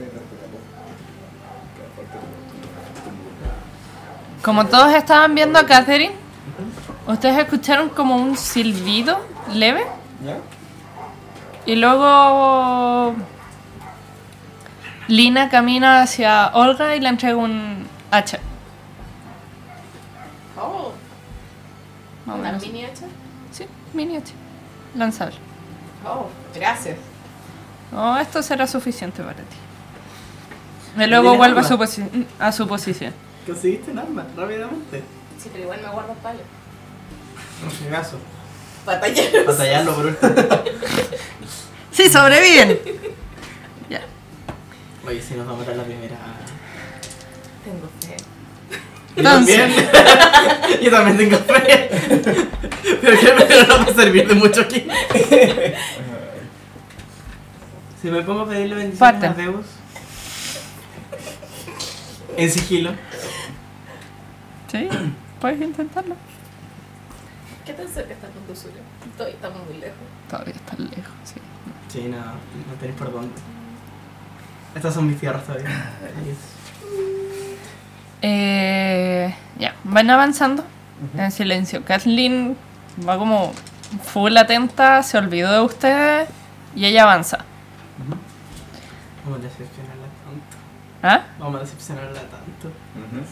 [4.43, 6.15] Como todos estaban viendo a Catherine,
[7.07, 9.21] ustedes escucharon como un silbido
[9.53, 9.85] leve
[10.25, 10.37] ¿Ya?
[11.67, 13.15] y luego
[15.09, 18.39] Lina camina hacia Olga y le entrega un hacha.
[20.61, 20.93] Oh,
[22.27, 23.07] una mini hacha.
[23.51, 24.35] Sí, mini hacha.
[24.95, 25.37] Lanzable.
[26.07, 26.97] Oh, gracias.
[27.91, 29.57] No, esto será suficiente para ti.
[31.03, 33.15] Y luego ¿Tienes vuelve a su, posi- a su posición.
[33.49, 35.03] Conseguiste un arma rápidamente.
[35.43, 36.41] Sí, pero igual me guardo palo.
[37.65, 38.19] No sé caso.
[38.85, 39.47] Batallar.
[39.47, 40.19] Batallarlo por.
[41.91, 42.79] ¡Sí, sobreviven!
[43.89, 44.03] ya.
[45.07, 46.17] Oye, si nos vamos a la primera.
[47.65, 48.17] Tengo fe.
[49.17, 49.73] Yo también.
[50.83, 51.91] Yo también tengo fe.
[53.01, 54.87] Pero que pero no va a servir de mucho aquí.
[58.03, 59.31] Si me pongo a pedirle bendiciones Parten.
[59.31, 59.67] a Zeus.
[62.37, 62.93] En sigilo.
[64.69, 64.89] Sí,
[65.41, 66.15] puedes intentarlo.
[67.65, 68.81] ¿Qué tan cerca está con tu suyo?
[69.11, 69.99] Estoy, estamos muy lejos.
[70.31, 71.41] Todavía está lejos, sí.
[71.89, 73.35] Sí, no, no tenéis por dónde.
[74.75, 75.69] Estas son mis tierras todavía.
[78.21, 80.65] Eh, ya, van avanzando
[81.17, 81.85] en silencio.
[81.85, 82.57] Kathleen
[83.07, 83.53] va como
[84.03, 86.29] full atenta, se olvidó de ustedes
[86.75, 87.39] y ella avanza.
[89.25, 90.57] Vamos a decepcionarla tanto.
[91.03, 91.23] ¿Ah?
[91.39, 92.73] Vamos a decepcionarla tanto.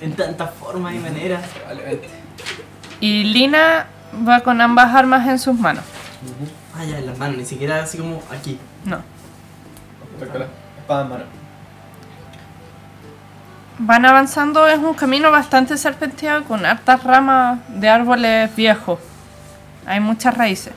[0.01, 1.47] En tantas formas y maneras.
[1.49, 2.09] Probablemente.
[3.01, 3.87] Y Lina
[4.27, 5.85] va con ambas armas en sus manos.
[6.75, 8.59] Ah, ya, en las manos, ni siquiera así como aquí.
[8.85, 8.99] No.
[10.79, 11.25] Espada en mano.
[13.79, 18.99] Van avanzando, es un camino bastante serpenteado con hartas ramas de árboles viejos.
[19.85, 20.73] Hay muchas raíces.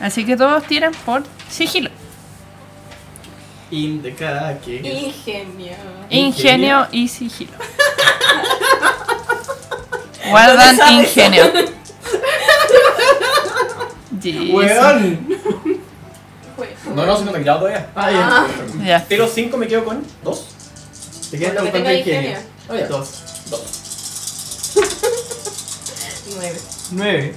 [0.00, 1.90] Así que todos tiran por sigilo.
[3.72, 4.76] Indica que.
[4.76, 5.74] Ingenio.
[6.10, 7.52] Ingenio y sigilo.
[10.28, 11.50] Guardan ingenio.
[14.52, 15.26] ¡Weón!
[16.94, 17.88] No, no, si no me he quedado todavía.
[17.96, 18.46] Ah, ya.
[18.84, 19.02] Ya.
[19.06, 20.46] Tiro 5, me quedo con 2.
[21.30, 22.20] Te quedas Con cuánto ingenio.
[22.20, 22.38] ingenio.
[22.68, 22.86] Oh, ya.
[22.88, 23.22] Dos.
[23.50, 24.72] 2.
[26.36, 26.58] Nueve.
[26.92, 27.34] Nueve.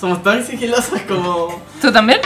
[0.00, 1.60] Somos tan sigilosas como.
[1.82, 2.20] ¿Tú también?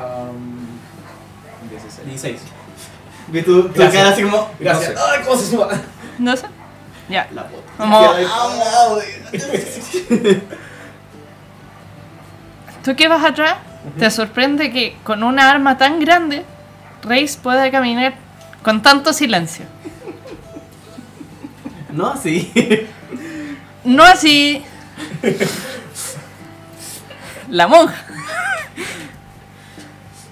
[0.00, 0.66] Um,
[1.68, 2.06] 16.
[2.06, 2.40] 16.
[3.28, 4.50] Vi tu, tu cara así como.
[4.58, 4.94] Gracias.
[4.94, 5.04] No sé.
[5.12, 5.68] ¡Ay, cómo se suba!
[6.18, 6.46] No sé.
[7.08, 7.28] Ya.
[7.32, 7.72] La bota.
[7.76, 8.14] Como,
[12.84, 13.56] tú que vas atrás,
[13.98, 16.44] te sorprende que con una arma tan grande,
[17.02, 18.14] Reis pueda caminar
[18.62, 19.66] con tanto silencio.
[21.92, 22.52] No, sí.
[23.84, 24.64] No así.
[27.48, 28.04] La monja.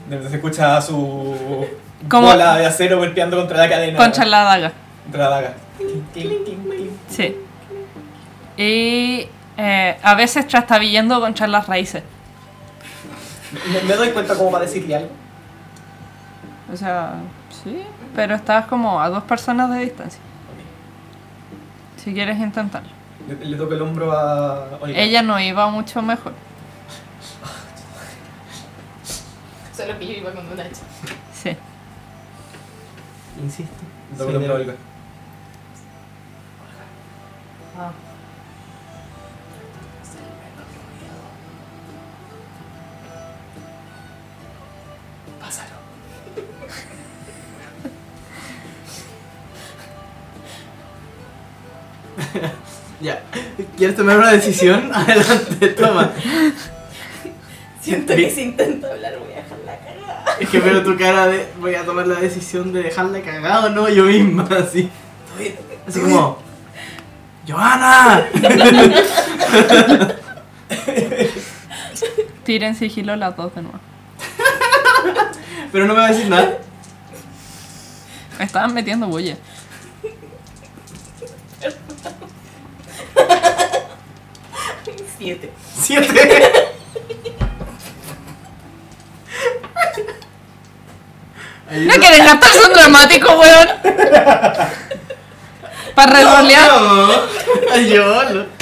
[0.08, 1.66] Donde se escucha su
[2.08, 3.98] Como- bola de acero golpeando contra la cadena.
[3.98, 4.72] Contra la daga.
[5.04, 5.54] Contra la daga.
[7.08, 7.36] Sí.
[8.56, 12.02] Y eh, a veces trastabillando contra las raíces.
[13.72, 15.10] Me, me doy cuenta como para decirle algo.
[16.72, 17.14] O sea,
[17.64, 17.82] sí,
[18.14, 20.20] pero estás como a dos personas de distancia.
[21.96, 22.88] Si quieres intentarlo.
[23.28, 24.98] Le, le toco el hombro a Olga.
[24.98, 26.32] Ella no iba mucho mejor.
[29.78, 30.82] Solo que yo iba con un hacha.
[31.32, 31.56] Sí.
[33.40, 33.72] Insisto.
[34.10, 34.74] Le toco el hombro a Olga.
[37.78, 37.92] Ah.
[45.40, 45.76] Pásalo.
[53.00, 53.22] Ya.
[53.76, 54.90] ¿Quieres tomar una decisión?
[54.92, 56.12] Adelante, toma.
[57.80, 59.47] Siento que si intento hablar voy a.
[60.40, 61.48] Es que veo tu cara de.
[61.60, 64.88] Voy a tomar la decisión de dejarla cagado, no yo misma, así.
[65.86, 66.38] Así como.
[67.46, 68.28] ¡Johanna!
[72.44, 73.78] Tiren sigilo las dos de nuevo.
[75.72, 76.58] Pero no me va a decir nada.
[78.38, 79.36] Estaban metiendo bulla.
[85.18, 85.50] Siete.
[85.74, 86.67] Siete.
[91.86, 93.68] ¿No quieren gastarse un dramático, weón?
[95.94, 96.70] Para regolear.
[96.80, 97.08] No,
[97.72, 98.58] Ay, yo, no.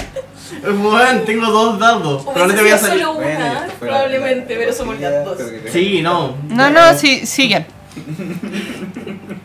[0.82, 2.26] Bueno, tengo dos dados.
[2.32, 3.05] Pero no te voy a salir.
[3.05, 5.38] solo una, probablemente, pero somos las dos.
[5.72, 6.34] Sí, no.
[6.48, 7.66] No, no, sí, siguen.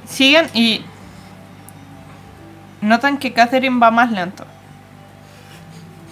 [0.08, 0.84] Siguen y
[2.82, 4.46] notan que Catherine va más lento.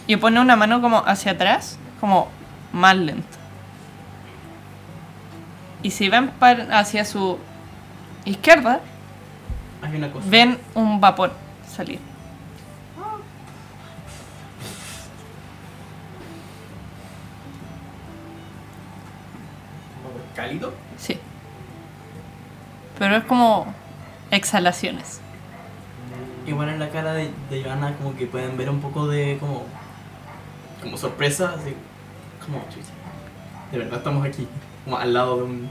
[0.07, 2.29] Y pone una mano como hacia atrás, como
[2.73, 3.37] más lento.
[5.81, 7.37] Y si ven par- hacia su
[8.25, 8.81] izquierda,
[9.81, 10.25] Hay una cosa.
[10.29, 11.31] ven un vapor
[11.67, 11.99] salir.
[20.35, 20.73] ¿Cálido?
[20.97, 21.17] Sí.
[22.97, 23.73] Pero es como
[24.31, 25.21] exhalaciones.
[26.47, 29.63] Igual en la cara de, de Johanna como que pueden ver un poco de como
[30.81, 31.75] como sorpresa, así
[32.43, 32.91] como chucha.
[33.71, 34.47] De verdad estamos aquí,
[34.85, 35.61] como al lado de un,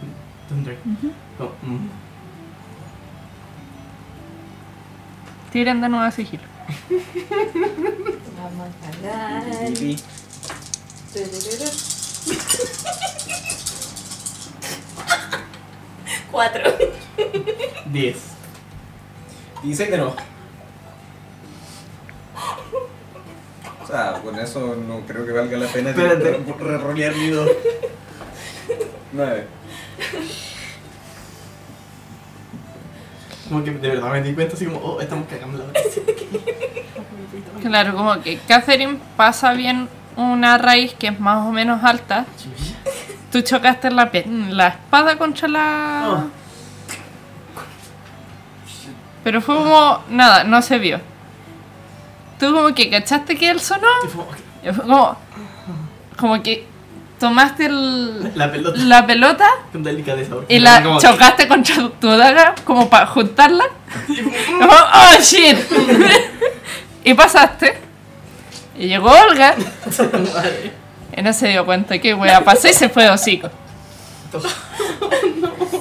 [0.49, 0.99] de un dragón.
[1.39, 1.89] Como, mm.
[5.53, 6.43] Tiren de nuevo a sigilo.
[8.37, 9.45] Vamos a ganar.
[16.31, 16.63] Cuatro.
[17.87, 18.17] 10.
[19.63, 20.15] 16 de nuevo.
[23.83, 26.45] O sea, con eso no creo que valga la pena Espérate.
[26.59, 27.49] re-rolear 2.
[29.13, 29.47] 9.
[33.49, 35.65] Como que de verdad me di cuenta así como, oh, estamos cagando la.
[37.63, 42.25] Claro, como que Catherine pasa bien una raíz que es más o menos alta.
[43.33, 44.11] Tú chocaste la,
[44.51, 46.05] la espada contra la...
[46.07, 46.25] Oh.
[49.25, 50.03] Pero fue como...
[50.09, 51.01] Nada, no se vio.
[52.39, 53.89] Tú como que cachaste que él sonó.
[54.65, 55.17] Y fue como...
[56.17, 56.67] Como que
[57.19, 60.35] tomaste el- La pelota la pelota con delicadeza.
[60.37, 63.65] porque y la como- chocaste contra tu daga como para juntarla.
[64.09, 65.57] Y fue, ¡Oh, shit!
[67.05, 67.79] y pasaste.
[68.79, 69.55] Y llegó Olga.
[71.17, 73.51] Y no se dio cuenta que wea pasó y se fue de hocico.